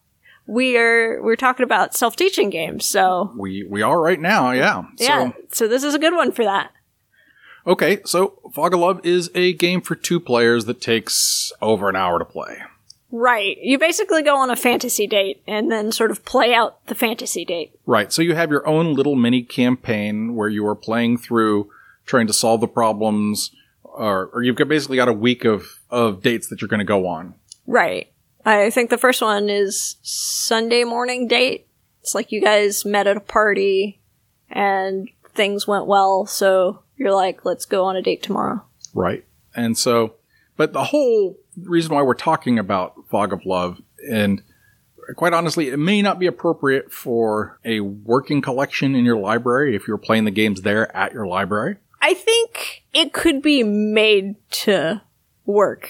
we 0.47 0.77
are 0.77 1.21
we're 1.21 1.35
talking 1.35 1.63
about 1.63 1.93
self 1.95 2.15
teaching 2.15 2.49
games, 2.49 2.85
so 2.85 3.31
We 3.37 3.63
we 3.63 3.81
are 3.81 4.01
right 4.01 4.19
now, 4.19 4.51
yeah. 4.51 4.83
yeah. 4.97 5.31
So, 5.31 5.33
So 5.51 5.67
this 5.67 5.83
is 5.83 5.93
a 5.93 5.99
good 5.99 6.13
one 6.13 6.31
for 6.31 6.43
that. 6.43 6.71
okay, 7.65 8.01
so 8.05 8.39
Fog 8.53 8.73
of 8.73 8.79
Love 8.79 9.05
is 9.05 9.29
a 9.35 9.53
game 9.53 9.81
for 9.81 9.95
two 9.95 10.19
players 10.19 10.65
that 10.65 10.81
takes 10.81 11.51
over 11.61 11.89
an 11.89 11.95
hour 11.95 12.19
to 12.19 12.25
play. 12.25 12.57
Right. 13.15 13.57
You 13.61 13.77
basically 13.77 14.23
go 14.23 14.35
on 14.37 14.49
a 14.49 14.55
fantasy 14.55 15.05
date 15.05 15.43
and 15.47 15.71
then 15.71 15.91
sort 15.91 16.09
of 16.09 16.25
play 16.25 16.51
out 16.53 16.83
the 16.87 16.95
fantasy 16.95 17.45
date. 17.45 17.71
Right. 17.85 18.11
So 18.11 18.23
you 18.23 18.33
have 18.33 18.49
your 18.49 18.67
own 18.67 18.95
little 18.95 19.15
mini 19.15 19.43
campaign 19.43 20.35
where 20.35 20.49
you 20.49 20.65
are 20.65 20.73
playing 20.75 21.19
through 21.19 21.69
trying 22.07 22.25
to 22.25 22.33
solve 22.33 22.59
the 22.59 22.67
problems, 22.67 23.51
or, 23.83 24.31
or 24.33 24.41
you've 24.41 24.55
got 24.55 24.67
basically 24.67 24.97
got 24.97 25.07
a 25.09 25.13
week 25.13 25.45
of, 25.45 25.79
of 25.91 26.23
dates 26.23 26.47
that 26.47 26.59
you're 26.59 26.67
going 26.67 26.79
to 26.79 26.83
go 26.85 27.07
on. 27.07 27.35
Right. 27.67 28.11
I 28.45 28.69
think 28.69 28.89
the 28.89 28.97
first 28.97 29.21
one 29.21 29.49
is 29.49 29.97
Sunday 30.01 30.83
morning 30.83 31.27
date. 31.27 31.67
It's 32.01 32.13
like 32.13 32.31
you 32.31 32.41
guys 32.41 32.83
met 32.83 33.07
at 33.07 33.17
a 33.17 33.21
party 33.21 34.01
and 34.49 35.09
things 35.33 35.67
went 35.67 35.87
well, 35.87 36.25
so 36.25 36.83
you're 36.97 37.13
like, 37.13 37.45
let's 37.45 37.65
go 37.65 37.85
on 37.85 37.95
a 37.95 38.01
date 38.01 38.21
tomorrow. 38.21 38.63
Right. 38.93 39.25
And 39.55 39.77
so, 39.77 40.15
but 40.57 40.73
the 40.73 40.83
whole 40.83 41.37
reason 41.61 41.93
why 41.93 42.01
we're 42.01 42.13
talking 42.13 42.59
about 42.59 42.95
Fog 43.09 43.33
of 43.33 43.45
Love, 43.45 43.81
and 44.09 44.41
quite 45.15 45.33
honestly, 45.33 45.69
it 45.69 45.77
may 45.77 46.01
not 46.01 46.19
be 46.19 46.27
appropriate 46.27 46.91
for 46.91 47.59
a 47.63 47.79
working 47.79 48.41
collection 48.41 48.95
in 48.95 49.05
your 49.05 49.17
library 49.17 49.75
if 49.75 49.87
you're 49.87 49.97
playing 49.97 50.25
the 50.25 50.31
games 50.31 50.61
there 50.61 50.95
at 50.95 51.13
your 51.13 51.25
library. 51.25 51.77
I 52.01 52.13
think 52.13 52.83
it 52.93 53.13
could 53.13 53.41
be 53.41 53.63
made 53.63 54.35
to 54.51 55.01
work 55.45 55.89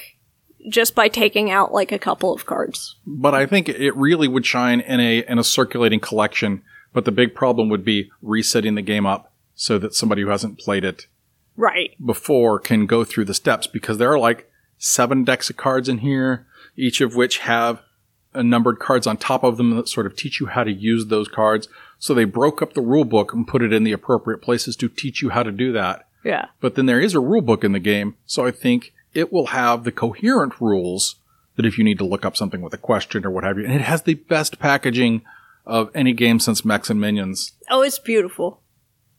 just 0.69 0.95
by 0.95 1.07
taking 1.07 1.49
out 1.51 1.73
like 1.73 1.91
a 1.91 1.99
couple 1.99 2.33
of 2.33 2.45
cards. 2.45 2.95
But 3.05 3.33
I 3.33 3.45
think 3.45 3.69
it 3.69 3.95
really 3.95 4.27
would 4.27 4.45
shine 4.45 4.79
in 4.79 4.99
a 4.99 5.19
in 5.27 5.39
a 5.39 5.43
circulating 5.43 5.99
collection. 5.99 6.61
But 6.93 7.05
the 7.05 7.11
big 7.11 7.33
problem 7.33 7.69
would 7.69 7.83
be 7.83 8.11
resetting 8.21 8.75
the 8.75 8.81
game 8.83 9.05
up 9.05 9.33
so 9.55 9.79
that 9.79 9.95
somebody 9.95 10.21
who 10.21 10.29
hasn't 10.29 10.59
played 10.59 10.83
it 10.83 11.07
Right. 11.57 11.91
before 12.03 12.59
can 12.59 12.85
go 12.85 13.03
through 13.03 13.25
the 13.25 13.33
steps 13.33 13.65
because 13.67 13.97
there 13.97 14.11
are 14.11 14.19
like 14.19 14.49
seven 14.77 15.23
decks 15.23 15.49
of 15.49 15.57
cards 15.57 15.89
in 15.89 15.99
here, 15.99 16.45
each 16.77 17.01
of 17.01 17.15
which 17.15 17.39
have 17.39 17.81
a 18.35 18.43
numbered 18.43 18.79
cards 18.79 19.05
on 19.07 19.17
top 19.17 19.43
of 19.43 19.57
them 19.57 19.75
that 19.75 19.87
sort 19.87 20.05
of 20.05 20.15
teach 20.15 20.39
you 20.39 20.47
how 20.47 20.63
to 20.63 20.71
use 20.71 21.07
those 21.07 21.27
cards. 21.27 21.67
So 21.99 22.13
they 22.13 22.25
broke 22.25 22.61
up 22.61 22.73
the 22.73 22.81
rule 22.81 23.05
book 23.05 23.33
and 23.33 23.47
put 23.47 23.61
it 23.61 23.71
in 23.73 23.83
the 23.83 23.91
appropriate 23.91 24.41
places 24.41 24.75
to 24.77 24.89
teach 24.89 25.21
you 25.21 25.29
how 25.29 25.43
to 25.43 25.51
do 25.51 25.71
that. 25.73 26.07
Yeah. 26.23 26.47
But 26.61 26.75
then 26.75 26.85
there 26.85 26.99
is 26.99 27.13
a 27.15 27.19
rule 27.19 27.41
book 27.41 27.63
in 27.63 27.71
the 27.73 27.79
game, 27.79 28.15
so 28.25 28.45
I 28.45 28.51
think 28.51 28.93
it 29.13 29.31
will 29.31 29.47
have 29.47 29.83
the 29.83 29.91
coherent 29.91 30.59
rules 30.59 31.15
that 31.55 31.65
if 31.65 31.77
you 31.77 31.83
need 31.83 31.99
to 31.99 32.05
look 32.05 32.25
up 32.25 32.35
something 32.35 32.61
with 32.61 32.73
a 32.73 32.77
question 32.77 33.25
or 33.25 33.29
what 33.29 33.43
have 33.43 33.57
you, 33.57 33.65
and 33.65 33.73
it 33.73 33.81
has 33.81 34.03
the 34.03 34.15
best 34.15 34.59
packaging 34.59 35.21
of 35.65 35.89
any 35.95 36.13
game 36.13 36.39
since 36.39 36.65
Mechs 36.65 36.89
and 36.89 36.99
Minions. 36.99 37.53
Oh, 37.69 37.81
it's 37.81 37.99
beautiful. 37.99 38.61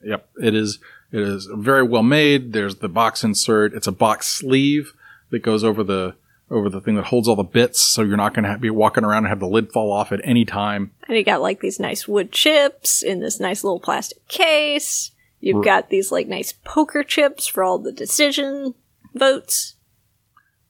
Yep, 0.03 0.29
it 0.43 0.55
is. 0.55 0.79
It 1.13 1.21
is 1.21 1.49
very 1.53 1.85
well 1.85 2.03
made. 2.03 2.53
There's 2.53 2.77
the 2.77 2.89
box 2.89 3.23
insert. 3.23 3.73
It's 3.73 3.87
a 3.87 3.93
box 3.93 4.27
sleeve 4.27 4.93
that 5.31 5.43
goes 5.43 5.63
over 5.65 5.85
the 5.85 6.17
over 6.51 6.69
the 6.69 6.81
thing 6.81 6.95
that 6.97 7.07
holds 7.07 7.27
all 7.27 7.37
the 7.37 7.43
bits, 7.43 7.81
so 7.81 8.03
you're 8.03 8.17
not 8.17 8.35
going 8.35 8.45
to 8.45 8.59
be 8.59 8.69
walking 8.69 9.05
around 9.05 9.25
and 9.25 9.29
have 9.29 9.41
the 9.41 9.47
lid 9.47 9.73
fall 9.73 9.91
off 9.91 10.13
at 10.13 10.21
any 10.25 10.45
time. 10.45 10.93
And 11.09 11.17
you 11.17 11.25
got 11.25 11.41
like 11.41 11.61
these 11.61 11.81
nice 11.81 12.07
wood 12.07 12.33
chips 12.33 13.03
in 13.03 13.21
this 13.21 13.41
nice 13.41 13.65
little 13.65 13.81
plastic 13.81 14.27
case. 14.29 15.11
You've 15.41 15.65
got 15.65 15.91
these 15.91 16.11
like 16.11 16.27
nice 16.27 16.53
poker 16.53 17.03
chips 17.03 17.47
for 17.47 17.63
all 17.63 17.79
the 17.79 17.93
decision 17.93 18.75
votes. 19.15 19.74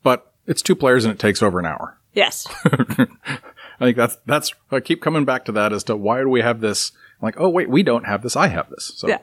But 0.04 0.32
it's 0.46 0.62
two 0.62 0.76
players 0.76 1.04
and 1.04 1.12
it 1.12 1.18
takes 1.18 1.42
over 1.42 1.58
an 1.58 1.66
hour. 1.66 1.98
Yes. 2.12 2.46
I 2.64 3.86
think 3.86 3.96
that's 3.96 4.16
that's 4.24 4.54
I 4.70 4.78
keep 4.78 5.02
coming 5.02 5.24
back 5.24 5.44
to 5.46 5.52
that 5.52 5.72
as 5.72 5.82
to 5.84 5.96
why 5.96 6.20
do 6.20 6.28
we 6.28 6.42
have 6.42 6.60
this? 6.60 6.92
like, 7.24 7.40
oh 7.40 7.48
wait, 7.48 7.68
we 7.68 7.82
don't 7.82 8.06
have 8.06 8.22
this. 8.22 8.36
I 8.36 8.48
have 8.48 8.70
this. 8.70 8.92
So 8.96 9.08
Yeah. 9.08 9.18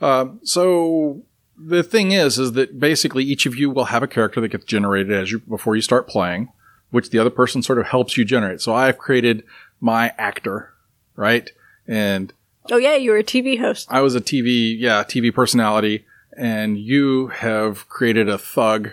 Um, 0.00 0.40
so 0.42 1.22
the 1.56 1.82
thing 1.82 2.12
is, 2.12 2.38
is 2.38 2.52
that 2.52 2.78
basically 2.78 3.24
each 3.24 3.46
of 3.46 3.56
you 3.56 3.70
will 3.70 3.86
have 3.86 4.02
a 4.02 4.08
character 4.08 4.40
that 4.40 4.48
gets 4.48 4.64
generated 4.64 5.12
as 5.12 5.32
you 5.32 5.38
before 5.40 5.74
you 5.76 5.82
start 5.82 6.08
playing, 6.08 6.52
which 6.90 7.10
the 7.10 7.18
other 7.18 7.30
person 7.30 7.62
sort 7.62 7.78
of 7.78 7.86
helps 7.86 8.16
you 8.16 8.24
generate. 8.24 8.60
So 8.60 8.74
I've 8.74 8.98
created 8.98 9.44
my 9.80 10.12
actor, 10.18 10.72
right? 11.16 11.50
And 11.86 12.32
Oh 12.70 12.76
yeah, 12.76 12.96
you 12.96 13.12
were 13.12 13.18
a 13.18 13.24
TV 13.24 13.58
host. 13.58 13.86
I 13.90 14.00
was 14.00 14.14
a 14.14 14.20
TV, 14.20 14.76
yeah, 14.78 15.02
TV 15.02 15.32
personality, 15.32 16.04
and 16.36 16.78
you 16.78 17.28
have 17.28 17.88
created 17.88 18.28
a 18.28 18.38
thug, 18.38 18.90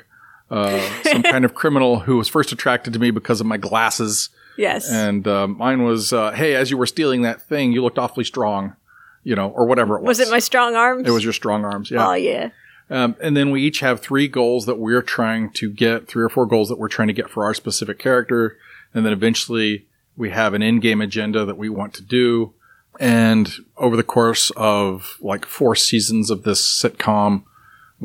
uh, 0.51 0.79
some 1.03 1.23
kind 1.23 1.45
of 1.45 1.55
criminal 1.55 2.01
who 2.01 2.17
was 2.17 2.27
first 2.27 2.51
attracted 2.51 2.93
to 2.93 2.99
me 2.99 3.11
because 3.11 3.41
of 3.41 3.47
my 3.47 3.57
glasses. 3.57 4.29
Yes. 4.57 4.89
And 4.91 5.27
um, 5.27 5.57
mine 5.57 5.83
was, 5.83 6.13
uh, 6.13 6.31
hey, 6.31 6.55
as 6.55 6.71
you 6.71 6.77
were 6.77 6.85
stealing 6.85 7.23
that 7.23 7.41
thing, 7.41 7.71
you 7.71 7.81
looked 7.81 7.99
awfully 7.99 8.23
strong, 8.23 8.75
you 9.23 9.35
know, 9.35 9.49
or 9.49 9.65
whatever 9.65 9.97
it 9.97 10.01
was. 10.01 10.19
was 10.19 10.27
it 10.27 10.31
my 10.31 10.39
strong 10.39 10.75
arms? 10.75 11.07
It 11.07 11.11
was 11.11 11.23
your 11.23 11.33
strong 11.33 11.65
arms, 11.65 11.91
yeah. 11.91 12.07
Oh 12.07 12.13
yeah. 12.13 12.49
Um, 12.89 13.15
and 13.19 13.35
then 13.35 13.49
we 13.49 13.63
each 13.63 13.79
have 13.79 13.99
three 13.99 14.27
goals 14.27 14.65
that 14.67 14.77
we're 14.77 15.01
trying 15.01 15.49
to 15.53 15.71
get, 15.71 16.07
three 16.07 16.23
or 16.23 16.29
four 16.29 16.45
goals 16.45 16.69
that 16.69 16.77
we're 16.77 16.87
trying 16.87 17.07
to 17.07 17.13
get 17.15 17.29
for 17.29 17.43
our 17.43 17.53
specific 17.53 17.97
character. 17.97 18.57
And 18.93 19.05
then 19.05 19.11
eventually 19.11 19.87
we 20.15 20.29
have 20.29 20.53
an 20.53 20.61
in-game 20.61 21.01
agenda 21.01 21.45
that 21.45 21.57
we 21.57 21.67
want 21.67 21.93
to 21.95 22.03
do. 22.03 22.53
And 22.99 23.51
over 23.77 23.97
the 23.97 24.03
course 24.03 24.51
of 24.55 25.17
like 25.19 25.45
four 25.45 25.75
seasons 25.75 26.29
of 26.29 26.43
this 26.43 26.61
sitcom, 26.61 27.43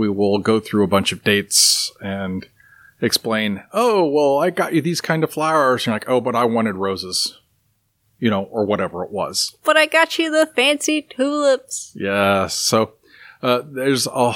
we 0.01 0.09
will 0.09 0.38
go 0.38 0.59
through 0.59 0.82
a 0.82 0.88
bunch 0.88 1.12
of 1.12 1.22
dates 1.22 1.92
and 2.01 2.48
explain, 3.03 3.62
oh, 3.74 4.09
well, 4.09 4.38
I 4.38 4.48
got 4.48 4.72
you 4.72 4.80
these 4.80 5.03
kind 5.03 5.22
of 5.22 5.30
flowers. 5.30 5.82
And 5.82 5.88
you're 5.88 5.94
like, 5.96 6.09
oh, 6.09 6.22
but 6.22 6.34
I 6.34 6.44
wanted 6.44 6.76
roses, 6.76 7.38
you 8.18 8.30
know, 8.30 8.44
or 8.44 8.64
whatever 8.64 9.05
it 9.05 9.11
was. 9.11 9.55
But 9.62 9.76
I 9.76 9.84
got 9.84 10.18
you 10.18 10.30
the 10.30 10.46
fancy 10.46 11.03
tulips. 11.03 11.92
Yeah. 11.94 12.46
So 12.46 12.94
uh, 13.42 13.61
there's 13.64 14.07
a. 14.07 14.32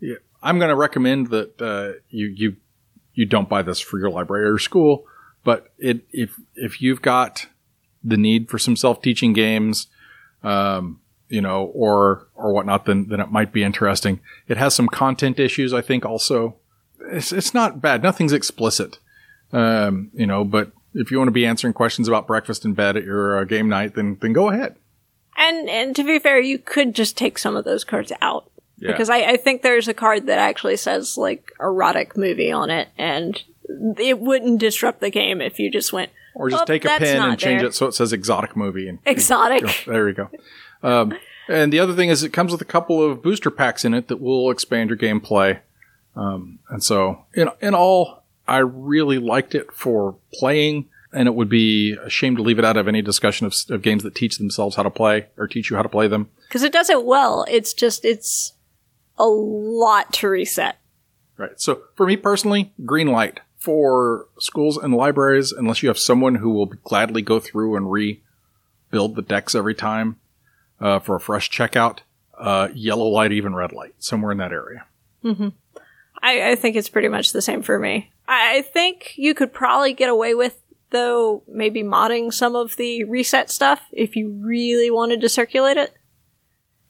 Yeah, 0.00 0.16
I'm 0.42 0.58
going 0.58 0.68
to 0.68 0.76
recommend 0.76 1.28
that 1.28 1.62
uh, 1.62 1.98
you 2.10 2.26
you 2.26 2.56
you 3.14 3.24
don't 3.24 3.48
buy 3.48 3.62
this 3.62 3.80
for 3.80 3.98
your 3.98 4.10
library 4.10 4.46
or 4.46 4.58
school, 4.58 5.06
but 5.44 5.72
it 5.78 6.04
if 6.12 6.38
if 6.56 6.82
you've 6.82 7.00
got 7.00 7.46
the 8.02 8.18
need 8.18 8.50
for 8.50 8.58
some 8.58 8.76
self 8.76 9.00
teaching 9.00 9.32
games, 9.32 9.86
um, 10.42 11.00
you 11.34 11.40
know, 11.40 11.64
or 11.74 12.26
or 12.34 12.52
whatnot, 12.52 12.86
then 12.86 13.08
then 13.08 13.20
it 13.20 13.30
might 13.30 13.52
be 13.52 13.62
interesting. 13.62 14.20
It 14.48 14.56
has 14.56 14.74
some 14.74 14.88
content 14.88 15.38
issues, 15.38 15.72
I 15.72 15.82
think. 15.82 16.04
Also, 16.04 16.56
it's 17.12 17.32
it's 17.32 17.52
not 17.52 17.80
bad. 17.80 18.02
Nothing's 18.02 18.32
explicit, 18.32 18.98
um, 19.52 20.10
you 20.14 20.26
know, 20.26 20.44
but. 20.44 20.72
If 20.96 21.10
you 21.10 21.18
want 21.18 21.26
to 21.26 21.32
be 21.32 21.44
answering 21.44 21.72
questions 21.74 22.06
about 22.06 22.28
breakfast 22.28 22.64
in 22.64 22.72
bed 22.72 22.96
at 22.96 23.02
your 23.02 23.40
uh, 23.40 23.44
game 23.44 23.68
night, 23.68 23.96
then 23.96 24.16
then 24.20 24.32
go 24.32 24.48
ahead. 24.48 24.76
And 25.36 25.68
and 25.68 25.96
to 25.96 26.04
be 26.04 26.20
fair, 26.20 26.38
you 26.38 26.56
could 26.56 26.94
just 26.94 27.16
take 27.16 27.36
some 27.36 27.56
of 27.56 27.64
those 27.64 27.82
cards 27.82 28.12
out. 28.20 28.48
Yeah. 28.78 28.92
Because 28.92 29.10
I, 29.10 29.32
I 29.32 29.36
think 29.36 29.62
there's 29.62 29.88
a 29.88 29.94
card 29.94 30.26
that 30.26 30.38
actually 30.38 30.76
says 30.76 31.18
like 31.18 31.50
erotic 31.58 32.16
movie 32.16 32.52
on 32.52 32.70
it 32.70 32.90
and 32.96 33.42
it 33.98 34.20
wouldn't 34.20 34.60
disrupt 34.60 35.00
the 35.00 35.10
game 35.10 35.40
if 35.40 35.58
you 35.58 35.68
just 35.68 35.92
went 35.92 36.10
Or 36.36 36.48
just 36.48 36.62
"Oh, 36.62 36.66
take 36.66 36.84
a 36.84 36.88
pen 36.88 37.22
and 37.30 37.38
change 37.40 37.62
there." 37.62 37.70
it 37.70 37.74
so 37.74 37.86
it 37.86 37.94
says 37.94 38.12
exotic 38.12 38.54
movie. 38.56 38.88
And 38.88 39.00
exotic. 39.04 39.62
go. 39.62 39.70
there 39.92 40.06
you 40.08 40.14
go. 40.14 40.30
Um, 40.84 41.18
and 41.48 41.72
the 41.72 41.80
other 41.80 41.94
thing 41.94 42.10
is 42.10 42.22
it 42.22 42.32
comes 42.32 42.52
with 42.52 42.60
a 42.60 42.66
couple 42.66 43.02
of 43.02 43.22
booster 43.22 43.50
packs 43.50 43.84
in 43.84 43.94
it 43.94 44.08
that 44.08 44.20
will 44.20 44.50
expand 44.50 44.90
your 44.90 44.98
gameplay. 44.98 45.60
Um, 46.14 46.60
and 46.68 46.82
so 46.82 47.24
in, 47.34 47.50
in 47.60 47.74
all, 47.74 48.22
I 48.46 48.58
really 48.58 49.18
liked 49.18 49.54
it 49.54 49.72
for 49.72 50.16
playing 50.32 50.88
and 51.12 51.28
it 51.28 51.34
would 51.34 51.48
be 51.48 51.92
a 51.92 52.10
shame 52.10 52.36
to 52.36 52.42
leave 52.42 52.58
it 52.58 52.64
out 52.64 52.76
of 52.76 52.88
any 52.88 53.00
discussion 53.00 53.46
of, 53.46 53.54
of 53.70 53.82
games 53.82 54.02
that 54.02 54.14
teach 54.14 54.38
themselves 54.38 54.76
how 54.76 54.82
to 54.82 54.90
play 54.90 55.26
or 55.36 55.46
teach 55.46 55.70
you 55.70 55.76
how 55.76 55.82
to 55.82 55.88
play 55.88 56.08
them. 56.08 56.28
Because 56.48 56.62
it 56.62 56.72
does 56.72 56.90
it 56.90 57.04
well. 57.04 57.44
It's 57.48 57.72
just 57.72 58.04
it's 58.04 58.52
a 59.16 59.26
lot 59.26 60.12
to 60.14 60.28
reset. 60.28 60.76
Right. 61.36 61.60
So 61.60 61.82
for 61.94 62.06
me 62.06 62.16
personally, 62.16 62.72
green 62.84 63.08
light 63.08 63.40
for 63.56 64.26
schools 64.38 64.76
and 64.76 64.92
libraries, 64.92 65.52
unless 65.52 65.82
you 65.82 65.88
have 65.88 65.98
someone 65.98 66.36
who 66.36 66.50
will 66.50 66.66
gladly 66.66 67.22
go 67.22 67.40
through 67.40 67.76
and 67.76 67.90
rebuild 67.90 69.14
the 69.14 69.22
decks 69.22 69.54
every 69.54 69.74
time 69.74 70.18
uh, 70.80 70.98
for 70.98 71.16
a 71.16 71.20
fresh 71.20 71.50
checkout. 71.50 71.98
Uh, 72.36 72.68
yellow 72.74 73.06
light, 73.06 73.30
even 73.32 73.54
red 73.54 73.72
light, 73.72 73.94
somewhere 73.98 74.32
in 74.32 74.38
that 74.38 74.52
area. 74.52 74.84
Mhm. 75.24 75.52
I, 76.20 76.50
I 76.50 76.54
think 76.56 76.74
it's 76.74 76.88
pretty 76.88 77.08
much 77.08 77.32
the 77.32 77.40
same 77.42 77.62
for 77.62 77.78
me. 77.78 78.10
I, 78.26 78.58
I 78.58 78.62
think 78.62 79.12
you 79.16 79.34
could 79.34 79.52
probably 79.52 79.92
get 79.94 80.08
away 80.08 80.34
with 80.34 80.60
though 80.90 81.42
maybe 81.48 81.82
modding 81.82 82.32
some 82.32 82.54
of 82.56 82.76
the 82.76 83.04
reset 83.04 83.50
stuff 83.50 83.80
if 83.92 84.14
you 84.16 84.30
really 84.30 84.90
wanted 84.90 85.20
to 85.20 85.28
circulate 85.28 85.76
it. 85.76 85.94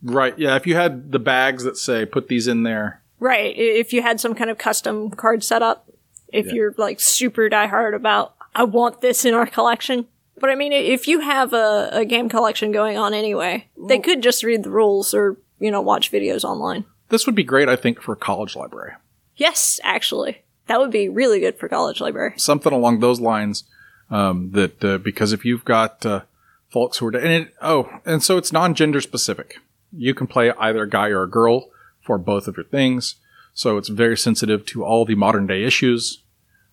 Right. 0.03 0.39
Yeah. 0.39 0.57
If 0.57 0.66
you 0.66 0.76
had 0.76 1.12
the 1.12 1.18
bags 1.18 1.64
that 1.64 1.76
say 1.78 2.05
put 2.05 2.28
these 2.28 2.47
in 2.47 2.62
there. 2.64 3.03
Right. 3.18 3.55
If 3.57 3.93
you 3.93 4.03
had 4.03 4.20
some 4.20 4.35
kind 4.35 4.51
of 4.51 4.59
custom 4.59 5.11
card 5.11 5.43
setup, 5.43 5.91
if 6.32 6.47
Yeah. 6.47 6.53
you're 6.53 6.74
like 6.76 7.01
super 7.01 7.49
diehard 7.49 7.95
about, 7.95 8.35
I 8.55 8.64
want 8.64 9.01
this 9.01 9.24
in 9.24 9.32
our 9.35 9.47
collection. 9.47 10.07
But 10.39 10.51
I 10.51 10.55
mean, 10.55 10.72
if 10.72 11.07
you 11.07 11.20
have 11.20 11.53
a, 11.53 11.91
a 11.93 12.05
game 12.05 12.28
collection 12.28 12.72
going 12.72 12.99
on 12.99 13.14
anyway, 13.14 13.68
they 13.76 13.99
could 13.99 14.22
just 14.22 14.43
read 14.43 14.64
the 14.64 14.70
rules 14.70 15.14
or, 15.14 15.37
you 15.59 15.70
know, 15.70 15.80
watch 15.80 16.11
videos 16.11 16.45
online. 16.45 16.85
This 17.09 17.26
would 17.26 17.35
be 17.35 17.45
great, 17.45 17.68
I 17.68 17.76
think, 17.76 18.01
for 18.01 18.12
a 18.12 18.16
college 18.16 18.57
library. 18.57 18.93
Yes, 19.37 19.78
actually. 19.82 20.43
That 20.66 20.80
would 20.80 20.91
be 20.91 21.09
really 21.09 21.41
good 21.41 21.59
for 21.59 21.68
college 21.68 22.01
library. 22.01 22.35
Something 22.37 22.72
along 22.72 23.01
those 23.01 23.20
lines. 23.20 23.64
Um, 24.11 24.51
that 24.53 24.85
uh, 24.85 24.99
because 24.99 25.32
if 25.32 25.45
you've 25.47 25.64
got 25.64 26.05
uh, 26.05 26.22
folks 26.68 26.99
who 26.99 27.07
are 27.07 27.16
and 27.16 27.32
it, 27.47 27.55
oh, 27.62 27.89
and 28.05 28.22
so 28.22 28.37
it's 28.37 28.53
non-gender 28.53 29.01
specific. 29.01 29.59
You 29.97 30.12
can 30.12 30.26
play 30.26 30.53
either 30.53 30.82
a 30.82 30.89
guy 30.89 31.09
or 31.09 31.22
a 31.22 31.30
girl 31.30 31.70
for 32.03 32.18
both 32.18 32.47
of 32.47 32.57
your 32.57 32.66
things. 32.66 33.14
So 33.55 33.78
it's 33.78 33.89
very 33.89 34.16
sensitive 34.16 34.66
to 34.66 34.85
all 34.85 35.05
the 35.05 35.14
modern 35.14 35.47
day 35.47 35.64
issues 35.64 36.18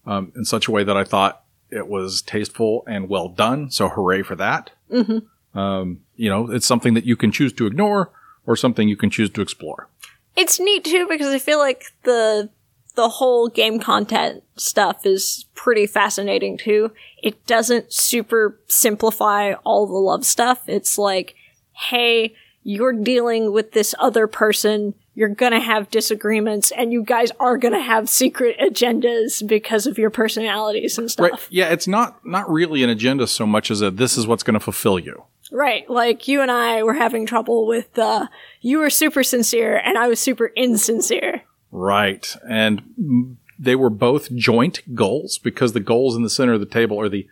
um, 0.06 0.32
in 0.36 0.44
such 0.44 0.68
a 0.68 0.72
way 0.72 0.84
that 0.84 0.98
I 0.98 1.04
thought 1.04 1.41
it 1.72 1.88
was 1.88 2.22
tasteful 2.22 2.84
and 2.88 3.10
well 3.10 3.30
done. 3.30 3.72
So 3.72 3.90
hooray 3.90 4.22
for 4.22 4.36
that. 4.36 4.72
Mm-hmm. 4.92 5.58
Um, 5.58 6.02
you 6.16 6.30
know, 6.30 6.52
it's 6.52 6.66
something 6.66 6.94
that 6.94 7.06
you 7.06 7.16
can 7.16 7.32
choose 7.32 7.54
to 7.54 7.66
ignore 7.66 8.12
or 8.46 8.56
something 8.56 8.88
you 8.88 8.98
can 8.98 9.10
choose 9.10 9.30
to 9.32 9.42
explore. 9.42 9.88
It's 10.36 10.60
neat 10.60 10.86
too 10.86 11.08
because 11.10 11.34
I 11.34 11.40
feel 11.40 11.60
like 11.60 11.86
the 12.04 12.50
the 12.96 13.08
whole 13.08 13.48
game 13.48 13.80
content 13.80 14.44
stuff 14.58 15.06
is 15.06 15.46
pretty 15.56 15.88
fascinating 15.88 16.58
too. 16.58 16.92
It 17.22 17.46
doesn't 17.46 17.94
super 17.94 18.60
simplify 18.68 19.54
all 19.64 19.88
the 19.88 19.94
love 19.94 20.26
stuff. 20.26 20.68
It's 20.68 20.98
like, 20.98 21.36
hey, 21.74 22.36
you're 22.64 22.94
dealing 22.94 23.52
with 23.52 23.72
this 23.72 23.96
other 24.00 24.28
person. 24.28 24.94
You're 25.16 25.30
gonna 25.30 25.60
have 25.60 25.90
disagreements 25.90 26.72
and 26.72 26.94
you 26.94 27.04
guys 27.04 27.32
are 27.40 27.58
gonna 27.58 27.82
have 27.82 28.08
secret 28.08 28.58
agendas 28.60 29.46
because 29.46 29.88
of 29.88 29.98
your 29.98 30.10
personalities 30.10 30.98
and 30.98 31.10
stuff. 31.10 31.32
Right. 31.32 31.48
Yeah. 31.50 31.70
It's 31.70 31.88
not, 31.88 32.26
not 32.26 32.50
really 32.50 32.84
an 32.84 32.90
agenda 32.90 33.28
so 33.28 33.46
much 33.46 33.72
as 33.72 33.82
a, 33.82 33.92
this 33.92 34.18
is 34.18 34.28
what's 34.28 34.44
going 34.44 34.54
to 34.54 34.60
fulfill 34.60 35.00
you. 35.00 35.26
Right. 35.52 35.90
Like 35.90 36.28
you 36.28 36.42
and 36.42 36.50
I 36.50 36.84
were 36.84 36.94
having 36.94 37.26
trouble 37.26 37.68
with, 37.68 38.00
uh, 38.00 38.28
you 38.62 38.80
were 38.80 38.90
super 38.90 39.24
sincere 39.24 39.78
and 39.78 39.98
I 39.98 40.08
was 40.08 40.20
super 40.20 40.52
insincere. 40.56 41.42
Right. 41.72 42.36
And 42.48 43.38
they 43.60 43.76
were 43.76 43.90
both 43.90 44.34
joint 44.34 44.82
goals 44.96 45.38
because 45.38 45.74
the 45.74 45.80
goals 45.82 46.16
in 46.16 46.24
the 46.24 46.30
center 46.30 46.54
of 46.54 46.62
the 46.62 46.66
table 46.66 47.00
are 47.00 47.10
the, 47.10 47.28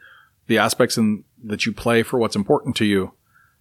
the 0.47 0.57
aspects 0.57 0.97
in, 0.97 1.23
that 1.43 1.65
you 1.65 1.71
play 1.71 2.03
for 2.03 2.19
what's 2.19 2.35
important 2.35 2.75
to 2.75 2.85
you 2.85 3.13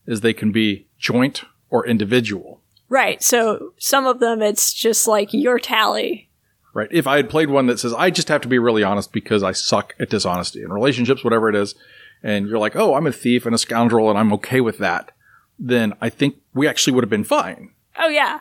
is 0.06 0.20
they 0.20 0.32
can 0.32 0.50
be 0.50 0.86
joint 0.98 1.44
or 1.70 1.86
individual. 1.86 2.60
Right. 2.88 3.22
So 3.22 3.74
some 3.78 4.06
of 4.06 4.20
them, 4.20 4.40
it's 4.40 4.72
just 4.72 5.06
like 5.06 5.32
your 5.32 5.58
tally. 5.58 6.28
Right. 6.72 6.88
If 6.90 7.06
I 7.06 7.16
had 7.16 7.28
played 7.28 7.50
one 7.50 7.66
that 7.66 7.78
says, 7.78 7.92
I 7.92 8.10
just 8.10 8.28
have 8.28 8.40
to 8.42 8.48
be 8.48 8.58
really 8.58 8.82
honest 8.82 9.12
because 9.12 9.42
I 9.42 9.52
suck 9.52 9.94
at 9.98 10.10
dishonesty 10.10 10.62
in 10.62 10.72
relationships, 10.72 11.24
whatever 11.24 11.48
it 11.48 11.54
is, 11.54 11.74
and 12.22 12.46
you're 12.46 12.58
like, 12.58 12.76
oh, 12.76 12.94
I'm 12.94 13.06
a 13.06 13.12
thief 13.12 13.46
and 13.46 13.54
a 13.54 13.58
scoundrel 13.58 14.08
and 14.10 14.18
I'm 14.18 14.32
okay 14.34 14.60
with 14.60 14.78
that, 14.78 15.12
then 15.58 15.94
I 16.00 16.08
think 16.08 16.36
we 16.54 16.68
actually 16.68 16.94
would 16.94 17.04
have 17.04 17.10
been 17.10 17.24
fine. 17.24 17.72
Oh 17.98 18.08
yeah. 18.08 18.40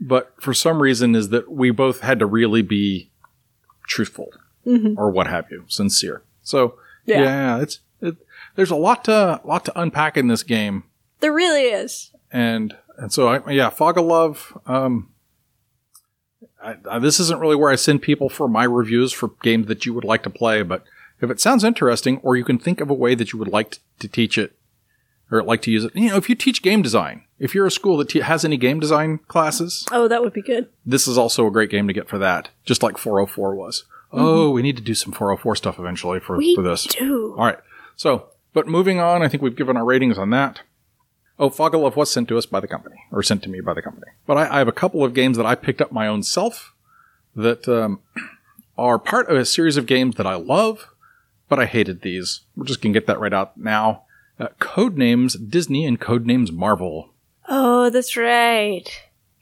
But 0.00 0.34
for 0.40 0.54
some 0.54 0.80
reason 0.80 1.14
is 1.14 1.28
that 1.30 1.50
we 1.50 1.70
both 1.70 2.00
had 2.00 2.18
to 2.18 2.26
really 2.26 2.62
be 2.62 3.10
truthful 3.86 4.32
mm-hmm. 4.66 4.98
or 4.98 5.10
what 5.10 5.26
have 5.26 5.50
you, 5.50 5.64
sincere. 5.68 6.22
So 6.42 6.78
Yeah. 7.04 7.22
yeah, 7.22 7.60
it's, 7.60 7.80
it, 8.00 8.16
there's 8.54 8.70
a 8.70 8.76
lot 8.76 9.04
to, 9.04 9.40
lot 9.44 9.64
to 9.66 9.80
unpack 9.80 10.16
in 10.16 10.28
this 10.28 10.42
game. 10.42 10.84
There 11.20 11.32
really 11.32 11.64
is. 11.64 12.10
And 12.32 12.76
and 12.98 13.12
so 13.12 13.28
I, 13.28 13.50
yeah, 13.50 13.70
Fog 13.70 13.98
of 13.98 14.04
Love. 14.04 14.56
Um, 14.66 15.10
I, 16.62 16.76
I, 16.90 16.98
this 16.98 17.20
isn't 17.20 17.40
really 17.40 17.56
where 17.56 17.70
I 17.70 17.76
send 17.76 18.02
people 18.02 18.28
for 18.28 18.48
my 18.48 18.64
reviews 18.64 19.12
for 19.12 19.30
games 19.42 19.66
that 19.66 19.84
you 19.86 19.92
would 19.94 20.04
like 20.04 20.22
to 20.24 20.30
play, 20.30 20.62
but 20.62 20.84
if 21.20 21.30
it 21.30 21.40
sounds 21.40 21.64
interesting, 21.64 22.18
or 22.22 22.36
you 22.36 22.44
can 22.44 22.58
think 22.58 22.80
of 22.80 22.90
a 22.90 22.94
way 22.94 23.14
that 23.14 23.32
you 23.32 23.38
would 23.38 23.48
like 23.48 23.72
t- 23.72 23.78
to 24.00 24.08
teach 24.08 24.36
it, 24.38 24.56
or 25.30 25.42
like 25.42 25.62
to 25.62 25.70
use 25.70 25.84
it, 25.84 25.94
you 25.94 26.08
know, 26.10 26.16
if 26.16 26.28
you 26.28 26.34
teach 26.34 26.62
game 26.62 26.82
design, 26.82 27.24
if 27.38 27.54
you're 27.54 27.66
a 27.66 27.70
school 27.70 27.96
that 27.98 28.08
te- 28.10 28.20
has 28.20 28.44
any 28.44 28.56
game 28.56 28.80
design 28.80 29.18
classes, 29.28 29.84
Oh, 29.92 30.08
that 30.08 30.22
would 30.22 30.32
be 30.32 30.42
good. 30.42 30.68
this 30.84 31.06
is 31.06 31.16
also 31.18 31.46
a 31.46 31.50
great 31.50 31.70
game 31.70 31.86
to 31.88 31.92
get 31.94 32.08
for 32.08 32.18
that, 32.18 32.48
just 32.64 32.82
like 32.82 32.98
404 32.98 33.54
was. 33.54 33.84
Oh, 34.12 34.50
we 34.50 34.62
need 34.62 34.76
to 34.76 34.82
do 34.82 34.94
some 34.94 35.12
404 35.12 35.56
stuff 35.56 35.78
eventually 35.78 36.20
for, 36.20 36.36
We 36.38 36.54
for 36.54 36.62
this. 36.62 36.84
do. 36.84 37.34
All 37.38 37.44
right. 37.44 37.58
So, 37.96 38.28
but 38.54 38.66
moving 38.66 38.98
on, 39.00 39.22
I 39.22 39.28
think 39.28 39.42
we've 39.42 39.56
given 39.56 39.76
our 39.76 39.84
ratings 39.84 40.16
on 40.18 40.30
that. 40.30 40.60
Oh, 41.38 41.50
Fog 41.50 41.74
of 41.74 41.82
Love 41.82 41.96
was 41.96 42.10
sent 42.10 42.28
to 42.28 42.38
us 42.38 42.46
by 42.46 42.60
the 42.60 42.68
company, 42.68 42.96
or 43.12 43.22
sent 43.22 43.42
to 43.42 43.50
me 43.50 43.60
by 43.60 43.74
the 43.74 43.82
company. 43.82 44.12
But 44.26 44.38
I, 44.38 44.54
I 44.54 44.58
have 44.58 44.68
a 44.68 44.72
couple 44.72 45.04
of 45.04 45.14
games 45.14 45.36
that 45.36 45.46
I 45.46 45.54
picked 45.54 45.82
up 45.82 45.92
my 45.92 46.06
own 46.06 46.22
self 46.22 46.72
that 47.34 47.68
um, 47.68 48.00
are 48.78 48.98
part 48.98 49.28
of 49.28 49.36
a 49.36 49.44
series 49.44 49.76
of 49.76 49.86
games 49.86 50.16
that 50.16 50.26
I 50.26 50.34
love, 50.34 50.88
but 51.48 51.58
I 51.58 51.66
hated 51.66 52.02
these. 52.02 52.40
We're 52.56 52.64
just 52.64 52.80
going 52.80 52.92
to 52.92 52.98
get 52.98 53.06
that 53.06 53.20
right 53.20 53.32
out 53.32 53.56
now. 53.58 54.02
Uh, 54.38 54.48
Codenames 54.60 55.50
Disney 55.50 55.84
and 55.86 56.00
Codenames 56.00 56.52
Marvel. 56.52 57.10
Oh, 57.48 57.90
that's 57.90 58.16
right. 58.16 58.88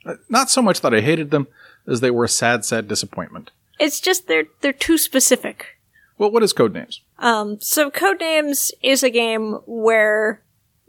Uh, 0.05 0.15
Not 0.29 0.51
so 0.51 0.63
much 0.63 0.81
that 0.83 0.95
I 0.95 1.01
hated 1.01 1.31
them 1.31 1.47
as 1.87 2.01
they 2.01 2.11
were 2.11 2.25
a 2.25 2.29
sad, 2.29 2.65
sad 2.65 2.89
disappointment. 2.89 3.51
It's 3.81 3.99
just 4.01 4.29
they're 4.29 4.45
they're 4.61 4.73
too 4.73 4.99
specific. 4.99 5.79
Well, 6.17 6.31
what 6.31 6.45
is 6.45 6.53
Codenames? 6.53 7.01
Um, 7.19 7.59
so 7.61 7.91
Codenames 7.91 8.71
is 8.83 9.03
a 9.03 9.11
game 9.11 9.55
where 9.67 10.43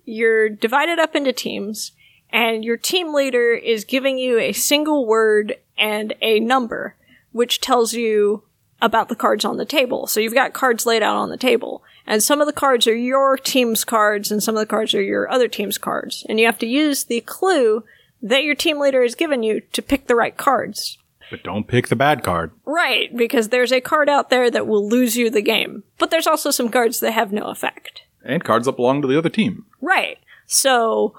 you're 0.06 0.50
divided 0.50 1.00
up 1.00 1.16
into 1.16 1.34
teams, 1.34 1.92
and 2.32 2.64
your 2.64 2.78
team 2.78 3.14
leader 3.14 3.54
is 3.54 3.86
giving 3.86 4.18
you 4.18 4.40
a 4.40 4.54
single 4.54 5.06
word 5.06 5.58
and 5.78 6.14
a 6.22 6.40
number, 6.40 6.96
which 7.32 7.62
tells 7.62 7.94
you 7.94 8.44
about 8.82 9.10
the 9.10 9.16
cards 9.16 9.46
on 9.46 9.58
the 9.58 9.66
table. 9.66 10.08
So 10.08 10.20
you've 10.20 10.34
got 10.34 10.54
cards 10.54 10.86
laid 10.86 11.02
out 11.02 11.16
on 11.16 11.30
the 11.30 11.38
table, 11.38 11.84
and 12.06 12.22
some 12.22 12.42
of 12.42 12.48
the 12.48 12.54
cards 12.54 12.88
are 12.88 12.96
your 12.96 13.38
team's 13.38 13.84
cards, 13.84 14.32
and 14.32 14.44
some 14.44 14.56
of 14.56 14.60
the 14.60 14.66
cards 14.66 14.94
are 14.94 15.02
your 15.02 15.30
other 15.30 15.48
team's 15.48 15.78
cards, 15.78 16.26
and 16.28 16.40
you 16.40 16.46
have 16.46 16.60
to 16.60 16.68
use 16.68 17.06
the 17.06 17.22
clue 17.22 17.84
that 18.22 18.44
your 18.44 18.56
team 18.56 18.80
leader 18.80 19.02
has 19.02 19.16
given 19.16 19.44
you 19.44 19.62
to 19.72 19.82
pick 19.82 20.08
the 20.08 20.16
right 20.16 20.36
cards. 20.36 20.98
But 21.32 21.44
don't 21.44 21.68
pick 21.68 21.88
the 21.88 21.96
bad 21.96 22.24
card. 22.24 22.52
Right, 22.66 23.16
because 23.16 23.50
there's 23.50 23.72
a 23.72 23.82
card 23.82 24.10
out 24.10 24.30
there 24.30 24.52
that 24.52 24.68
will 24.68 24.88
lose 24.88 25.18
you 25.18 25.30
the 25.30 25.42
game. 25.42 25.84
But 25.98 26.12
there's 26.12 26.28
also 26.28 26.52
some 26.52 26.70
cards 26.70 27.00
that 27.00 27.12
have 27.12 27.32
no 27.32 27.46
effect. 27.46 28.04
And 28.26 28.44
cards 28.44 28.66
that 28.66 28.76
belong 28.76 29.02
to 29.04 29.08
the 29.08 29.18
other 29.18 29.30
team. 29.30 29.66
Right. 29.82 30.18
So 30.48 31.16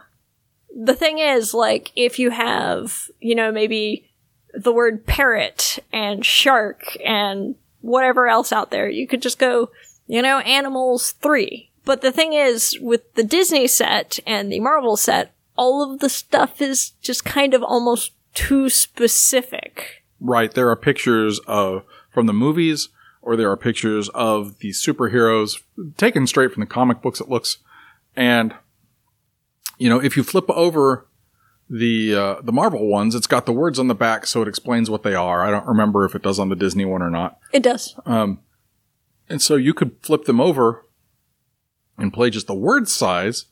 the 0.76 0.94
thing 0.94 1.18
is, 1.18 1.54
like, 1.54 1.92
if 1.94 2.18
you 2.18 2.30
have, 2.30 3.08
you 3.20 3.34
know, 3.34 3.52
maybe 3.52 4.10
the 4.52 4.72
word 4.72 5.06
parrot 5.06 5.78
and 5.92 6.26
shark 6.26 6.96
and 7.04 7.54
whatever 7.80 8.26
else 8.26 8.52
out 8.52 8.70
there, 8.70 8.88
you 8.88 9.06
could 9.06 9.22
just 9.22 9.38
go, 9.38 9.70
you 10.06 10.20
know, 10.20 10.40
animals 10.40 11.12
three. 11.12 11.70
But 11.84 12.00
the 12.00 12.10
thing 12.10 12.32
is, 12.32 12.76
with 12.80 13.14
the 13.14 13.22
Disney 13.22 13.68
set 13.68 14.18
and 14.26 14.50
the 14.50 14.60
Marvel 14.60 14.96
set, 14.96 15.32
all 15.56 15.82
of 15.82 16.00
the 16.00 16.08
stuff 16.08 16.60
is 16.60 16.90
just 17.00 17.24
kind 17.24 17.54
of 17.54 17.62
almost 17.62 18.12
too 18.34 18.68
specific. 18.68 20.02
Right. 20.20 20.52
There 20.52 20.68
are 20.68 20.76
pictures 20.76 21.38
of 21.46 21.84
from 22.12 22.26
the 22.26 22.32
movies, 22.32 22.88
or 23.26 23.36
there 23.36 23.50
are 23.50 23.56
pictures 23.56 24.08
of 24.10 24.60
the 24.60 24.70
superheroes 24.70 25.60
taken 25.96 26.28
straight 26.28 26.52
from 26.52 26.60
the 26.60 26.66
comic 26.66 27.02
books. 27.02 27.20
It 27.20 27.28
looks, 27.28 27.58
and 28.14 28.54
you 29.78 29.90
know, 29.90 30.00
if 30.00 30.16
you 30.16 30.22
flip 30.22 30.48
over 30.48 31.08
the 31.68 32.14
uh, 32.14 32.40
the 32.40 32.52
Marvel 32.52 32.88
ones, 32.88 33.16
it's 33.16 33.26
got 33.26 33.44
the 33.44 33.52
words 33.52 33.80
on 33.80 33.88
the 33.88 33.96
back, 33.96 34.26
so 34.26 34.42
it 34.42 34.48
explains 34.48 34.88
what 34.88 35.02
they 35.02 35.16
are. 35.16 35.44
I 35.44 35.50
don't 35.50 35.66
remember 35.66 36.04
if 36.04 36.14
it 36.14 36.22
does 36.22 36.38
on 36.38 36.50
the 36.50 36.56
Disney 36.56 36.84
one 36.84 37.02
or 37.02 37.10
not. 37.10 37.38
It 37.52 37.64
does. 37.64 37.98
Um, 38.06 38.38
and 39.28 39.42
so 39.42 39.56
you 39.56 39.74
could 39.74 39.96
flip 40.02 40.26
them 40.26 40.40
over 40.40 40.86
and 41.98 42.12
play 42.12 42.30
just 42.30 42.46
the 42.46 42.54
word 42.54 42.88
size, 42.88 43.46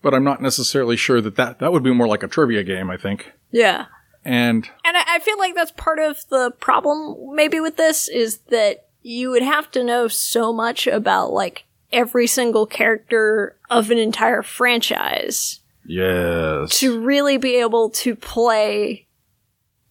but 0.00 0.14
I'm 0.14 0.24
not 0.24 0.40
necessarily 0.40 0.96
sure 0.96 1.20
that 1.20 1.36
that, 1.36 1.58
that 1.58 1.72
would 1.72 1.82
be 1.82 1.92
more 1.92 2.08
like 2.08 2.22
a 2.22 2.28
trivia 2.28 2.64
game, 2.64 2.88
I 2.88 2.96
think. 2.96 3.32
Yeah. 3.50 3.86
And 4.24 4.70
And 4.82 4.96
I, 4.96 5.16
I 5.16 5.18
feel 5.18 5.36
like 5.38 5.54
that's 5.54 5.72
part 5.72 5.98
of 5.98 6.26
the 6.30 6.52
problem 6.58 7.34
maybe 7.34 7.60
with 7.60 7.76
this 7.76 8.08
is 8.08 8.38
that 8.48 8.83
you 9.04 9.30
would 9.30 9.42
have 9.42 9.70
to 9.70 9.84
know 9.84 10.08
so 10.08 10.52
much 10.52 10.86
about 10.86 11.30
like 11.30 11.66
every 11.92 12.26
single 12.26 12.66
character 12.66 13.56
of 13.70 13.90
an 13.90 13.98
entire 13.98 14.42
franchise 14.42 15.60
yes. 15.84 16.80
to 16.80 16.98
really 16.98 17.36
be 17.36 17.56
able 17.56 17.90
to 17.90 18.16
play 18.16 19.06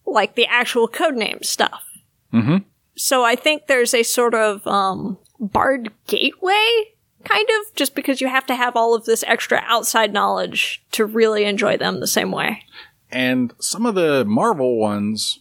like 0.04 0.34
the 0.34 0.46
actual 0.46 0.88
codename 0.88 1.42
stuff. 1.44 1.84
hmm 2.32 2.58
So 2.96 3.24
I 3.24 3.36
think 3.36 3.68
there's 3.68 3.94
a 3.94 4.02
sort 4.02 4.34
of 4.34 4.66
um 4.66 5.16
barred 5.38 5.90
gateway 6.06 6.94
kind 7.24 7.48
of 7.48 7.74
just 7.74 7.94
because 7.94 8.20
you 8.20 8.28
have 8.28 8.46
to 8.46 8.56
have 8.56 8.76
all 8.76 8.94
of 8.94 9.04
this 9.04 9.24
extra 9.26 9.62
outside 9.64 10.12
knowledge 10.12 10.84
to 10.90 11.06
really 11.06 11.44
enjoy 11.44 11.76
them 11.76 12.00
the 12.00 12.06
same 12.06 12.32
way. 12.32 12.64
And 13.10 13.54
some 13.60 13.86
of 13.86 13.94
the 13.94 14.24
Marvel 14.26 14.76
ones, 14.76 15.38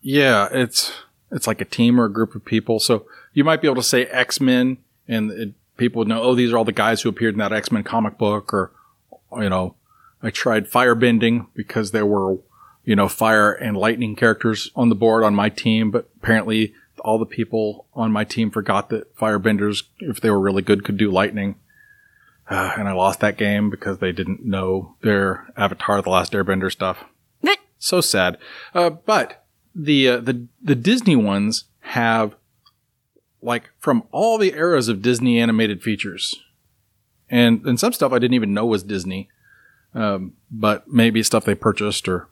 yeah, 0.00 0.48
it's 0.50 0.92
it's 1.30 1.46
like 1.46 1.60
a 1.60 1.64
team 1.64 2.00
or 2.00 2.04
a 2.04 2.12
group 2.12 2.34
of 2.34 2.44
people. 2.44 2.80
So 2.80 3.06
you 3.32 3.44
might 3.44 3.60
be 3.60 3.68
able 3.68 3.76
to 3.76 3.82
say 3.82 4.06
X 4.06 4.40
Men, 4.40 4.78
and 5.08 5.30
it, 5.32 5.54
people 5.76 6.00
would 6.00 6.08
know, 6.08 6.22
oh, 6.22 6.34
these 6.34 6.52
are 6.52 6.58
all 6.58 6.64
the 6.64 6.72
guys 6.72 7.02
who 7.02 7.08
appeared 7.08 7.34
in 7.34 7.38
that 7.38 7.52
X 7.52 7.70
Men 7.70 7.82
comic 7.82 8.18
book, 8.18 8.52
or 8.52 8.72
you 9.38 9.48
know, 9.48 9.74
I 10.22 10.30
tried 10.30 10.70
firebending 10.70 11.48
because 11.54 11.90
there 11.90 12.06
were 12.06 12.38
you 12.84 12.96
know 12.96 13.08
fire 13.08 13.52
and 13.52 13.76
lightning 13.76 14.16
characters 14.16 14.70
on 14.76 14.88
the 14.88 14.94
board 14.94 15.24
on 15.24 15.34
my 15.34 15.48
team, 15.48 15.90
but 15.90 16.08
apparently 16.16 16.74
all 17.00 17.18
the 17.18 17.26
people 17.26 17.86
on 17.94 18.10
my 18.10 18.24
team 18.24 18.50
forgot 18.50 18.88
that 18.88 19.14
firebenders, 19.16 19.84
if 20.00 20.20
they 20.20 20.30
were 20.30 20.40
really 20.40 20.62
good, 20.62 20.84
could 20.84 20.96
do 20.96 21.10
lightning. 21.10 21.56
Uh, 22.48 22.72
and 22.78 22.88
I 22.88 22.92
lost 22.92 23.20
that 23.20 23.36
game 23.36 23.70
because 23.70 23.98
they 23.98 24.12
didn't 24.12 24.44
know 24.44 24.94
their 25.02 25.52
Avatar: 25.56 26.00
The 26.00 26.10
Last 26.10 26.32
Airbender 26.32 26.70
stuff. 26.70 27.04
So 27.78 28.00
sad. 28.00 28.38
Uh, 28.74 28.90
but 28.90 29.45
the 29.76 30.08
uh, 30.08 30.20
the 30.20 30.46
the 30.62 30.74
Disney 30.74 31.16
ones 31.16 31.64
have 31.80 32.34
like 33.42 33.70
from 33.78 34.04
all 34.10 34.38
the 34.38 34.54
eras 34.54 34.88
of 34.88 35.02
Disney 35.02 35.38
animated 35.38 35.82
features, 35.82 36.34
and 37.28 37.64
and 37.66 37.78
some 37.78 37.92
stuff 37.92 38.12
I 38.12 38.18
didn't 38.18 38.34
even 38.34 38.54
know 38.54 38.66
was 38.66 38.82
Disney, 38.82 39.28
um, 39.94 40.32
but 40.50 40.88
maybe 40.88 41.22
stuff 41.22 41.44
they 41.44 41.54
purchased 41.54 42.08
or 42.08 42.28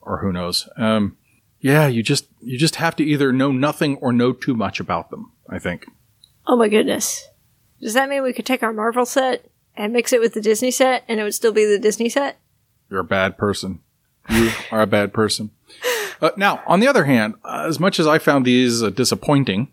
or 0.00 0.18
who 0.18 0.32
knows. 0.32 0.68
Um, 0.76 1.18
yeah, 1.60 1.86
you 1.86 2.02
just 2.02 2.26
you 2.40 2.58
just 2.58 2.76
have 2.76 2.96
to 2.96 3.04
either 3.04 3.32
know 3.32 3.52
nothing 3.52 3.96
or 3.98 4.12
know 4.12 4.32
too 4.32 4.54
much 4.54 4.80
about 4.80 5.10
them. 5.10 5.32
I 5.48 5.58
think. 5.58 5.86
oh 6.46 6.56
my 6.56 6.68
goodness. 6.68 7.28
Does 7.80 7.94
that 7.94 8.08
mean 8.08 8.22
we 8.22 8.32
could 8.32 8.46
take 8.46 8.62
our 8.62 8.72
Marvel 8.72 9.06
set 9.06 9.50
and 9.74 9.92
mix 9.92 10.12
it 10.12 10.20
with 10.20 10.34
the 10.34 10.40
Disney 10.40 10.70
set 10.70 11.04
and 11.08 11.18
it 11.18 11.22
would 11.22 11.34
still 11.34 11.52
be 11.52 11.64
the 11.64 11.78
Disney 11.78 12.08
set? 12.08 12.38
You're 12.90 13.00
a 13.00 13.04
bad 13.04 13.38
person. 13.38 13.80
You 14.28 14.50
are 14.70 14.82
a 14.82 14.86
bad 14.86 15.12
person. 15.12 15.50
Uh, 16.20 16.30
now, 16.36 16.62
on 16.66 16.80
the 16.80 16.88
other 16.88 17.04
hand, 17.04 17.34
uh, 17.44 17.64
as 17.66 17.80
much 17.80 17.98
as 17.98 18.06
I 18.06 18.18
found 18.18 18.44
these 18.44 18.82
uh, 18.82 18.90
disappointing, 18.90 19.72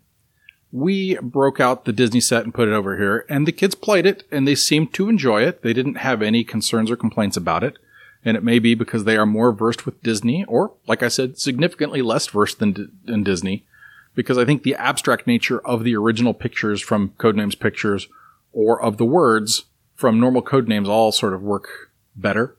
we 0.72 1.16
broke 1.16 1.60
out 1.60 1.84
the 1.84 1.92
Disney 1.92 2.20
set 2.20 2.44
and 2.44 2.54
put 2.54 2.68
it 2.68 2.74
over 2.74 2.96
here, 2.96 3.24
and 3.28 3.46
the 3.46 3.52
kids 3.52 3.74
played 3.74 4.06
it, 4.06 4.24
and 4.30 4.46
they 4.46 4.54
seemed 4.54 4.92
to 4.94 5.08
enjoy 5.08 5.42
it. 5.42 5.62
They 5.62 5.72
didn't 5.72 5.96
have 5.96 6.22
any 6.22 6.44
concerns 6.44 6.90
or 6.90 6.96
complaints 6.96 7.36
about 7.36 7.64
it, 7.64 7.78
and 8.24 8.36
it 8.36 8.42
may 8.42 8.58
be 8.58 8.74
because 8.74 9.04
they 9.04 9.16
are 9.16 9.26
more 9.26 9.52
versed 9.52 9.86
with 9.86 10.02
Disney, 10.02 10.44
or, 10.46 10.72
like 10.86 11.02
I 11.02 11.08
said, 11.08 11.38
significantly 11.38 12.02
less 12.02 12.26
versed 12.26 12.58
than, 12.58 12.72
D- 12.72 12.86
than 13.04 13.22
Disney, 13.22 13.66
because 14.14 14.36
I 14.36 14.44
think 14.44 14.62
the 14.62 14.74
abstract 14.74 15.26
nature 15.26 15.60
of 15.66 15.84
the 15.84 15.96
original 15.96 16.34
pictures 16.34 16.82
from 16.82 17.10
Codenames 17.18 17.58
Pictures 17.58 18.08
or 18.52 18.80
of 18.80 18.96
the 18.96 19.04
words 19.04 19.64
from 19.94 20.20
normal 20.20 20.42
Codenames 20.42 20.88
all 20.88 21.12
sort 21.12 21.34
of 21.34 21.42
work 21.42 21.92
better. 22.16 22.56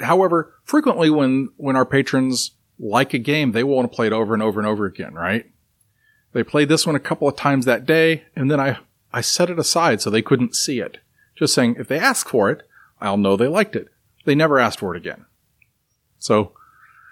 However, 0.00 0.54
frequently 0.64 1.10
when 1.10 1.50
when 1.56 1.76
our 1.76 1.86
patrons 1.86 2.52
like 2.78 3.14
a 3.14 3.18
game, 3.18 3.52
they 3.52 3.64
want 3.64 3.90
to 3.90 3.94
play 3.94 4.06
it 4.06 4.12
over 4.12 4.34
and 4.34 4.42
over 4.42 4.60
and 4.60 4.66
over 4.66 4.86
again, 4.86 5.14
right? 5.14 5.50
They 6.32 6.42
played 6.42 6.68
this 6.68 6.86
one 6.86 6.96
a 6.96 7.00
couple 7.00 7.28
of 7.28 7.36
times 7.36 7.64
that 7.64 7.86
day, 7.86 8.24
and 8.34 8.50
then 8.50 8.60
I 8.60 8.78
I 9.12 9.20
set 9.20 9.48
it 9.48 9.58
aside 9.58 10.00
so 10.00 10.10
they 10.10 10.22
couldn't 10.22 10.56
see 10.56 10.80
it. 10.80 10.98
Just 11.36 11.54
saying, 11.54 11.76
if 11.78 11.86
they 11.86 11.98
ask 11.98 12.28
for 12.28 12.50
it, 12.50 12.66
I'll 13.00 13.16
know 13.16 13.36
they 13.36 13.46
liked 13.46 13.76
it. 13.76 13.88
They 14.24 14.34
never 14.34 14.58
asked 14.58 14.80
for 14.80 14.94
it 14.94 14.98
again. 14.98 15.26
So, 16.18 16.52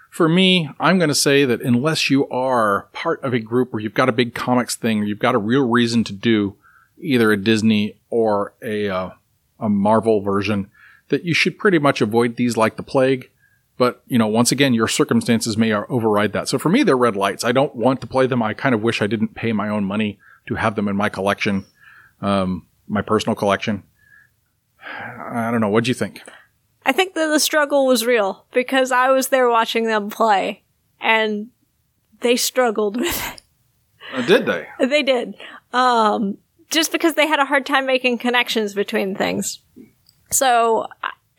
for 0.09 0.27
me, 0.27 0.69
I'm 0.79 0.97
going 0.97 1.09
to 1.09 1.15
say 1.15 1.45
that 1.45 1.61
unless 1.61 2.09
you 2.09 2.27
are 2.29 2.87
part 2.93 3.23
of 3.23 3.33
a 3.33 3.39
group 3.39 3.71
where 3.71 3.81
you've 3.81 3.93
got 3.93 4.09
a 4.09 4.13
big 4.13 4.33
comics 4.33 4.75
thing, 4.75 4.99
or 4.99 5.03
you've 5.05 5.19
got 5.19 5.35
a 5.35 5.39
real 5.39 5.67
reason 5.67 6.03
to 6.05 6.13
do 6.13 6.55
either 6.99 7.31
a 7.31 7.37
Disney 7.37 7.95
or 8.09 8.53
a 8.61 8.89
uh, 8.89 9.09
a 9.59 9.69
Marvel 9.69 10.21
version, 10.21 10.69
that 11.07 11.23
you 11.23 11.33
should 11.33 11.57
pretty 11.57 11.79
much 11.79 12.01
avoid 12.01 12.35
these 12.35 12.57
like 12.57 12.75
the 12.75 12.83
plague. 12.83 13.29
But, 13.77 14.03
you 14.07 14.17
know, 14.17 14.27
once 14.27 14.51
again, 14.51 14.73
your 14.73 14.87
circumstances 14.87 15.57
may 15.57 15.73
override 15.73 16.33
that. 16.33 16.47
So 16.47 16.59
for 16.59 16.69
me, 16.69 16.83
they're 16.83 16.97
red 16.97 17.15
lights. 17.15 17.43
I 17.43 17.51
don't 17.51 17.75
want 17.75 18.01
to 18.01 18.07
play 18.07 18.27
them. 18.27 18.43
I 18.43 18.53
kind 18.53 18.75
of 18.75 18.83
wish 18.83 19.01
I 19.01 19.07
didn't 19.07 19.35
pay 19.35 19.51
my 19.51 19.67
own 19.69 19.83
money 19.83 20.19
to 20.47 20.55
have 20.55 20.75
them 20.75 20.87
in 20.87 20.95
my 20.95 21.09
collection, 21.09 21.65
um, 22.21 22.67
my 22.87 23.01
personal 23.01 23.35
collection. 23.35 23.83
I 24.85 25.49
don't 25.49 25.61
know. 25.61 25.69
What'd 25.69 25.87
you 25.87 25.93
think? 25.93 26.21
I 26.85 26.91
think 26.91 27.15
that 27.15 27.27
the 27.27 27.39
struggle 27.39 27.87
was 27.87 28.05
real 28.05 28.45
because 28.53 28.91
I 28.91 29.09
was 29.09 29.29
there 29.29 29.49
watching 29.49 29.85
them 29.85 30.09
play 30.09 30.63
and 30.99 31.49
they 32.19 32.35
struggled 32.35 32.97
with 32.99 33.33
it. 33.33 33.41
Uh, 34.13 34.25
did 34.25 34.45
they? 34.45 34.67
They 34.79 35.01
did. 35.01 35.35
Um, 35.71 36.37
just 36.69 36.91
because 36.91 37.13
they 37.15 37.27
had 37.27 37.39
a 37.39 37.45
hard 37.45 37.65
time 37.65 37.85
making 37.85 38.17
connections 38.17 38.73
between 38.73 39.15
things. 39.15 39.59
So 40.29 40.87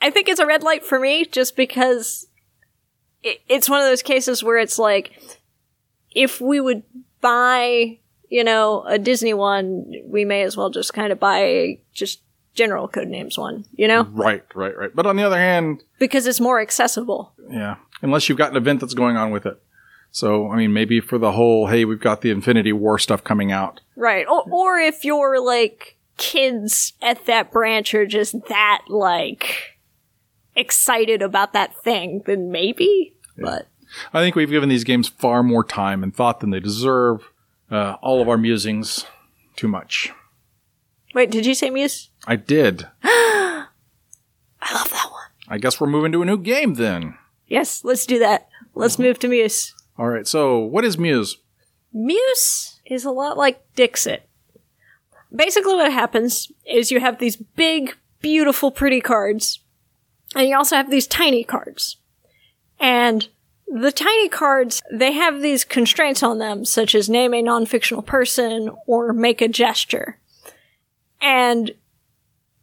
I- 0.07 0.11
think 0.11 0.29
it's 0.29 0.41
a 0.41 0.47
red 0.47 0.63
light 0.63 0.85
for 0.85 0.99
me 0.99 1.25
just 1.25 1.57
because 1.57 2.27
it, 3.23 3.41
it's 3.49 3.69
one 3.69 3.81
of 3.81 3.87
those 3.87 4.03
cases 4.03 4.43
where 4.43 4.59
it's 4.59 4.79
like, 4.79 5.13
if 6.15 6.41
we 6.41 6.61
would 6.61 6.83
buy, 7.21 7.99
you 8.29 8.45
know, 8.45 8.85
a 8.87 8.99
Disney 8.99 9.35
one, 9.35 9.93
we 10.07 10.25
may 10.25 10.43
as 10.43 10.57
well 10.57 10.71
just 10.71 10.95
kind 10.95 11.13
of 11.13 11.19
buy 11.19 11.79
just 11.93 12.21
general 12.55 12.89
codenames 12.89 13.37
one, 13.37 13.65
you 13.75 13.89
know, 13.89 14.05
Right, 14.05 14.45
right, 14.55 14.77
right. 14.77 14.91
But 14.95 15.07
on 15.07 15.17
the 15.17 15.25
other 15.25 15.37
hand, 15.39 15.83
because 15.99 16.27
it's 16.27 16.41
more 16.41 16.61
accessible. 16.61 17.33
yeah, 17.51 17.77
unless 18.01 18.29
you've 18.29 18.39
got 18.39 18.51
an 18.53 18.57
event 18.57 18.81
that's 18.81 18.95
going 18.95 19.17
on 19.17 19.31
with 19.33 19.45
it. 19.47 19.61
So, 20.13 20.49
I 20.53 20.57
mean, 20.59 20.73
maybe 20.73 21.01
for 21.01 21.19
the 21.19 21.33
whole, 21.33 21.67
hey, 21.67 21.85
we've 21.85 21.99
got 21.99 22.21
the 22.21 22.31
Infinity 22.31 22.73
War 22.73 23.01
stuff 23.01 23.25
coming 23.25 23.51
out. 23.51 23.81
Right. 23.97 24.25
Or, 24.29 24.45
or 24.49 24.79
if 24.79 25.05
your 25.05 25.41
like 25.45 25.97
kids 26.17 26.93
at 27.03 27.27
that 27.27 27.51
branch 27.51 27.93
are 27.95 28.07
just 28.07 28.37
that 28.49 28.83
like 28.87 29.74
excited 30.57 31.23
about 31.23 31.53
that 31.53 31.77
thing, 31.83 32.23
then 32.27 32.51
maybe. 32.51 33.15
But 33.37 33.69
I 34.13 34.21
think 34.21 34.37
we've 34.37 34.51
given 34.51 34.69
these 34.69 34.85
games 34.85 35.09
far 35.09 35.43
more 35.43 35.65
time 35.65 36.03
and 36.03 36.15
thought 36.15 36.41
than 36.41 36.51
they 36.51 36.61
deserve. 36.61 37.31
Uh, 37.71 37.97
all 38.03 38.21
of 38.21 38.29
our 38.29 38.37
musings, 38.37 39.05
too 39.57 39.67
much. 39.69 40.13
wait, 41.15 41.31
did 41.31 41.47
you 41.47 41.55
say 41.55 41.71
Muse? 41.71 42.11
I 42.27 42.37
did. 42.37 42.87
I 43.03 43.67
love 44.73 44.91
that 44.91 45.09
one. 45.11 45.23
I 45.49 45.59
guess 45.59 45.81
we're 45.81 45.87
moving 45.89 46.13
to 46.13 46.23
a 46.23 46.27
new 46.27 46.39
game 46.39 46.75
then. 46.75 47.17
Yes, 47.47 47.85
let's 47.85 48.07
do 48.07 48.19
that. 48.19 48.49
Let's 48.75 48.99
move 48.99 49.19
to 49.21 49.29
Muse. 49.29 49.75
All 49.99 50.09
right. 50.09 50.27
So, 50.27 50.59
what 50.59 50.85
is 50.85 50.99
Muse? 50.99 51.39
Muse 51.93 52.81
is 52.87 53.05
a 53.05 53.11
lot 53.11 53.37
like 53.37 53.63
Dixit. 53.75 54.29
Basically, 55.35 55.75
what 55.75 55.93
happens 55.93 56.51
is 56.67 56.91
you 56.91 57.01
have 57.01 57.19
these 57.19 57.37
big, 57.37 57.97
beautiful, 58.21 58.71
pretty 58.71 59.01
cards, 59.01 59.61
and 60.35 60.49
you 60.49 60.57
also 60.57 60.77
have 60.77 60.91
these 60.91 61.07
tiny 61.07 61.45
cards. 61.45 61.97
And 62.81 63.29
the 63.67 63.93
tiny 63.93 64.29
cards, 64.29 64.83
they 64.93 65.13
have 65.13 65.41
these 65.41 65.65
constraints 65.65 66.23
on 66.23 66.39
them, 66.39 66.65
such 66.65 66.95
as 66.95 67.09
name 67.09 67.35
a 67.35 67.43
non 67.43 67.67
fictional 67.67 68.03
person 68.03 68.71
or 68.87 69.13
make 69.13 69.41
a 69.41 69.49
gesture. 69.49 70.19
And 71.21 71.73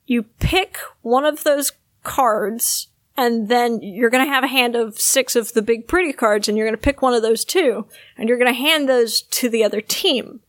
you 0.05 0.23
pick 0.23 0.77
one 1.01 1.25
of 1.25 1.43
those 1.43 1.71
cards, 2.03 2.87
and 3.17 3.49
then 3.49 3.81
you're 3.81 4.09
going 4.09 4.25
to 4.25 4.31
have 4.31 4.43
a 4.43 4.47
hand 4.47 4.75
of 4.75 4.99
six 4.99 5.35
of 5.35 5.53
the 5.53 5.61
big 5.61 5.87
pretty 5.87 6.13
cards, 6.13 6.47
and 6.47 6.57
you're 6.57 6.67
going 6.67 6.77
to 6.77 6.81
pick 6.81 7.01
one 7.01 7.13
of 7.13 7.21
those 7.21 7.43
too, 7.43 7.87
and 8.17 8.29
you're 8.29 8.37
going 8.37 8.53
to 8.53 8.59
hand 8.59 8.87
those 8.87 9.21
to 9.21 9.49
the 9.49 9.63
other 9.63 9.81
team. 9.81 10.41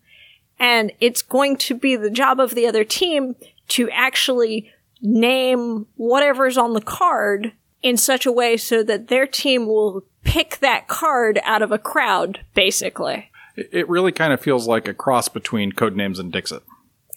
And 0.58 0.92
it's 1.00 1.22
going 1.22 1.56
to 1.58 1.74
be 1.74 1.96
the 1.96 2.10
job 2.10 2.38
of 2.38 2.54
the 2.54 2.66
other 2.66 2.84
team 2.84 3.36
to 3.68 3.90
actually 3.90 4.70
name 5.02 5.86
whatever's 5.96 6.56
on 6.56 6.72
the 6.72 6.80
card 6.80 7.52
in 7.82 7.96
such 7.96 8.24
a 8.24 8.32
way 8.32 8.56
so 8.56 8.82
that 8.84 9.08
their 9.08 9.26
team 9.26 9.66
will 9.66 10.04
pick 10.24 10.58
that 10.58 10.86
card 10.88 11.40
out 11.42 11.62
of 11.62 11.72
a 11.72 11.78
crowd, 11.78 12.40
basically. 12.54 13.30
It 13.56 13.88
really 13.88 14.12
kind 14.12 14.32
of 14.32 14.40
feels 14.40 14.66
like 14.66 14.88
a 14.88 14.94
cross 14.94 15.28
between 15.28 15.72
Codenames 15.72 16.18
and 16.18 16.32
Dixit. 16.32 16.62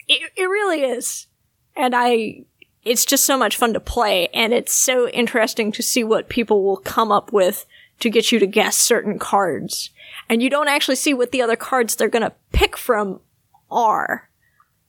It, 0.07 0.31
it 0.36 0.45
really 0.45 0.81
is. 0.81 1.27
And 1.75 1.93
I, 1.95 2.45
it's 2.83 3.05
just 3.05 3.25
so 3.25 3.38
much 3.38 3.57
fun 3.57 3.73
to 3.73 3.79
play, 3.79 4.27
and 4.33 4.53
it's 4.53 4.73
so 4.73 5.07
interesting 5.09 5.71
to 5.73 5.83
see 5.83 6.03
what 6.03 6.29
people 6.29 6.63
will 6.63 6.77
come 6.77 7.11
up 7.11 7.31
with 7.31 7.65
to 7.99 8.09
get 8.09 8.31
you 8.31 8.39
to 8.39 8.47
guess 8.47 8.75
certain 8.75 9.19
cards. 9.19 9.91
And 10.27 10.41
you 10.41 10.49
don't 10.49 10.67
actually 10.67 10.95
see 10.95 11.13
what 11.13 11.31
the 11.31 11.41
other 11.41 11.55
cards 11.55 11.95
they're 11.95 12.09
gonna 12.09 12.33
pick 12.51 12.75
from 12.75 13.21
are. 13.69 14.29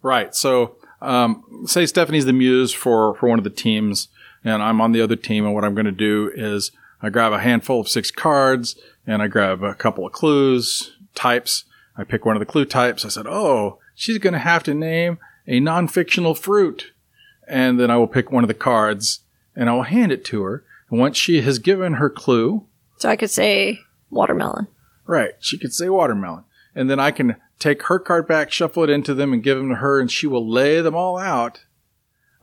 Right. 0.03 0.35
So, 0.35 0.77
um, 1.07 1.65
say 1.67 1.87
Stephanie's 1.87 2.27
the 2.27 2.33
muse 2.33 2.73
for, 2.73 3.15
for 3.17 3.29
one 3.29 3.39
of 3.39 3.45
the 3.45 3.51
teams, 3.51 4.09
and 4.45 4.63
I'm 4.63 4.81
on 4.81 4.93
the 4.93 5.01
other 5.01 5.17
team, 5.17 5.45
and 5.45 5.55
what 5.55 5.65
I'm 5.65 5.75
going 5.75 5.87
to 5.87 5.93
do 5.93 6.31
is 6.35 6.73
I 7.01 7.11
grab 7.11 7.33
a 7.33 7.41
handful 7.41 7.81
of 7.81 7.89
six 7.89 8.11
cards, 8.11 8.77
and 9.07 9.23
I 9.23 9.29
grab 9.29 9.63
a 9.63 9.75
couple 9.75 10.07
of 10.07 10.13
clues, 10.13 10.97
types. 11.15 11.65
I 11.97 12.05
pick 12.05 12.25
one 12.25 12.37
of 12.37 12.41
the 12.41 12.47
clue 12.47 12.65
types. 12.65 13.05
I 13.05 13.09
said, 13.09 13.27
oh, 13.27 13.79
she's 13.95 14.19
going 14.19 14.33
to 14.35 14.39
have 14.39 14.63
to 14.65 14.75
name 14.75 15.19
a 15.47 15.61
non-fictional 15.61 16.35
fruit. 16.35 16.93
And 17.49 17.79
then 17.79 17.91
I 17.91 17.97
will 17.97 18.09
pick 18.09 18.33
one 18.33 18.45
of 18.45 18.49
the 18.49 18.55
cards, 18.55 19.21
and 19.55 19.71
I 19.71 19.73
will 19.75 19.85
hand 19.85 20.13
it 20.13 20.25
to 20.27 20.43
her. 20.43 20.65
And 20.91 21.01
once 21.01 21.17
she 21.17 21.41
has 21.43 21.59
given 21.59 21.95
her 21.95 22.11
clue, 22.11 22.67
So 22.97 23.09
I 23.09 23.17
could 23.17 23.31
say 23.31 23.81
watermelon. 24.11 24.69
Right. 25.07 25.35
She 25.39 25.59
could 25.59 25.73
say 25.73 25.89
watermelon. 25.89 26.45
And 26.75 26.91
then 26.91 26.99
I 26.99 27.11
can 27.11 27.37
take 27.59 27.83
her 27.85 27.99
card 27.99 28.27
back, 28.27 28.53
shuffle 28.53 28.85
it 28.85 28.91
into 28.91 29.15
them, 29.15 29.33
and 29.33 29.43
give 29.43 29.59
them 29.59 29.71
to 29.71 29.77
her, 29.77 30.01
and 30.01 30.11
she 30.11 30.27
will 30.27 30.49
lay 30.49 30.81
them 30.81 30.95
all 30.95 31.19
out. 31.19 31.65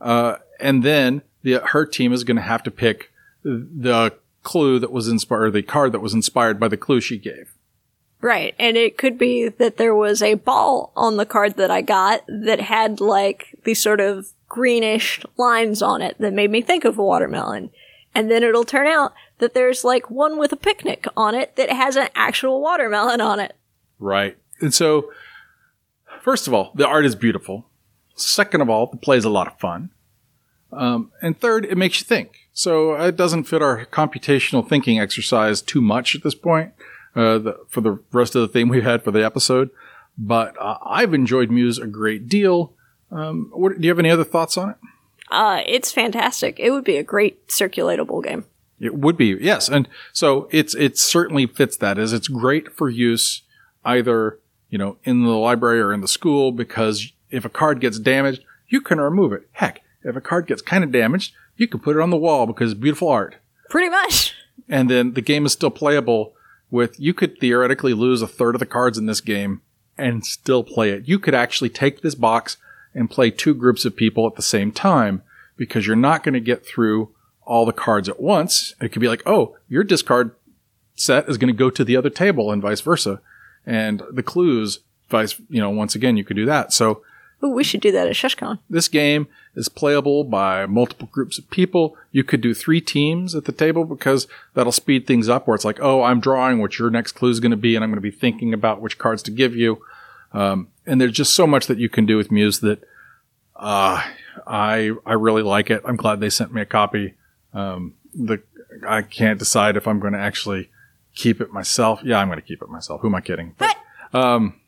Uh, 0.00 0.36
and 0.60 0.82
then 0.82 1.22
the, 1.42 1.60
her 1.60 1.86
team 1.86 2.12
is 2.12 2.24
going 2.24 2.36
to 2.36 2.42
have 2.42 2.62
to 2.64 2.70
pick 2.70 3.10
the 3.42 4.12
clue 4.42 4.78
that 4.78 4.92
was 4.92 5.08
inspired, 5.08 5.42
or 5.42 5.50
the 5.50 5.62
card 5.62 5.92
that 5.92 6.00
was 6.00 6.14
inspired 6.14 6.58
by 6.60 6.68
the 6.68 6.76
clue 6.76 7.00
she 7.00 7.18
gave. 7.18 7.54
Right. 8.20 8.54
And 8.58 8.76
it 8.78 8.96
could 8.96 9.18
be 9.18 9.48
that 9.48 9.76
there 9.76 9.94
was 9.94 10.22
a 10.22 10.34
ball 10.34 10.92
on 10.96 11.18
the 11.18 11.26
card 11.26 11.56
that 11.56 11.70
I 11.70 11.82
got 11.82 12.24
that 12.26 12.58
had 12.58 12.98
like 12.98 13.54
these 13.64 13.82
sort 13.82 14.00
of 14.00 14.32
greenish 14.48 15.20
lines 15.36 15.82
on 15.82 16.00
it 16.00 16.16
that 16.18 16.32
made 16.32 16.50
me 16.50 16.62
think 16.62 16.86
of 16.86 16.96
a 16.96 17.04
watermelon. 17.04 17.70
And 18.14 18.30
then 18.30 18.42
it'll 18.42 18.64
turn 18.64 18.86
out 18.86 19.12
that 19.40 19.52
there's 19.52 19.84
like 19.84 20.10
one 20.10 20.38
with 20.38 20.52
a 20.52 20.56
picnic 20.56 21.06
on 21.16 21.34
it 21.34 21.56
that 21.56 21.70
has 21.70 21.96
an 21.96 22.08
actual 22.14 22.62
watermelon 22.62 23.20
on 23.20 23.40
it. 23.40 23.56
Right. 23.98 24.38
And 24.64 24.72
so, 24.72 25.12
first 26.22 26.48
of 26.48 26.54
all, 26.54 26.72
the 26.74 26.88
art 26.88 27.04
is 27.04 27.14
beautiful. 27.14 27.66
Second 28.16 28.62
of 28.62 28.70
all, 28.70 28.86
the 28.86 28.96
play 28.96 29.18
is 29.18 29.26
a 29.26 29.30
lot 29.30 29.46
of 29.46 29.58
fun. 29.58 29.90
Um, 30.72 31.12
and 31.20 31.38
third, 31.38 31.66
it 31.66 31.76
makes 31.76 32.00
you 32.00 32.06
think. 32.06 32.48
So 32.54 32.94
it 32.94 33.14
doesn't 33.14 33.44
fit 33.44 33.60
our 33.60 33.84
computational 33.86 34.66
thinking 34.66 34.98
exercise 34.98 35.60
too 35.60 35.82
much 35.82 36.14
at 36.14 36.22
this 36.22 36.34
point 36.34 36.72
uh, 37.14 37.38
the, 37.38 37.60
for 37.68 37.82
the 37.82 37.98
rest 38.10 38.34
of 38.34 38.40
the 38.40 38.48
theme 38.48 38.68
we've 38.68 38.82
had 38.82 39.02
for 39.02 39.10
the 39.10 39.22
episode. 39.22 39.68
But 40.16 40.56
uh, 40.58 40.78
I've 40.82 41.12
enjoyed 41.12 41.50
Muse 41.50 41.78
a 41.78 41.86
great 41.86 42.26
deal. 42.26 42.72
Um, 43.10 43.50
what, 43.52 43.78
do 43.78 43.82
you 43.82 43.90
have 43.90 43.98
any 43.98 44.10
other 44.10 44.24
thoughts 44.24 44.56
on 44.56 44.70
it? 44.70 44.76
Uh, 45.30 45.62
it's 45.66 45.92
fantastic. 45.92 46.58
It 46.58 46.70
would 46.70 46.84
be 46.84 46.96
a 46.96 47.02
great 47.02 47.48
circulatable 47.48 48.24
game. 48.24 48.46
It 48.80 48.94
would 48.94 49.18
be, 49.18 49.36
yes. 49.40 49.68
And 49.68 49.88
so 50.14 50.48
it's, 50.50 50.74
it 50.74 50.96
certainly 50.96 51.46
fits 51.46 51.76
that 51.76 51.98
as 51.98 52.14
it's 52.14 52.28
great 52.28 52.72
for 52.72 52.88
use 52.88 53.42
either, 53.84 54.38
you 54.74 54.78
know, 54.78 54.96
in 55.04 55.22
the 55.22 55.30
library 55.30 55.80
or 55.80 55.92
in 55.92 56.00
the 56.00 56.08
school 56.08 56.50
because 56.50 57.12
if 57.30 57.44
a 57.44 57.48
card 57.48 57.80
gets 57.80 57.96
damaged, 58.00 58.42
you 58.66 58.80
can 58.80 59.00
remove 59.00 59.32
it. 59.32 59.48
Heck, 59.52 59.82
if 60.02 60.16
a 60.16 60.20
card 60.20 60.48
gets 60.48 60.62
kind 60.62 60.82
of 60.82 60.90
damaged, 60.90 61.32
you 61.56 61.68
can 61.68 61.78
put 61.78 61.94
it 61.94 62.02
on 62.02 62.10
the 62.10 62.16
wall 62.16 62.44
because 62.44 62.72
it's 62.72 62.80
beautiful 62.80 63.08
art. 63.08 63.36
Pretty 63.70 63.88
much. 63.88 64.34
And 64.68 64.90
then 64.90 65.12
the 65.12 65.20
game 65.20 65.46
is 65.46 65.52
still 65.52 65.70
playable 65.70 66.32
with, 66.72 66.98
you 66.98 67.14
could 67.14 67.38
theoretically 67.38 67.94
lose 67.94 68.20
a 68.20 68.26
third 68.26 68.56
of 68.56 68.58
the 68.58 68.66
cards 68.66 68.98
in 68.98 69.06
this 69.06 69.20
game 69.20 69.62
and 69.96 70.26
still 70.26 70.64
play 70.64 70.90
it. 70.90 71.06
You 71.06 71.20
could 71.20 71.36
actually 71.36 71.70
take 71.70 72.00
this 72.00 72.16
box 72.16 72.56
and 72.92 73.08
play 73.08 73.30
two 73.30 73.54
groups 73.54 73.84
of 73.84 73.94
people 73.94 74.26
at 74.26 74.34
the 74.34 74.42
same 74.42 74.72
time 74.72 75.22
because 75.56 75.86
you're 75.86 75.94
not 75.94 76.24
going 76.24 76.34
to 76.34 76.40
get 76.40 76.66
through 76.66 77.10
all 77.44 77.64
the 77.64 77.72
cards 77.72 78.08
at 78.08 78.18
once. 78.18 78.74
It 78.80 78.88
could 78.88 79.00
be 79.00 79.08
like, 79.08 79.22
oh, 79.24 79.56
your 79.68 79.84
discard 79.84 80.34
set 80.96 81.28
is 81.28 81.38
going 81.38 81.54
to 81.54 81.56
go 81.56 81.70
to 81.70 81.84
the 81.84 81.96
other 81.96 82.10
table 82.10 82.50
and 82.50 82.60
vice 82.60 82.80
versa. 82.80 83.20
And 83.66 84.02
the 84.10 84.22
clues, 84.22 84.80
vice, 85.08 85.40
you 85.48 85.60
know, 85.60 85.70
once 85.70 85.94
again, 85.94 86.16
you 86.16 86.24
could 86.24 86.36
do 86.36 86.46
that. 86.46 86.72
So 86.72 87.02
Ooh, 87.42 87.50
we 87.50 87.64
should 87.64 87.80
do 87.80 87.92
that 87.92 88.06
at 88.06 88.14
ShushCon. 88.14 88.58
this 88.70 88.88
game 88.88 89.26
is 89.54 89.68
playable 89.68 90.24
by 90.24 90.64
multiple 90.66 91.08
groups 91.12 91.38
of 91.38 91.48
people. 91.50 91.96
You 92.10 92.24
could 92.24 92.40
do 92.40 92.54
three 92.54 92.80
teams 92.80 93.34
at 93.34 93.44
the 93.44 93.52
table 93.52 93.84
because 93.84 94.26
that'll 94.54 94.72
speed 94.72 95.06
things 95.06 95.28
up 95.28 95.46
where 95.46 95.54
it's 95.54 95.64
like, 95.64 95.78
oh, 95.80 96.02
I'm 96.02 96.20
drawing 96.20 96.58
what 96.58 96.78
your 96.78 96.90
next 96.90 97.12
clue 97.12 97.30
is 97.30 97.40
going 97.40 97.50
to 97.50 97.56
be, 97.56 97.74
and 97.74 97.84
I'm 97.84 97.90
going 97.90 97.96
to 97.96 98.00
be 98.00 98.10
thinking 98.10 98.54
about 98.54 98.80
which 98.80 98.98
cards 98.98 99.22
to 99.24 99.30
give 99.30 99.54
you. 99.54 99.82
Um, 100.32 100.68
and 100.86 101.00
there's 101.00 101.12
just 101.12 101.34
so 101.34 101.46
much 101.46 101.66
that 101.66 101.78
you 101.78 101.88
can 101.88 102.06
do 102.06 102.16
with 102.16 102.32
Muse 102.32 102.60
that 102.60 102.82
uh, 103.56 104.02
I 104.46 104.92
I 105.06 105.12
really 105.12 105.42
like 105.42 105.70
it. 105.70 105.82
I'm 105.84 105.96
glad 105.96 106.20
they 106.20 106.30
sent 106.30 106.52
me 106.52 106.62
a 106.62 106.66
copy. 106.66 107.14
Um, 107.52 107.94
the 108.14 108.42
I 108.86 109.02
can't 109.02 109.38
decide 109.38 109.76
if 109.76 109.86
I'm 109.86 110.00
going 110.00 110.14
to 110.14 110.18
actually 110.18 110.70
keep 111.14 111.40
it 111.40 111.52
myself. 111.52 112.00
Yeah, 112.04 112.18
I'm 112.18 112.28
going 112.28 112.40
to 112.40 112.46
keep 112.46 112.62
it 112.62 112.68
myself. 112.68 113.00
Who 113.02 113.08
am 113.08 113.14
I 113.14 113.20
kidding? 113.20 113.54
But 113.58 113.76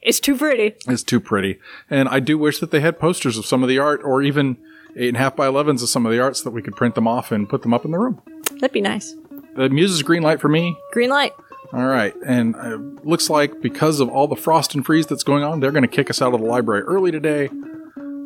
It's 0.03 0.21
too 0.21 0.37
pretty. 0.37 0.75
it's 0.89 1.03
too 1.03 1.21
pretty. 1.21 1.59
And 1.91 2.09
I 2.09 2.21
do 2.21 2.37
wish 2.39 2.59
that 2.61 2.71
they 2.71 2.81
had 2.81 2.99
posters 2.99 3.37
of 3.39 3.47
some 3.47 3.63
of 3.63 3.69
the 3.69 3.79
art 3.79 4.01
or 4.05 4.23
even 4.23 4.57
eight 4.97 5.09
and 5.09 5.17
a 5.17 5.21
half 5.21 5.37
by 5.37 5.47
11s 5.47 5.83
of 5.83 5.89
some 5.89 6.07
of 6.07 6.13
the 6.13 6.21
arts 6.21 6.43
that 6.43 6.51
we 6.51 6.63
could 6.63 6.75
print 6.75 6.95
them 6.95 7.07
off 7.07 7.31
and 7.33 7.49
put 7.49 7.63
them 7.63 7.75
up 7.75 7.85
in 7.85 7.91
the 7.91 7.99
room. 7.99 8.21
That'd 8.61 8.73
be 8.73 8.81
nice. 8.81 9.15
The 9.57 9.69
Muse's 9.69 10.03
green 10.03 10.23
light 10.23 10.41
for 10.41 10.49
me. 10.49 10.77
Green 10.93 11.11
light. 11.11 11.33
All 11.73 11.87
right. 11.87 12.15
And 12.25 12.55
uh, 12.57 12.79
looks 13.05 13.29
like 13.29 13.61
because 13.61 14.01
of 14.01 14.09
all 14.09 14.27
the 14.29 14.37
frost 14.37 14.75
and 14.75 14.85
freeze 14.87 15.07
that's 15.07 15.23
going 15.25 15.43
on, 15.45 15.61
they're 15.61 15.73
going 15.73 15.83
to 15.83 15.89
kick 15.89 16.11
us 16.11 16.23
out 16.23 16.33
of 16.35 16.41
the 16.41 16.47
library 16.47 16.83
early 16.83 17.11
today. 17.11 17.51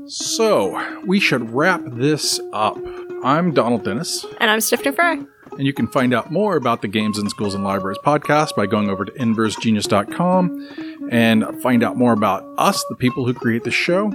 So 0.07 0.99
we 1.07 1.21
should 1.21 1.51
wrap 1.55 1.83
this 1.87 2.41
up. 2.53 2.77
I'm 3.25 3.53
Donald 3.53 3.85
Dennis. 3.85 4.25
And 4.39 4.51
I'm 4.51 4.61
Stephanie 4.61 4.93
Frey. 4.95 5.21
And 5.53 5.67
you 5.67 5.73
can 5.73 5.87
find 5.87 6.15
out 6.15 6.31
more 6.31 6.57
about 6.57 6.83
the 6.83 6.89
Games 6.89 7.19
in 7.19 7.29
Schools 7.29 7.55
and 7.55 7.65
Libraries 7.65 7.99
podcast 8.05 8.55
by 8.55 8.67
going 8.67 8.89
over 8.89 9.05
to 9.05 9.13
inversegenius.com 9.13 11.09
and 11.11 11.63
find 11.63 11.83
out 11.83 11.97
more 11.97 12.13
about 12.13 12.45
us, 12.57 12.85
the 12.89 12.97
people 12.97 13.27
who 13.27 13.35
create 13.35 13.65
the 13.65 13.71
show, 13.71 14.07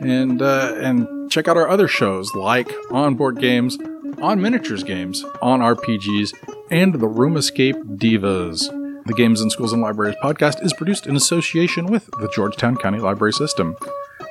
and 0.00 0.42
uh, 0.42 0.74
and 0.76 1.30
check 1.30 1.48
out 1.48 1.56
our 1.56 1.68
other 1.68 1.88
shows 1.88 2.34
like 2.34 2.70
on 2.90 3.14
board 3.14 3.38
games, 3.38 3.78
on 4.20 4.40
miniatures 4.40 4.82
games, 4.82 5.24
on 5.42 5.60
RPGs, 5.60 6.34
and 6.70 6.94
the 6.94 7.08
Room 7.08 7.36
Escape 7.36 7.76
Divas. 7.76 8.74
The 9.06 9.14
Games 9.14 9.40
in 9.40 9.48
Schools 9.48 9.72
and 9.72 9.80
Libraries 9.80 10.16
podcast 10.22 10.62
is 10.62 10.74
produced 10.74 11.06
in 11.06 11.16
association 11.16 11.86
with 11.86 12.06
the 12.20 12.30
Georgetown 12.34 12.76
County 12.76 12.98
Library 12.98 13.32
System. 13.32 13.74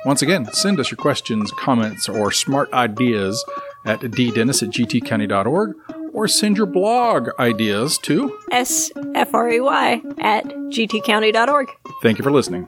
Once 0.04 0.22
again, 0.22 0.46
send 0.52 0.78
us 0.78 0.90
your 0.90 0.96
questions, 0.96 1.50
comments, 1.52 2.08
or 2.08 2.30
smart 2.30 2.72
ideas 2.72 3.44
at 3.84 4.00
ddennis 4.00 4.62
at 4.62 4.68
gtcounty.org 4.68 5.74
or 6.12 6.28
send 6.28 6.56
your 6.56 6.66
blog 6.66 7.28
ideas 7.38 7.98
to. 7.98 8.38
S 8.50 8.90
F 9.14 9.34
R 9.34 9.50
E 9.50 9.60
Y 9.60 10.02
at 10.18 10.44
gtcounty.org. 10.44 11.68
Thank 12.02 12.18
you 12.18 12.22
for 12.24 12.30
listening. 12.30 12.66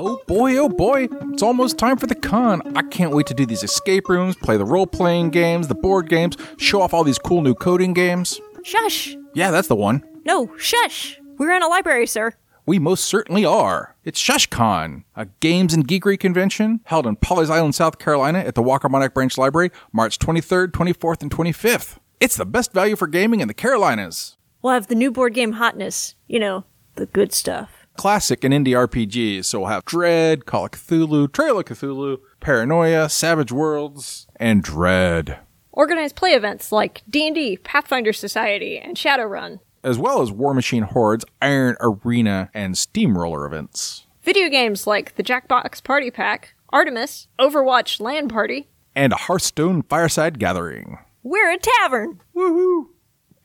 Oh 0.00 0.22
boy, 0.28 0.56
oh 0.56 0.68
boy, 0.68 1.08
it's 1.32 1.42
almost 1.42 1.76
time 1.76 1.96
for 1.96 2.06
the 2.06 2.14
con. 2.14 2.62
I 2.76 2.82
can't 2.82 3.10
wait 3.10 3.26
to 3.26 3.34
do 3.34 3.44
these 3.44 3.64
escape 3.64 4.08
rooms, 4.08 4.36
play 4.36 4.56
the 4.56 4.64
role 4.64 4.86
playing 4.86 5.30
games, 5.30 5.66
the 5.66 5.74
board 5.74 6.08
games, 6.08 6.36
show 6.56 6.80
off 6.82 6.94
all 6.94 7.02
these 7.02 7.18
cool 7.18 7.42
new 7.42 7.54
coding 7.54 7.94
games. 7.94 8.40
Shush! 8.62 9.16
Yeah, 9.34 9.50
that's 9.50 9.66
the 9.66 9.74
one. 9.74 10.04
No, 10.24 10.52
shush! 10.56 11.17
We're 11.38 11.52
in 11.52 11.62
a 11.62 11.68
library, 11.68 12.08
sir. 12.08 12.34
We 12.66 12.80
most 12.80 13.04
certainly 13.04 13.44
are. 13.44 13.94
It's 14.04 14.20
ShushCon, 14.20 15.04
a 15.14 15.26
games 15.38 15.72
and 15.72 15.86
geekery 15.86 16.18
convention 16.18 16.80
held 16.84 17.06
in 17.06 17.14
Pawleys 17.16 17.48
Island, 17.48 17.76
South 17.76 17.98
Carolina 17.98 18.40
at 18.40 18.56
the 18.56 18.62
Waccamaw 18.62 18.98
Neck 18.98 19.14
Branch 19.14 19.38
Library, 19.38 19.70
March 19.92 20.18
23rd, 20.18 20.72
24th, 20.72 21.22
and 21.22 21.30
25th. 21.30 21.98
It's 22.18 22.36
the 22.36 22.44
best 22.44 22.72
value 22.72 22.96
for 22.96 23.06
gaming 23.06 23.38
in 23.38 23.46
the 23.46 23.54
Carolinas. 23.54 24.36
We'll 24.60 24.72
have 24.72 24.88
the 24.88 24.96
new 24.96 25.12
board 25.12 25.32
game 25.32 25.52
hotness. 25.52 26.16
You 26.26 26.40
know, 26.40 26.64
the 26.96 27.06
good 27.06 27.32
stuff. 27.32 27.86
Classic 27.96 28.42
and 28.42 28.52
indie 28.52 28.74
RPGs, 28.74 29.44
so 29.44 29.60
we'll 29.60 29.68
have 29.68 29.84
Dread, 29.84 30.44
Call 30.44 30.64
of 30.66 30.72
Cthulhu, 30.72 31.32
Trail 31.32 31.58
of 31.60 31.64
Cthulhu, 31.66 32.18
Paranoia, 32.40 33.08
Savage 33.08 33.52
Worlds, 33.52 34.26
and 34.36 34.62
Dread, 34.62 35.38
Organized 35.70 36.16
play 36.16 36.32
events 36.32 36.72
like 36.72 37.02
D&D, 37.08 37.58
Pathfinder 37.58 38.12
Society, 38.12 38.78
and 38.78 38.96
Shadowrun. 38.96 39.60
As 39.88 39.98
well 39.98 40.20
as 40.20 40.30
Warmachine 40.30 40.82
Hordes, 40.82 41.24
Iron 41.40 41.74
Arena, 41.80 42.50
and 42.52 42.76
Steamroller 42.76 43.46
events. 43.46 44.06
Video 44.20 44.50
games 44.50 44.86
like 44.86 45.16
the 45.16 45.22
Jackbox 45.22 45.82
Party 45.82 46.10
Pack, 46.10 46.54
Artemis, 46.68 47.26
Overwatch 47.38 47.98
LAN 47.98 48.28
Party. 48.28 48.68
And 48.94 49.14
a 49.14 49.16
Hearthstone 49.16 49.80
Fireside 49.80 50.38
Gathering. 50.38 50.98
We're 51.22 51.50
a 51.50 51.56
tavern! 51.56 52.20
Woohoo! 52.36 52.88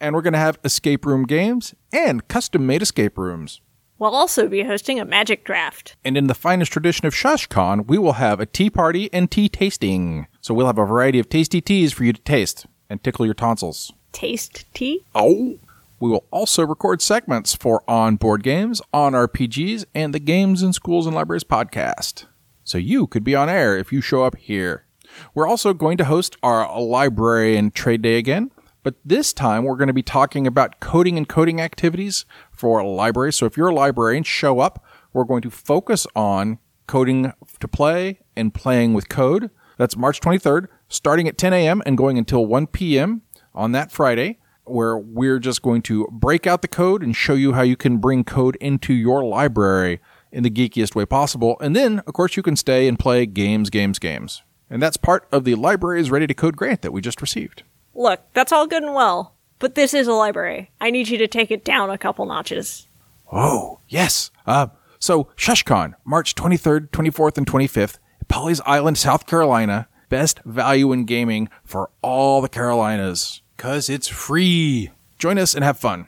And 0.01 0.13
we're 0.13 0.21
going 0.21 0.33
to 0.33 0.39
have 0.39 0.59
escape 0.65 1.05
room 1.05 1.23
games 1.23 1.75
and 1.93 2.27
custom 2.27 2.67
made 2.67 2.81
escape 2.81 3.17
rooms. 3.17 3.61
We'll 3.97 4.13
also 4.13 4.49
be 4.49 4.63
hosting 4.63 4.99
a 4.99 5.05
magic 5.05 5.45
draft. 5.45 5.95
And 6.03 6.17
in 6.17 6.27
the 6.27 6.35
finest 6.35 6.73
tradition 6.73 7.05
of 7.05 7.13
ShushCon, 7.13 7.87
we 7.87 7.97
will 7.97 8.13
have 8.13 8.41
a 8.41 8.45
tea 8.45 8.69
party 8.69 9.09
and 9.13 9.31
tea 9.31 9.47
tasting. 9.47 10.27
So 10.41 10.53
we'll 10.53 10.67
have 10.67 10.77
a 10.77 10.85
variety 10.85 11.19
of 11.19 11.29
tasty 11.29 11.61
teas 11.61 11.93
for 11.93 12.03
you 12.03 12.11
to 12.11 12.21
taste 12.23 12.65
and 12.89 13.01
tickle 13.01 13.23
your 13.25 13.33
tonsils. 13.33 13.93
Taste 14.11 14.65
tea? 14.73 15.05
Oh! 15.15 15.57
We 16.03 16.09
will 16.09 16.27
also 16.31 16.65
record 16.65 17.01
segments 17.01 17.55
for 17.55 17.81
On 17.87 18.17
Board 18.17 18.43
Games, 18.43 18.81
On 18.93 19.13
RPGs, 19.13 19.85
and 19.95 20.13
the 20.13 20.19
Games 20.19 20.61
in 20.61 20.73
Schools 20.73 21.05
and 21.05 21.15
Libraries 21.15 21.45
podcast. 21.45 22.25
So 22.65 22.77
you 22.77 23.07
could 23.07 23.23
be 23.23 23.35
on 23.35 23.47
air 23.47 23.77
if 23.77 23.93
you 23.93 24.01
show 24.01 24.25
up 24.25 24.35
here. 24.35 24.85
We're 25.33 25.47
also 25.47 25.73
going 25.73 25.95
to 25.99 26.03
host 26.03 26.35
our 26.43 26.77
library 26.77 27.55
and 27.55 27.73
trade 27.73 28.01
day 28.01 28.17
again, 28.17 28.51
but 28.83 28.95
this 29.05 29.31
time 29.31 29.63
we're 29.63 29.77
going 29.77 29.87
to 29.87 29.93
be 29.93 30.03
talking 30.03 30.45
about 30.45 30.81
coding 30.81 31.17
and 31.17 31.25
coding 31.25 31.61
activities 31.61 32.25
for 32.51 32.83
libraries. 32.83 33.37
So 33.37 33.45
if 33.45 33.55
you're 33.55 33.69
a 33.69 33.73
librarian, 33.73 34.23
show 34.23 34.59
up. 34.59 34.83
We're 35.13 35.23
going 35.23 35.43
to 35.43 35.49
focus 35.49 36.05
on 36.17 36.59
coding 36.85 37.31
to 37.61 37.67
play 37.69 38.19
and 38.35 38.53
playing 38.53 38.93
with 38.93 39.07
code. 39.07 39.51
That's 39.77 39.95
March 39.95 40.19
23rd, 40.19 40.67
starting 40.89 41.29
at 41.29 41.37
10 41.37 41.53
a.m. 41.53 41.81
and 41.85 41.97
going 41.97 42.17
until 42.17 42.45
1 42.45 42.67
p.m. 42.67 43.21
on 43.55 43.71
that 43.71 43.89
Friday, 43.89 44.39
where 44.65 44.97
we're 44.97 45.39
just 45.39 45.61
going 45.61 45.81
to 45.83 46.07
break 46.11 46.47
out 46.47 46.61
the 46.61 46.67
code 46.67 47.03
and 47.03 47.15
show 47.15 47.33
you 47.33 47.53
how 47.53 47.61
you 47.61 47.75
can 47.75 47.97
bring 47.97 48.23
code 48.23 48.55
into 48.57 48.93
your 48.93 49.23
library 49.23 49.99
in 50.31 50.43
the 50.43 50.49
geekiest 50.49 50.95
way 50.95 51.05
possible. 51.05 51.57
And 51.61 51.75
then, 51.75 51.99
of 51.99 52.13
course, 52.13 52.35
you 52.35 52.43
can 52.43 52.55
stay 52.55 52.87
and 52.87 52.97
play 52.97 53.25
games, 53.25 53.69
games, 53.69 53.99
games. 53.99 54.41
And 54.69 54.81
that's 54.81 54.97
part 54.97 55.27
of 55.31 55.43
the 55.43 55.55
Libraries 55.55 56.09
Ready 56.09 56.25
to 56.25 56.33
Code 56.33 56.57
grant 56.57 56.81
that 56.81 56.91
we 56.91 56.99
just 56.99 57.21
received. 57.21 57.63
Look, 57.93 58.21
that's 58.33 58.51
all 58.51 58.65
good 58.65 58.81
and 58.81 58.95
well, 58.95 59.35
but 59.59 59.75
this 59.75 59.93
is 59.93 60.07
a 60.07 60.13
library. 60.13 60.71
I 60.81 60.89
need 60.89 61.09
you 61.09 61.17
to 61.19 61.27
take 61.27 61.51
it 61.51 61.63
down 61.63 61.91
a 61.91 61.97
couple 61.97 62.25
notches. 62.25 62.87
Oh, 63.31 63.79
yes. 63.87 64.31
Uh, 64.47 64.67
so 64.97 65.25
ShushCon, 65.37 65.93
March 66.03 66.33
23rd, 66.33 66.89
24th, 66.89 67.37
and 67.37 67.45
25th, 67.45 67.99
Pawleys 68.27 68.61
Island, 68.65 68.97
South 68.97 69.27
Carolina. 69.27 69.87
Best 70.09 70.39
value 70.43 70.91
in 70.91 71.05
gaming 71.05 71.49
for 71.63 71.91
all 72.01 72.41
the 72.41 72.49
Carolinas. 72.49 73.42
Cause 73.63 73.89
it's 73.89 74.09
free. 74.09 74.91
Join 75.17 75.37
us 75.37 75.53
and 75.53 75.63
have 75.63 75.79
fun. 75.79 76.07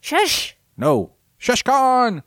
Shush! 0.00 0.56
No, 0.74 1.12
ShushCon! 1.38 2.22